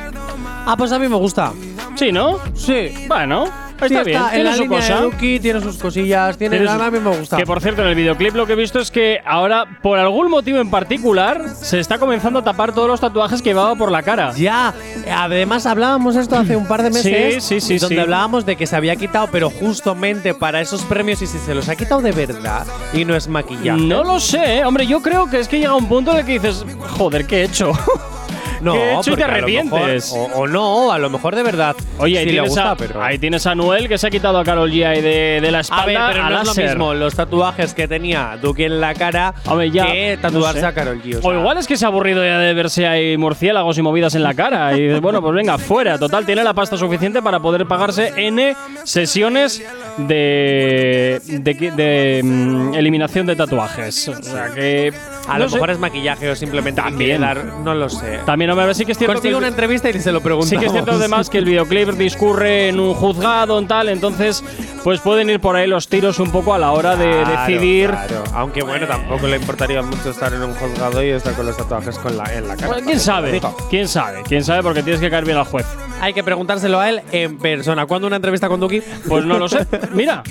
Ah, 0.66 0.76
pues 0.78 0.92
a 0.92 1.00
mí 1.00 1.08
me 1.08 1.16
gusta. 1.16 1.52
Sí, 1.96 2.12
¿no? 2.12 2.40
Sí. 2.56 3.06
Bueno, 3.08 3.46
Sí, 3.80 3.94
está 3.96 4.04
bien, 4.04 4.22
en 4.22 4.30
tiene 4.32 4.44
la 4.44 4.56
su 4.56 4.62
línea 4.64 4.80
cosa. 4.80 4.96
de 4.96 5.02
Duki, 5.02 5.40
tiene 5.40 5.62
sus 5.62 5.78
cosillas, 5.78 6.38
tiene, 6.38 6.58
Tiene 6.58 6.72
a 6.72 6.92
mí 6.92 7.00
me 7.00 7.18
gusta. 7.18 7.38
Que 7.38 7.46
por 7.46 7.62
cierto, 7.62 7.82
en 7.82 7.90
el 7.90 7.96
videoclip 7.96 8.36
lo 8.36 8.46
que 8.46 8.54
he 8.54 8.56
visto 8.56 8.80
es 8.80 8.92
que 8.92 9.20
ahora, 9.26 9.66
por 9.82 10.00
algún 10.00 10.30
motivo 10.30 10.60
en 10.60 10.70
particular, 10.70 11.42
se 11.62 11.80
está 11.80 11.98
comenzando 11.98 12.40
a 12.40 12.44
tapar 12.44 12.74
todos 12.74 12.88
los 12.88 13.00
tatuajes 13.00 13.42
que 13.42 13.50
llevaba 13.50 13.76
por 13.76 13.92
la 13.92 14.02
cara. 14.04 14.32
Ya, 14.36 14.74
además 15.12 15.66
hablábamos 15.66 16.16
esto 16.16 16.38
hace 16.38 16.56
un 16.56 16.66
par 16.68 16.84
de 16.84 16.90
meses, 16.90 17.44
Sí, 17.44 17.60
sí, 17.60 17.68
sí, 17.68 17.78
donde 17.80 17.96
sí. 17.96 18.02
hablábamos 18.02 18.46
de 18.46 18.56
que 18.56 18.68
se 18.68 18.76
había 18.76 18.96
quitado, 18.96 19.28
pero 19.32 19.50
justamente 19.50 20.34
para 20.34 20.62
esos 20.62 20.82
premios 20.84 21.22
y 21.22 21.28
si 21.28 21.38
se 21.38 21.54
los 21.56 21.70
ha 21.70 21.76
quitado 21.76 22.02
de 22.02 22.12
verdad 22.12 22.66
y 22.94 23.06
no 23.06 23.16
es 23.16 23.28
maquillaje. 23.28 23.80
No 23.82 24.04
lo 24.04 24.20
sé, 24.20 24.64
hombre, 24.66 24.88
yo 24.88 25.02
creo 25.02 25.30
que 25.30 25.40
es 25.40 25.48
que 25.48 25.60
llega 25.60 25.76
un 25.76 25.88
punto 25.88 26.12
en 26.12 26.18
el 26.20 26.26
que 26.26 26.34
dices, 26.40 26.66
joder, 26.98 27.26
¿qué 27.26 27.42
he 27.42 27.44
hecho? 27.46 27.72
No, 28.62 28.74
¿Qué 28.74 28.80
he 28.80 28.94
hecho 29.00 29.12
y 29.12 29.16
te 29.16 29.24
a 29.24 29.28
mejor- 29.28 29.38
arrepientes? 29.44 30.12
o, 30.12 30.24
o 30.24 30.48
no, 30.48 30.92
a 30.92 30.98
lo 30.98 31.10
mejor 31.10 31.36
de 31.36 31.44
verdad. 31.44 31.76
Oye, 32.00 32.18
ahí, 32.18 32.26
sí 32.26 32.32
tienes 32.32 32.50
gusta, 32.50 32.72
a, 32.72 32.76
pero. 32.76 33.02
ahí 33.04 33.18
tienes 33.18 33.46
a 33.48 33.56
Noel 33.56 33.88
que 33.88 33.98
se 33.98 34.08
ha 34.08 34.10
quitado 34.10 34.38
a 34.40 34.44
Carol 34.44 34.72
G 34.72 35.02
de, 35.02 35.40
de 35.42 35.52
la 35.52 35.60
espalda. 35.62 35.84
a 35.84 36.08
ver, 36.08 36.14
pero 36.16 36.26
a 36.26 36.30
no 36.30 36.42
es 36.42 36.58
lo 36.58 36.64
mismo 36.64 36.94
los 36.94 37.16
tatuajes 37.16 37.74
que 37.74 37.88
tenía 37.88 38.38
Duki 38.42 38.64
en 38.64 38.80
la 38.82 38.94
cara 38.94 39.34
Hombre, 39.48 39.72
ya, 39.72 39.86
que 39.92 40.16
no 40.16 40.22
tatuarse 40.22 40.60
sé. 40.62 40.66
a 40.66 40.74
Karol 40.74 41.02
G. 41.04 41.20
o 41.24 41.28
O 41.28 41.34
igual 41.34 41.58
es 41.58 41.68
que 41.68 41.78
se 41.78 41.86
ha 41.86 41.90
aburrido 41.90 42.24
ya 42.24 42.40
de 42.40 42.54
verse 42.54 42.88
ahí 42.88 43.18
murciélagos 43.18 43.78
y 43.78 43.82
movidas 43.82 44.16
en 44.16 44.24
la 44.24 44.34
cara. 44.34 44.78
Y 44.78 45.00
bueno, 45.00 45.22
pues 45.22 45.34
venga, 45.34 45.58
fuera. 45.58 45.98
Total, 45.98 46.26
tiene 46.26 46.44
la 46.44 46.54
pasta 46.54 46.78
suficiente 46.78 47.22
para 47.22 47.40
poder 47.40 47.66
pagarse 47.68 48.14
N 48.16 48.56
sesiones 48.84 49.64
de, 49.98 51.22
de, 51.26 51.54
de, 51.72 52.22
mm, 52.24 52.74
eliminación 52.76 53.26
de 53.26 53.36
tatuajes. 53.36 54.08
O 54.08 54.22
sea 54.22 54.50
que. 54.54 54.94
A 55.28 55.34
no 55.34 55.46
lo 55.46 55.50
sé. 55.50 55.56
mejor 55.56 55.70
es 55.72 55.80
maquillaje 55.80 56.30
o 56.30 56.36
simplemente 56.36 56.82
También. 56.82 56.98
quiere 56.98 57.20
dar. 57.20 57.44
No 57.64 57.74
lo 57.74 57.90
sé. 57.90 58.20
También, 58.26 58.52
hombre, 58.52 58.64
a 58.64 58.68
ver, 58.68 58.76
sí 58.76 58.86
que 58.86 58.92
es 58.92 58.98
cierto. 58.98 59.14
que 59.14 59.18
Consigue 59.18 59.32
el- 59.34 59.38
una 59.38 59.48
entrevista 59.48 59.90
y 59.90 60.00
se 60.00 60.12
lo 60.12 60.22
preguntamos. 60.22 60.50
Sí 60.50 60.58
que 60.58 60.66
es 60.68 60.72
cierto 60.72 60.92
además 60.92 61.30
que 61.30 61.38
el 61.40 61.46
videoclip 61.46 61.90
discurre 61.92 62.70
en 62.70 62.80
un 62.80 62.94
juzgado 62.94 63.58
en 63.60 63.68
tal, 63.68 63.90
entonces 63.90 64.44
pues 64.84 65.00
pueden 65.02 65.30
ir 65.30 65.40
por 65.40 65.56
ahí 65.56 65.68
los 65.68 65.88
tiros 65.88 66.20
un 66.20 66.32
poco 66.32 66.54
a 66.54 66.60
la 66.60 66.72
hora 66.72 66.96
de 66.96 67.10
Claro, 67.24 67.42
decidir. 67.48 67.90
claro. 67.90 68.24
Aunque 68.34 68.62
bueno, 68.64 68.86
tampoco 68.88 69.26
le 69.28 69.38
importaría 69.38 69.82
mucho 69.82 70.12
estar 70.12 70.32
en 70.34 70.44
un 70.44 70.54
juzgado 70.54 71.04
y 71.04 71.10
estar 71.10 71.34
con 71.34 71.46
los 71.46 71.58
tatuajes 71.58 71.98
con 71.98 72.16
la, 72.18 72.24
en 72.34 72.48
la 72.48 72.56
cara. 72.56 72.68
Bueno, 72.68 72.86
¿Quién 72.86 73.00
sabe? 73.00 73.32
Digo, 73.32 73.56
¿Quién 73.70 73.88
sabe? 73.88 74.22
¿Quién 74.28 74.44
sabe? 74.44 74.62
Porque 74.62 74.84
tienes 74.84 75.02
que 75.02 75.10
caer 75.10 75.26
bien 75.26 75.38
al 75.38 75.46
juez. 75.46 75.66
hay 76.02 76.14
que 76.14 76.24
preguntárselo 76.24 76.80
a 76.80 76.90
él 76.90 77.02
en 77.12 77.38
persona. 77.40 77.86
¿Cuándo 77.88 78.06
una 78.08 78.18
entrevista 78.18 78.48
con 78.48 78.60
Duki? 78.60 78.82
Pues 79.08 79.26
no 79.26 79.40
lo 79.40 79.50
sé. 79.50 79.66
Mira, 79.94 80.22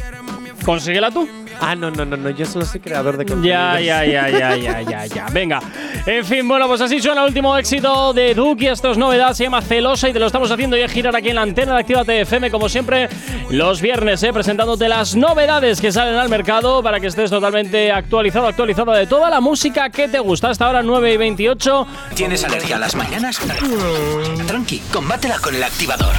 consíguela 0.64 1.10
tú. 1.10 1.28
Ah, 1.60 1.74
no, 1.74 1.90
no, 1.90 2.04
no, 2.04 2.16
no. 2.16 2.30
Yo 2.30 2.46
solo 2.46 2.64
soy 2.64 2.80
creador 2.80 3.16
de 3.16 3.24
contenido. 3.24 3.54
Ya, 3.54 3.80
ya, 3.80 4.04
ya, 4.04 4.28
ya, 4.28 4.56
ya, 4.56 4.82
ya, 4.82 5.06
ya. 5.06 5.26
Venga. 5.32 5.60
En 6.06 6.24
fin, 6.24 6.46
bueno, 6.46 6.66
pues 6.68 6.80
así 6.80 7.00
suena 7.00 7.22
el 7.22 7.28
último 7.28 7.56
éxito 7.56 8.12
de 8.12 8.34
Duki. 8.34 8.66
Esto 8.66 8.90
es 8.90 8.98
novedad, 8.98 9.32
se 9.32 9.44
llama 9.44 9.62
Celosa 9.62 10.08
y 10.08 10.12
te 10.12 10.18
lo 10.18 10.26
estamos 10.26 10.50
haciendo 10.50 10.76
ya 10.76 10.88
girar 10.88 11.16
aquí 11.16 11.30
en 11.30 11.36
la 11.36 11.42
antena 11.42 11.74
de 11.74 11.80
Actívate 11.80 12.20
FM, 12.22 12.50
como 12.50 12.68
siempre, 12.68 13.08
los 13.50 13.80
viernes, 13.80 14.22
¿eh? 14.22 14.32
presentándote 14.32 14.88
las 14.88 15.14
novedades 15.16 15.80
que 15.80 15.92
salen 15.92 16.16
al 16.16 16.28
mercado 16.28 16.82
para 16.82 17.00
que 17.00 17.06
estés 17.06 17.30
totalmente 17.30 17.90
actualizado, 17.90 18.46
actualizada 18.46 18.96
de 18.96 19.06
toda 19.06 19.30
la 19.30 19.40
música 19.40 19.90
que 19.90 20.08
te 20.08 20.18
gusta. 20.18 20.50
Hasta 20.50 20.66
ahora 20.66 20.82
9 20.82 21.14
y 21.14 21.16
28. 21.16 21.86
¿Tienes 22.14 22.44
alergia 22.44 22.76
a 22.76 22.78
las 22.80 22.94
mañanas? 22.94 23.40
Tranqui, 24.46 24.80
combátela 24.92 25.38
con 25.38 25.54
el 25.54 25.62
activador. 25.62 26.14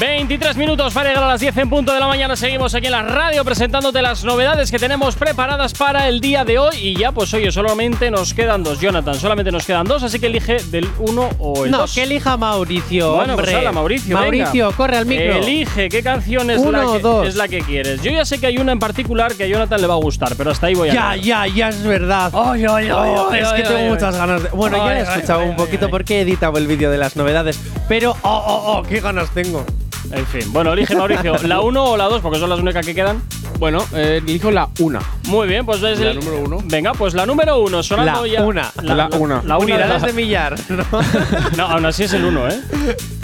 23 0.00 0.56
minutos 0.56 0.94
para 0.94 1.10
llegar 1.10 1.24
a 1.24 1.28
las 1.28 1.40
10 1.40 1.54
en 1.58 1.68
punto 1.68 1.92
de 1.92 2.00
la 2.00 2.06
mañana. 2.08 2.34
Seguimos 2.34 2.74
aquí 2.74 2.86
en 2.86 2.92
la 2.92 3.02
radio 3.02 3.44
presentándote 3.44 4.00
las 4.00 4.24
novedades 4.24 4.70
que 4.70 4.78
tenemos 4.78 5.14
preparadas 5.14 5.74
para 5.74 6.08
el 6.08 6.22
día 6.22 6.42
de 6.42 6.58
hoy. 6.58 6.74
Y 6.80 6.96
ya, 6.98 7.12
pues 7.12 7.34
oye, 7.34 7.52
solamente 7.52 8.10
nos 8.10 8.32
quedan 8.32 8.62
dos, 8.62 8.80
Jonathan. 8.80 9.14
Solamente 9.16 9.52
nos 9.52 9.66
quedan 9.66 9.86
dos, 9.86 10.02
así 10.02 10.18
que 10.18 10.28
elige 10.28 10.56
del 10.70 10.88
uno 11.00 11.28
o 11.38 11.66
el 11.66 11.70
No, 11.70 11.80
dos. 11.80 11.94
que 11.94 12.04
elija 12.04 12.38
Mauricio. 12.38 13.12
Bueno, 13.14 13.34
pues 13.34 13.48
hombre. 13.48 13.56
habla, 13.56 13.72
Mauricio. 13.72 14.16
Mauricio, 14.16 14.64
venga. 14.68 14.76
corre 14.78 14.96
al 14.96 15.04
micro. 15.04 15.34
Elige 15.34 15.90
qué 15.90 16.02
canción 16.02 16.50
es, 16.50 16.60
Uno 16.60 16.72
la 16.82 16.92
que, 16.94 16.98
dos. 17.00 17.28
es 17.28 17.34
la 17.36 17.48
que 17.48 17.60
quieres. 17.60 18.00
Yo 18.02 18.10
ya 18.10 18.24
sé 18.24 18.40
que 18.40 18.46
hay 18.46 18.56
una 18.56 18.72
en 18.72 18.78
particular 18.78 19.34
que 19.34 19.44
a 19.44 19.46
Jonathan 19.48 19.82
le 19.82 19.86
va 19.86 19.94
a 19.94 19.98
gustar, 19.98 20.34
pero 20.34 20.50
hasta 20.50 20.68
ahí 20.68 20.74
voy 20.74 20.88
a 20.88 20.94
Ya, 20.94 21.16
ya, 21.16 21.46
ya 21.46 21.68
es 21.68 21.82
verdad. 21.82 22.32
Ay, 22.34 22.64
ay, 22.64 22.86
ay, 22.86 22.90
Oh, 22.90 23.28
ay, 23.30 23.40
es 23.42 23.48
que 23.52 23.62
tengo 23.64 23.90
muchas 23.90 24.16
ganas 24.16 24.44
de. 24.44 24.48
Bueno, 24.48 24.78
ya 24.78 24.98
he 24.98 25.02
escuchado 25.02 25.44
un 25.44 25.56
poquito 25.56 25.90
porque 25.90 26.18
he 26.18 26.20
editado 26.22 26.56
el 26.56 26.66
vídeo 26.66 26.90
de 26.90 26.96
las 26.96 27.16
novedades. 27.16 27.60
Pero, 27.86 28.12
oh, 28.22 28.28
oh, 28.46 28.78
oh, 28.78 28.82
qué 28.82 29.00
ganas 29.00 29.28
tengo. 29.34 29.62
En 30.12 30.26
fin, 30.26 30.52
bueno, 30.52 30.72
elige 30.72 30.96
Mauricio, 30.96 31.36
¿la 31.44 31.60
1 31.60 31.84
o 31.84 31.96
la 31.96 32.04
2? 32.06 32.20
Porque 32.20 32.38
son 32.40 32.50
las 32.50 32.58
únicas 32.58 32.84
que 32.84 32.94
quedan. 32.94 33.22
Bueno, 33.58 33.84
eh, 33.94 34.20
elijo 34.26 34.50
la 34.50 34.68
una. 34.80 35.00
Muy 35.28 35.46
bien, 35.46 35.64
pues 35.66 35.82
es 35.82 36.00
La 36.00 36.10
el- 36.10 36.18
número 36.18 36.38
uno. 36.40 36.58
Venga, 36.64 36.92
pues 36.94 37.14
la 37.14 37.26
número 37.26 37.58
1, 37.60 37.82
sonando 37.82 38.22
La 38.26 38.32
ya. 38.32 38.42
una. 38.42 38.72
La 38.82 39.08
una. 39.16 39.42
La 39.44 39.58
1 39.58 39.74
Unidades 39.74 40.02
de 40.02 40.12
millar. 40.12 40.56
¿no? 40.68 40.84
No, 41.56 41.66
aún 41.66 41.86
así 41.86 42.04
es 42.04 42.12
el 42.14 42.24
1, 42.24 42.48
¿eh? 42.48 42.60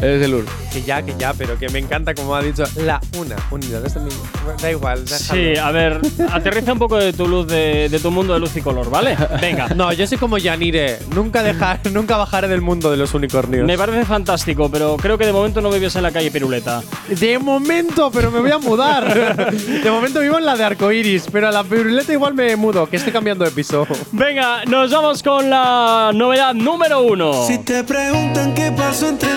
Es 0.01 0.22
el 0.22 0.34
uno. 0.34 0.44
que 0.72 0.82
ya, 0.82 1.03
que 1.03 1.14
ya, 1.18 1.32
pero 1.32 1.59
que 1.59 1.68
me 1.70 1.78
encanta 1.78 2.14
como 2.14 2.34
ha 2.34 2.42
dicho 2.42 2.64
la 2.76 3.01
una. 3.18 3.36
Unidades 3.51 3.94
de 3.94 4.01
millar. 4.01 4.20
Da 4.61 4.70
igual, 4.70 5.05
déjalo. 5.05 5.42
Sí, 5.42 5.57
a 5.59 5.70
ver, 5.70 6.01
aterriza 6.32 6.72
un 6.74 6.78
poco 6.78 6.97
de 6.97 7.12
tu 7.12 7.26
luz, 7.26 7.47
de, 7.47 7.88
de 7.88 7.99
tu 7.99 8.11
mundo 8.11 8.34
de 8.34 8.40
luz 8.40 8.55
y 8.57 8.61
color, 8.61 8.90
¿vale? 8.90 9.16
Venga. 9.40 9.68
No, 9.76 9.92
yo 9.92 10.07
soy 10.07 10.16
como 10.16 10.38
Yanire. 10.38 10.99
Nunca, 11.14 11.42
dejar, 11.42 11.80
nunca 11.92 12.16
bajaré 12.16 12.49
del 12.49 12.62
mundo 12.62 12.90
de 12.90 12.97
los 12.97 13.12
unicornios. 13.14 13.66
Me 13.66 13.76
parece 13.76 14.05
fantástico, 14.07 14.70
pero 14.70 14.97
creo 14.97 15.18
que 15.18 15.26
de 15.26 15.32
momento 15.32 15.61
no 15.61 15.70
vives 15.70 15.94
en 15.97 16.03
la 16.03 16.11
calle 16.11 16.30
Piruleta. 16.30 16.82
De 17.09 17.38
momento, 17.38 18.11
pero 18.11 18.30
me 18.30 18.40
voy 18.40 18.51
a 18.53 18.59
mudar. 18.59 19.07
De 19.82 19.90
momento 19.90 20.20
vivo 20.20 20.38
en 20.38 20.47
la 20.47 20.57
de 20.57 20.64
arcoiris, 20.64 21.26
pero 21.30 21.49
a 21.49 21.53
la 21.53 21.62
piruleta 21.64 22.12
igual 22.12 22.34
me 22.34 22.57
mudo, 22.57 22.86
que 22.88 22.97
estoy 22.97 23.12
cambiando 23.12 23.44
de 23.44 23.51
piso. 23.51 23.86
Venga, 24.12 24.64
nos 24.64 24.90
vamos 24.90 25.22
con 25.22 25.51
la 25.51 26.11
novedad 26.14 26.55
número 26.55 27.03
1. 27.03 27.47
Si 27.47 27.59
te 27.59 27.84
preguntan 27.84 28.55
qué 28.55 28.72
pasó 28.72 29.09
entre 29.09 29.36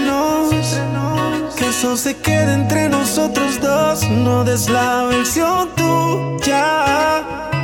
que 1.57 1.67
eso 1.67 1.95
se 1.95 2.15
quede 2.17 2.53
entre 2.53 2.89
nosotros 2.89 3.59
dos. 3.61 4.03
No 4.09 4.43
des 4.43 4.69
la 4.69 5.03
versión 5.03 5.69
tuya, 5.75 7.23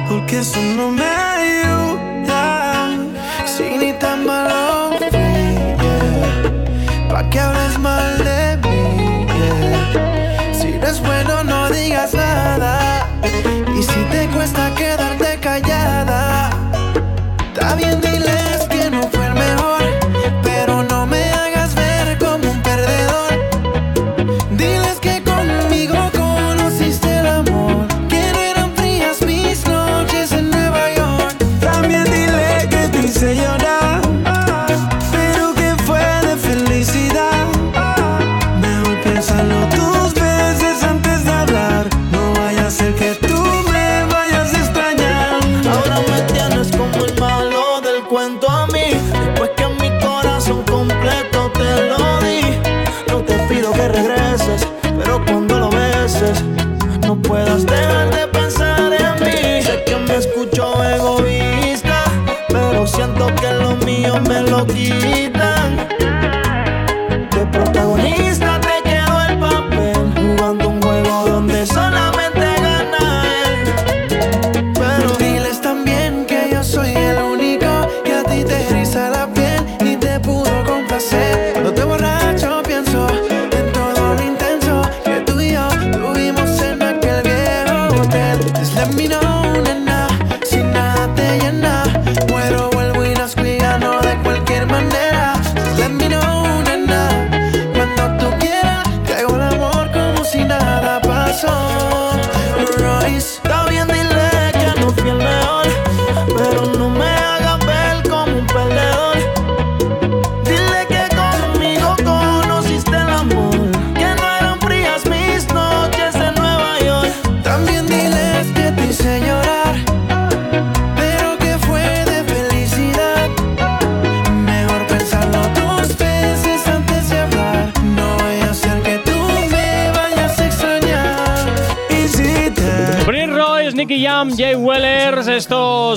porque 0.09 0.39
eso 0.39 0.59
no 0.77 0.89
me 0.89 1.05
ayuda. 1.05 2.89
Si 3.45 3.77
ni 3.77 3.93
tan 3.93 4.25
malo 4.25 4.97
pa' 7.09 7.29
que 7.29 7.39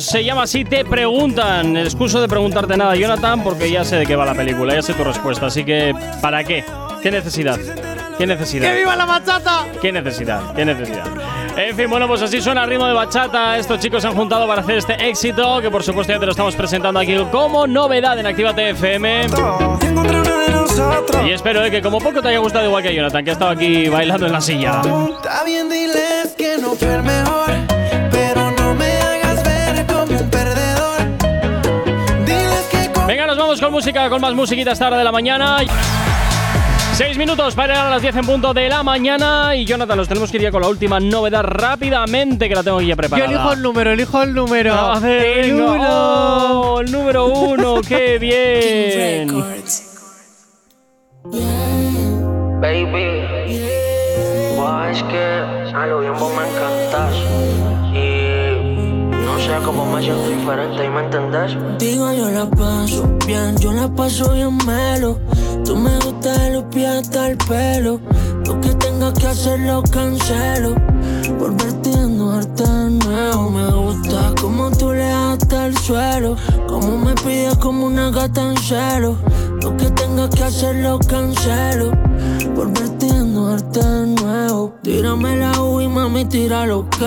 se 0.09 0.25
llama 0.25 0.47
Si 0.47 0.65
te 0.65 0.85
preguntan. 0.87 1.77
Excuso 1.77 2.21
de 2.21 2.29
preguntarte 2.29 2.77
nada, 2.77 2.97
Jonathan, 2.97 3.43
porque 3.43 3.71
ya 3.71 3.85
sé 3.85 3.97
de 3.97 4.07
qué 4.07 4.17
va 4.17 4.25
la 4.25 4.35
película, 4.35 4.75
ya 4.75 4.81
sé 4.81 4.95
tu 4.95 5.05
respuesta. 5.05 5.47
Así 5.47 5.65
que, 5.65 5.95
¿para 6.23 6.43
qué? 6.45 6.65
¿Qué 7.03 7.11
necesidad? 7.11 7.59
¿Qué 8.17 8.27
necesidad? 8.27 8.73
¡Que 8.73 8.79
viva 8.79 8.97
la 8.97 9.05
bachata! 9.05 9.67
¿Qué 9.81 9.93
necesidad? 9.93 10.55
¿Qué 10.55 10.65
necesidad? 10.65 11.07
En 11.57 11.77
fin, 11.77 11.91
bueno, 11.91 12.09
pues 12.09 12.23
así 12.23 12.41
suena 12.41 12.65
el 12.65 12.71
ritmo 12.71 12.87
de 12.87 12.95
bachata. 12.95 13.59
Estos 13.59 13.81
chicos 13.81 14.01
se 14.01 14.09
han 14.09 14.15
juntado 14.15 14.49
para 14.49 14.63
hacer 14.63 14.79
este 14.79 14.95
éxito, 15.09 15.61
que 15.61 15.71
por 15.71 15.83
supuesto 15.83 16.13
ya 16.13 16.19
te 16.19 16.25
lo 16.25 16.33
estamos 16.33 16.57
presentando 16.57 16.99
aquí 16.99 17.15
como 17.31 17.67
novedad 17.67 18.19
en 18.19 18.27
Actívate 18.27 18.71
FM. 18.71 19.27
Y 21.27 21.31
espero 21.31 21.65
eh, 21.65 21.71
que 21.71 21.83
como 21.83 21.99
poco 21.99 22.23
te 22.23 22.29
haya 22.29 22.39
gustado 22.39 22.65
igual 22.65 22.83
que 22.83 22.89
a 22.89 22.93
Jonathan, 22.93 23.25
que 23.25 23.31
ha 23.31 23.33
estado 23.35 23.51
aquí 23.51 23.89
bailando 23.89 24.27
en 24.27 24.33
la 24.33 24.41
silla. 24.41 24.81
Está 24.81 25.45
bien, 25.45 25.69
diles 25.69 26.35
que 26.37 26.57
no 26.59 26.75
fue 26.75 26.95
el 26.95 27.03
mejor, 27.03 27.51
música, 33.79 34.11
con 34.11 34.21
más 34.21 34.35
musiquita 34.35 34.73
esta 34.73 34.89
hora 34.89 34.99
de 34.99 35.05
la 35.05 35.13
mañana. 35.13 35.59
Seis 36.95 37.17
minutos 37.17 37.55
para 37.55 37.75
llegar 37.75 37.87
a 37.87 37.91
las 37.91 38.03
10 38.03 38.17
en 38.17 38.27
punto 38.27 38.53
de 38.53 38.69
la 38.69 38.83
mañana. 38.83 39.55
Y 39.55 39.65
Jonathan, 39.65 39.97
nos 39.97 40.09
tenemos 40.09 40.33
que 40.33 40.39
ir 40.39 40.43
ya 40.43 40.51
con 40.51 40.63
la 40.63 40.67
última 40.69 40.99
novedad 40.99 41.45
rápidamente, 41.45 42.49
que 42.49 42.57
la 42.57 42.65
tengo 42.65 42.79
aquí 42.79 42.89
ya 42.89 42.95
Yo 42.95 42.97
preparada. 42.97 43.31
elijo 43.31 43.53
el 43.53 43.63
número, 43.63 43.93
elijo 43.93 44.23
el 44.25 44.35
número. 44.35 44.75
A 44.75 44.99
ver, 44.99 45.45
el 45.45 45.55
uno. 45.55 46.73
Oh, 46.73 46.81
el 46.81 46.91
número 46.91 47.27
uno, 47.27 47.81
qué 47.89 48.19
bien. 48.19 49.29
Baby, 52.61 53.61
Buah, 54.57 54.91
es 54.91 55.03
que 55.05 55.73
a 55.73 55.87
lo 55.87 56.01
bien 56.01 56.15
vos 56.19 56.33
me 56.35 56.49
encantas 56.49 57.78
Cómo 59.65 59.87
me 59.87 60.03
siento 60.03 60.29
diferente, 60.29 60.85
¿y 60.85 60.89
me 60.89 61.01
entendés? 61.01 61.57
Digo 61.79 62.13
yo 62.13 62.31
la 62.31 62.47
paso 62.51 63.09
bien, 63.27 63.57
yo 63.57 63.73
la 63.73 63.89
paso 63.89 64.33
bien 64.33 64.57
melo. 64.67 65.19
Tú 65.65 65.75
me 65.75 65.99
gustas 65.99 66.39
de 66.43 66.51
los 66.53 66.65
pies 66.65 66.89
hasta 66.89 67.29
el 67.29 67.39
pelo. 67.39 67.99
Lo 68.47 68.61
que 68.61 68.69
tengas 68.75 69.15
que 69.15 69.27
hacer 69.27 69.61
lo 69.61 69.83
cancelo. 69.83 70.88
Por 71.39 71.57
verte 71.57 71.91
y 71.91 72.19
darte 72.19 72.63
de 72.63 72.91
nuevo. 72.91 73.51
Me 73.51 73.71
gusta 73.71 74.33
como 74.41 74.71
tú 74.71 74.93
le 74.93 75.11
hasta 75.11 75.67
el 75.67 75.77
suelo. 75.79 76.37
Como 76.69 76.99
me 76.99 77.15
pides 77.15 77.57
como 77.59 77.87
una 77.87 78.11
gata 78.11 78.51
en 78.51 78.57
celo. 78.57 79.17
Lo 79.63 79.77
que 79.77 79.91
tengas 79.91 80.31
que 80.31 80.45
hacer 80.45 80.77
lo 80.77 80.99
cancelo. 80.99 81.91
Por 82.55 82.73
verte 82.73 83.07
y 83.07 83.35
darte 83.35 83.81
de 83.81 84.07
nuevo. 84.07 84.75
Tírame 84.83 85.37
la 85.37 85.63
U 85.63 85.81
y 85.81 85.89
mami, 85.89 86.25
tira 86.25 86.67
lo 86.67 86.81
ok. 86.81 87.03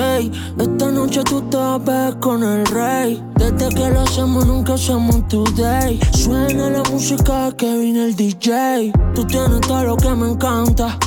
Esta 0.60 0.92
noche 0.92 1.24
tú 1.24 1.42
te 1.50 1.58
a 1.58 1.78
ver 1.78 2.20
con 2.20 2.44
el 2.44 2.66
rey. 2.66 3.24
Desde 3.36 3.70
que 3.70 3.90
lo 3.90 4.02
hacemos, 4.02 4.46
nunca 4.46 4.74
hacemos 4.74 5.28
today. 5.28 6.00
Suena 6.12 6.70
la 6.70 6.84
música 6.92 7.52
que 7.58 7.78
viene 7.78 8.06
el 8.06 8.16
DJ. 8.16 8.92
Tú 9.16 9.26
tienes 9.26 9.62
todo 9.62 9.84
lo 9.84 9.98
que 9.98 10.10
me 10.10 10.32
encanta. 10.32 10.98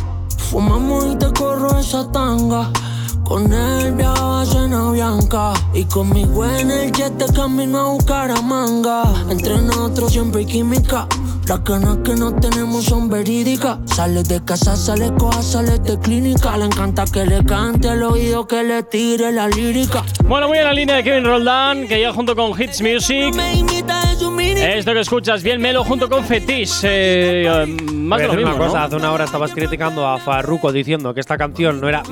Fumamos 0.50 1.06
y 1.12 1.16
te 1.16 1.32
corro 1.32 1.78
esa 1.78 2.10
tanga. 2.10 2.70
Con 3.24 3.52
él 3.52 3.92
viajaba 3.92 4.42
a 4.42 4.46
Cena 4.46 4.90
Bianca 4.90 5.52
Y 5.72 5.84
conmigo 5.84 6.44
en 6.44 6.70
el 6.70 6.92
jet 6.92 7.12
de 7.14 7.32
camino 7.32 7.78
a 7.78 7.88
buscar 7.90 8.30
a 8.30 8.40
manga 8.42 9.02
Entre 9.30 9.56
nosotros 9.62 10.12
siempre 10.12 10.40
hay 10.40 10.46
química 10.46 11.08
Las 11.48 11.64
ganas 11.64 11.98
que 12.04 12.14
no 12.14 12.34
tenemos 12.34 12.84
son 12.84 13.10
verídicas. 13.10 13.78
Sale 13.84 14.22
de 14.22 14.42
casa, 14.44 14.76
sale 14.76 15.12
coja, 15.18 15.42
sale 15.42 15.78
de 15.78 15.98
clínica. 15.98 16.56
Le 16.56 16.64
encanta 16.64 17.04
que 17.04 17.26
le 17.26 17.44
cante 17.44 17.88
al 17.90 18.02
oído, 18.02 18.46
que 18.46 18.62
le 18.62 18.82
tire 18.84 19.30
la 19.30 19.48
lírica. 19.48 20.02
Bueno, 20.24 20.48
muy 20.48 20.56
en 20.56 20.64
la 20.64 20.72
línea 20.72 20.96
de 20.96 21.04
Kevin 21.04 21.24
Roldán, 21.24 21.86
que 21.86 22.00
ya 22.00 22.14
junto 22.14 22.34
con 22.34 22.58
Hits 22.58 22.80
Music. 22.80 23.34
Me 23.34 23.56
imita 23.56 24.10
en 24.10 24.18
su 24.18 24.30
mini. 24.30 24.58
Esto 24.58 24.94
que 24.94 25.00
escuchas, 25.00 25.42
bien 25.42 25.60
Melo 25.60 25.84
junto 25.84 26.08
con 26.08 26.24
Fetish. 26.24 26.80
Eh, 26.84 27.46
eh, 27.46 27.66
más 27.92 28.20
de 28.20 28.28
lo 28.28 28.34
mismo, 28.34 28.54
una 28.54 28.66
cosa, 28.66 28.78
¿no? 28.78 28.84
hace 28.84 28.96
una 28.96 29.12
hora 29.12 29.24
estabas 29.24 29.52
criticando 29.52 30.08
a 30.08 30.18
Farruko 30.18 30.72
diciendo 30.72 31.12
que 31.12 31.20
esta 31.20 31.36
canción 31.36 31.78
no 31.78 31.90
era 31.90 32.02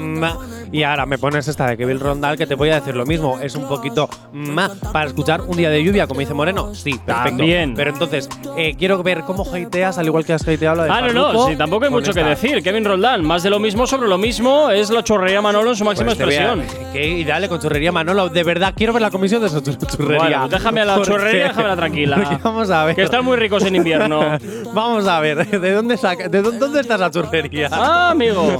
y 0.73 0.83
ahora 0.83 1.07
me 1.07 1.19
pones 1.19 1.47
esta 1.49 1.67
de 1.67 1.77
Kevin 1.77 2.01
Rondal 2.01 2.37
que 2.37 2.47
te 2.47 2.55
voy 2.55 2.71
a 2.71 2.77
decir 2.77 2.97
lo 2.97 3.05
mismo. 3.07 3.39
Es 3.41 3.55
un 3.55 3.69
poquito 3.69 4.09
ma 4.33 4.71
para 4.93 5.07
escuchar 5.07 5.43
un 5.43 5.57
día 5.57 5.71
de 5.71 5.85
lluvia, 5.85 6.07
como 6.07 6.21
dice 6.21 6.35
Moreno. 6.35 6.75
Sí, 6.75 6.93
perfecto. 6.95 7.37
También. 7.39 7.75
Pero 7.75 7.91
entonces, 7.91 8.29
eh, 8.57 8.75
quiero 8.77 9.03
ver 9.03 9.21
cómo 9.23 9.45
hateas, 9.53 9.99
al 9.99 10.07
igual 10.07 10.25
que 10.25 10.33
has 10.33 10.43
hateado 10.43 10.77
lo 10.77 10.83
de 10.85 10.91
Ah, 10.91 11.01
no, 11.03 11.13
no, 11.33 11.47
sí, 11.47 11.57
tampoco 11.57 11.85
hay 11.85 11.91
mucho 11.91 12.13
que 12.13 12.25
decir. 12.25 12.63
Kevin 12.63 12.85
Roldán, 12.85 13.25
más 13.25 13.43
de 13.43 13.51
lo 13.51 13.59
mismo 13.59 13.87
sobre 13.87 14.09
lo 14.09 14.19
mismo 14.19 14.71
es 14.71 14.91
la 14.91 15.05
chorrería 15.05 15.41
Manolo 15.43 15.71
en 15.71 15.77
su 15.77 15.85
máxima 15.85 16.15
Pues 16.15 16.19
voy 16.25 16.35
a- 16.35 16.53
expresión. 16.55 16.91
Qué 16.93 17.07
ideal 17.09 17.49
con 17.49 17.61
churrería, 17.61 17.93
Manolo. 17.93 18.29
De 18.29 18.43
verdad, 18.43 18.73
quiero 18.77 18.93
ver 18.93 19.03
la 19.03 19.11
comisión 19.11 19.41
de 19.43 19.49
esa. 19.49 19.61
Bueno, 19.61 20.19
pues 20.41 20.51
déjame 20.51 20.81
a 20.81 20.85
la 20.85 20.95
Porque- 20.97 21.11
churrería, 21.11 21.49
déjamela 21.49 21.77
tranquila. 21.77 22.39
vamos 22.43 22.71
a 22.71 22.85
ver. 22.85 22.97
Que 22.97 23.03
están 23.03 23.25
muy 23.25 23.37
ricos 23.37 23.65
en 23.65 23.77
invierno. 23.77 24.21
vamos 24.75 25.07
a 25.07 25.21
ver, 25.21 25.47
¿de 25.49 25.73
dónde 25.73 25.97
saca, 25.97 26.29
de 26.29 26.41
dónde, 26.43 26.81
está 26.81 26.95
esa 26.97 27.11
churrería? 27.11 27.69
Ah, 27.71 28.11
amigo. 28.11 28.59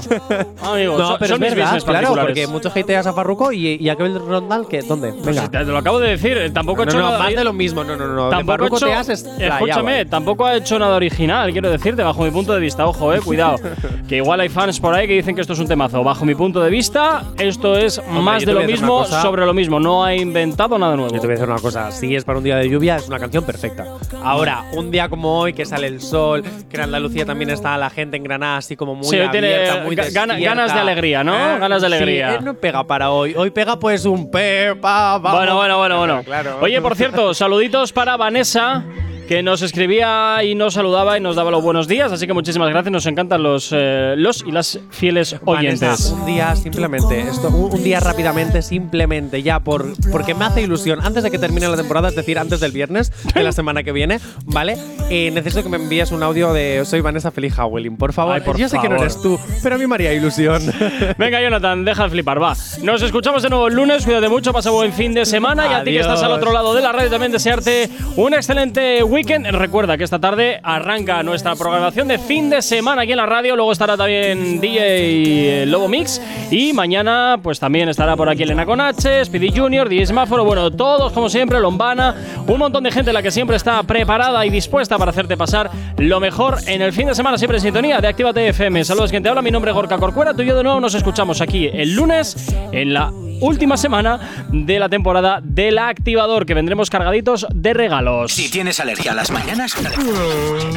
Amigo, 0.63 0.97
no, 0.97 1.17
pero 1.19 1.35
son 1.35 1.43
es 1.43 1.49
mis 1.49 1.55
verdad, 1.55 1.65
business 1.65 1.83
claro, 1.83 2.02
particulares. 2.03 2.47
porque 2.47 2.47
mucho 2.47 2.69
hateas 2.69 3.07
a 3.07 3.13
Farruko 3.13 3.51
y, 3.51 3.75
y 3.75 3.89
a 3.89 3.95
Kevin 3.95 4.19
Rondal, 4.19 4.67
que 4.67 4.81
¿dónde? 4.81 5.13
Pues 5.13 5.35
Venga. 5.35 5.49
te 5.49 5.63
lo 5.65 5.77
acabo 5.77 5.99
de 5.99 6.09
decir, 6.09 6.37
eh, 6.37 6.49
tampoco 6.49 6.81
ha 6.81 6.85
no, 6.85 6.91
hecho 6.91 6.99
no, 6.99 7.05
nada. 7.05 7.19
más 7.19 7.35
de 7.35 7.43
lo 7.43 7.53
mismo, 7.53 7.83
no, 7.83 7.95
no, 7.95 8.07
no. 8.07 8.29
Tampoco 8.29 8.77
hecho, 8.77 8.85
te 8.85 8.93
has 8.93 9.09
escúchame, 9.09 10.05
tampoco 10.05 10.45
ha 10.45 10.55
hecho 10.55 10.79
nada 10.79 10.95
original, 10.95 11.51
quiero 11.51 11.69
decirte, 11.69 12.03
bajo 12.03 12.23
mi 12.23 12.31
punto 12.31 12.53
de 12.53 12.59
vista. 12.59 12.85
Ojo, 12.85 13.13
eh, 13.13 13.19
cuidado. 13.21 13.57
que 14.07 14.17
igual 14.17 14.39
hay 14.39 14.49
fans 14.49 14.79
por 14.79 14.93
ahí 14.93 15.07
que 15.07 15.13
dicen 15.13 15.35
que 15.35 15.41
esto 15.41 15.53
es 15.53 15.59
un 15.59 15.67
temazo. 15.67 16.03
Bajo 16.03 16.25
mi 16.25 16.35
punto 16.35 16.61
de 16.61 16.69
vista, 16.69 17.23
esto 17.37 17.77
es 17.77 18.01
más 18.09 18.41
yo 18.41 18.47
te 18.47 18.53
de 18.53 18.61
lo 18.61 18.67
mismo 18.67 19.05
sobre 19.05 19.45
lo 19.45 19.53
mismo. 19.53 19.79
No 19.79 20.03
ha 20.03 20.15
inventado 20.15 20.77
nada 20.77 20.95
nuevo. 20.95 21.13
Yo 21.13 21.21
te 21.21 21.27
voy 21.27 21.35
a 21.35 21.39
decir 21.39 21.49
una 21.49 21.61
cosa, 21.61 21.91
si 21.91 22.15
es 22.15 22.23
para 22.23 22.37
un 22.37 22.43
día 22.43 22.57
de 22.57 22.69
lluvia, 22.69 22.97
es 22.97 23.07
una 23.07 23.19
canción 23.19 23.43
perfecta. 23.43 23.85
Ahora, 24.23 24.65
un 24.73 24.91
día 24.91 25.09
como 25.09 25.39
hoy, 25.39 25.53
que 25.53 25.65
sale 25.65 25.87
el 25.87 26.01
sol, 26.01 26.43
que 26.69 26.77
en 26.77 26.83
Andalucía 26.83 27.25
también 27.25 27.49
está 27.49 27.77
la 27.77 27.89
gente 27.89 28.17
en 28.17 28.23
Granada 28.23 28.57
así 28.57 28.75
como 28.75 28.95
muy 28.95 29.05
Sí, 29.05 29.17
hoy 29.17 29.29
tiene 29.29 29.53
abierta, 29.53 29.83
muy 29.83 29.95
ganas 29.95 30.73
de 30.73 30.79
alegría, 30.79 31.23
¿no? 31.23 31.33
Ganas 31.33 31.81
de 31.81 31.87
alegría. 31.95 32.39
no 32.41 32.53
pega 32.53 32.83
para 32.85 33.11
hoy. 33.11 33.33
Hoy 33.35 33.51
pega 33.51 33.79
pues 33.79 34.05
un 34.05 34.29
pepa, 34.29 35.17
vamos. 35.17 35.39
Bueno, 35.39 35.55
bueno, 35.55 35.77
bueno, 35.77 35.97
bueno. 35.97 36.23
Claro. 36.23 36.59
Oye, 36.61 36.81
por 36.81 36.95
cierto, 36.95 37.33
saluditos 37.33 37.91
para 37.93 38.17
Vanessa. 38.17 38.83
Que 39.27 39.41
nos 39.41 39.61
escribía 39.61 40.43
y 40.43 40.53
nos 40.53 40.73
saludaba 40.73 41.17
y 41.17 41.21
nos 41.21 41.35
daba 41.35 41.49
los 41.49 41.63
buenos 41.63 41.87
días, 41.87 42.11
así 42.11 42.27
que 42.27 42.33
muchísimas 42.33 42.69
gracias. 42.69 42.91
Nos 42.91 43.05
encantan 43.05 43.41
los, 43.41 43.69
eh, 43.71 44.15
los 44.17 44.43
y 44.45 44.51
las 44.51 44.79
fieles 44.91 45.37
oyentes. 45.45 45.81
Vanessa, 45.81 46.13
un 46.13 46.25
día 46.25 46.55
simplemente, 46.55 47.21
esto, 47.21 47.47
un, 47.47 47.73
un 47.73 47.83
día 47.83 47.99
rápidamente, 47.99 48.61
simplemente, 48.61 49.41
ya 49.41 49.59
por 49.61 49.93
porque 50.11 50.33
me 50.33 50.45
hace 50.45 50.61
ilusión, 50.61 50.99
antes 51.01 51.23
de 51.23 51.31
que 51.31 51.39
termine 51.39 51.67
la 51.67 51.77
temporada, 51.77 52.09
es 52.09 52.15
decir, 52.15 52.37
antes 52.37 52.59
del 52.59 52.71
viernes 52.71 53.11
de 53.33 53.43
la 53.43 53.51
semana 53.51 53.83
que 53.83 53.91
viene, 53.91 54.19
¿vale? 54.45 54.77
Eh, 55.09 55.31
necesito 55.31 55.63
que 55.63 55.69
me 55.69 55.77
envíes 55.77 56.11
un 56.11 56.21
audio 56.23 56.53
de 56.53 56.83
Soy 56.85 57.01
Vanessa 57.01 57.31
Feliz 57.31 57.57
Howling, 57.57 57.97
por 57.97 58.13
favor. 58.13 58.35
Ay, 58.35 58.41
por 58.41 58.57
Yo 58.57 58.67
sé 58.69 58.79
que 58.79 58.89
no 58.89 58.97
eres 58.97 59.21
tú, 59.21 59.39
pero 59.61 59.75
a 59.75 59.77
mí 59.77 59.87
me 59.87 59.95
haría 59.95 60.13
ilusión. 60.13 60.61
Venga, 61.17 61.41
Jonathan, 61.41 61.85
deja 61.85 62.03
de 62.03 62.09
flipar, 62.09 62.41
va. 62.41 62.55
Nos 62.81 63.01
escuchamos 63.01 63.43
de 63.43 63.49
nuevo 63.49 63.67
el 63.67 63.75
lunes, 63.75 64.05
cuídate 64.05 64.29
mucho, 64.29 64.51
pasa 64.51 64.69
buen 64.69 64.93
fin 64.93 65.13
de 65.13 65.25
semana 65.25 65.67
y 65.67 65.73
a 65.73 65.83
ti 65.83 65.91
que 65.91 65.99
estás 65.99 66.21
al 66.23 66.31
otro 66.31 66.51
lado 66.51 66.73
de 66.73 66.81
la 66.81 66.91
radio 66.91 67.09
también 67.09 67.31
desearte 67.31 67.89
un 68.15 68.33
excelente 68.33 69.03
weekend. 69.13 69.45
Recuerda 69.45 69.97
que 69.97 70.03
esta 70.03 70.19
tarde 70.19 70.59
arranca 70.63 71.21
nuestra 71.21 71.55
programación 71.55 72.07
de 72.07 72.17
fin 72.17 72.49
de 72.49 72.61
semana 72.63 73.03
aquí 73.03 73.11
en 73.11 73.17
la 73.17 73.27
radio, 73.27 73.55
luego 73.55 73.71
estará 73.71 73.95
también 73.95 74.59
DJ 74.59 75.67
Lobo 75.67 75.87
Mix. 75.87 76.19
Y 76.49 76.73
mañana 76.73 77.39
pues 77.41 77.59
también 77.59 77.89
estará 77.89 78.15
por 78.15 78.27
aquí 78.27 78.43
Elena 78.43 78.65
con 78.65 78.81
H, 78.81 79.25
Speedy 79.25 79.51
Junior, 79.55 79.87
DJ 79.87 80.07
Semáforo, 80.07 80.43
bueno, 80.43 80.71
todos 80.71 81.11
como 81.13 81.29
siempre, 81.29 81.59
Lombana, 81.59 82.15
un 82.47 82.57
montón 82.57 82.83
de 82.83 82.91
gente 82.91 83.13
la 83.13 83.21
que 83.21 83.29
siempre 83.31 83.55
está 83.55 83.83
preparada 83.83 84.43
y 84.45 84.49
dispuesta 84.49 84.97
para 84.97 85.11
hacerte 85.11 85.37
pasar 85.37 85.69
lo 85.97 86.19
mejor 86.19 86.57
en 86.65 86.81
el 86.81 86.91
fin 86.91 87.07
de 87.07 87.15
semana, 87.15 87.37
siempre 87.37 87.57
en 87.57 87.61
sintonía 87.61 88.01
de 88.01 88.07
Actívate 88.07 88.47
FM. 88.47 88.83
Saludos, 88.83 89.11
quien 89.11 89.21
te 89.21 89.29
habla, 89.29 89.43
mi 89.43 89.51
nombre 89.51 89.69
es 89.69 89.75
Gorka 89.75 89.97
Corcuera, 89.99 90.33
tú 90.33 90.41
y 90.41 90.47
yo 90.47 90.57
de 90.57 90.63
nuevo 90.63 90.79
nos 90.79 90.95
escuchamos 90.95 91.39
aquí 91.39 91.69
el 91.71 91.93
lunes 91.93 92.55
en 92.71 92.93
la 92.93 93.11
última 93.43 93.77
semana 93.77 94.45
de 94.51 94.79
la 94.79 94.89
temporada 94.89 95.39
del 95.43 95.77
activador, 95.77 96.45
que 96.45 96.53
vendremos 96.53 96.89
cargaditos 96.89 97.45
de 97.53 97.73
regalos. 97.73 98.33
Si 98.33 98.49
tienes 98.49 98.79
alergia 98.79 99.11
a 99.11 99.15
las 99.15 99.31
mañanas, 99.31 99.75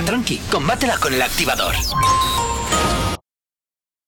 tranqui, 0.04 0.38
combátela 0.50 0.98
con 0.98 1.14
el 1.14 1.22
activador. 1.22 1.74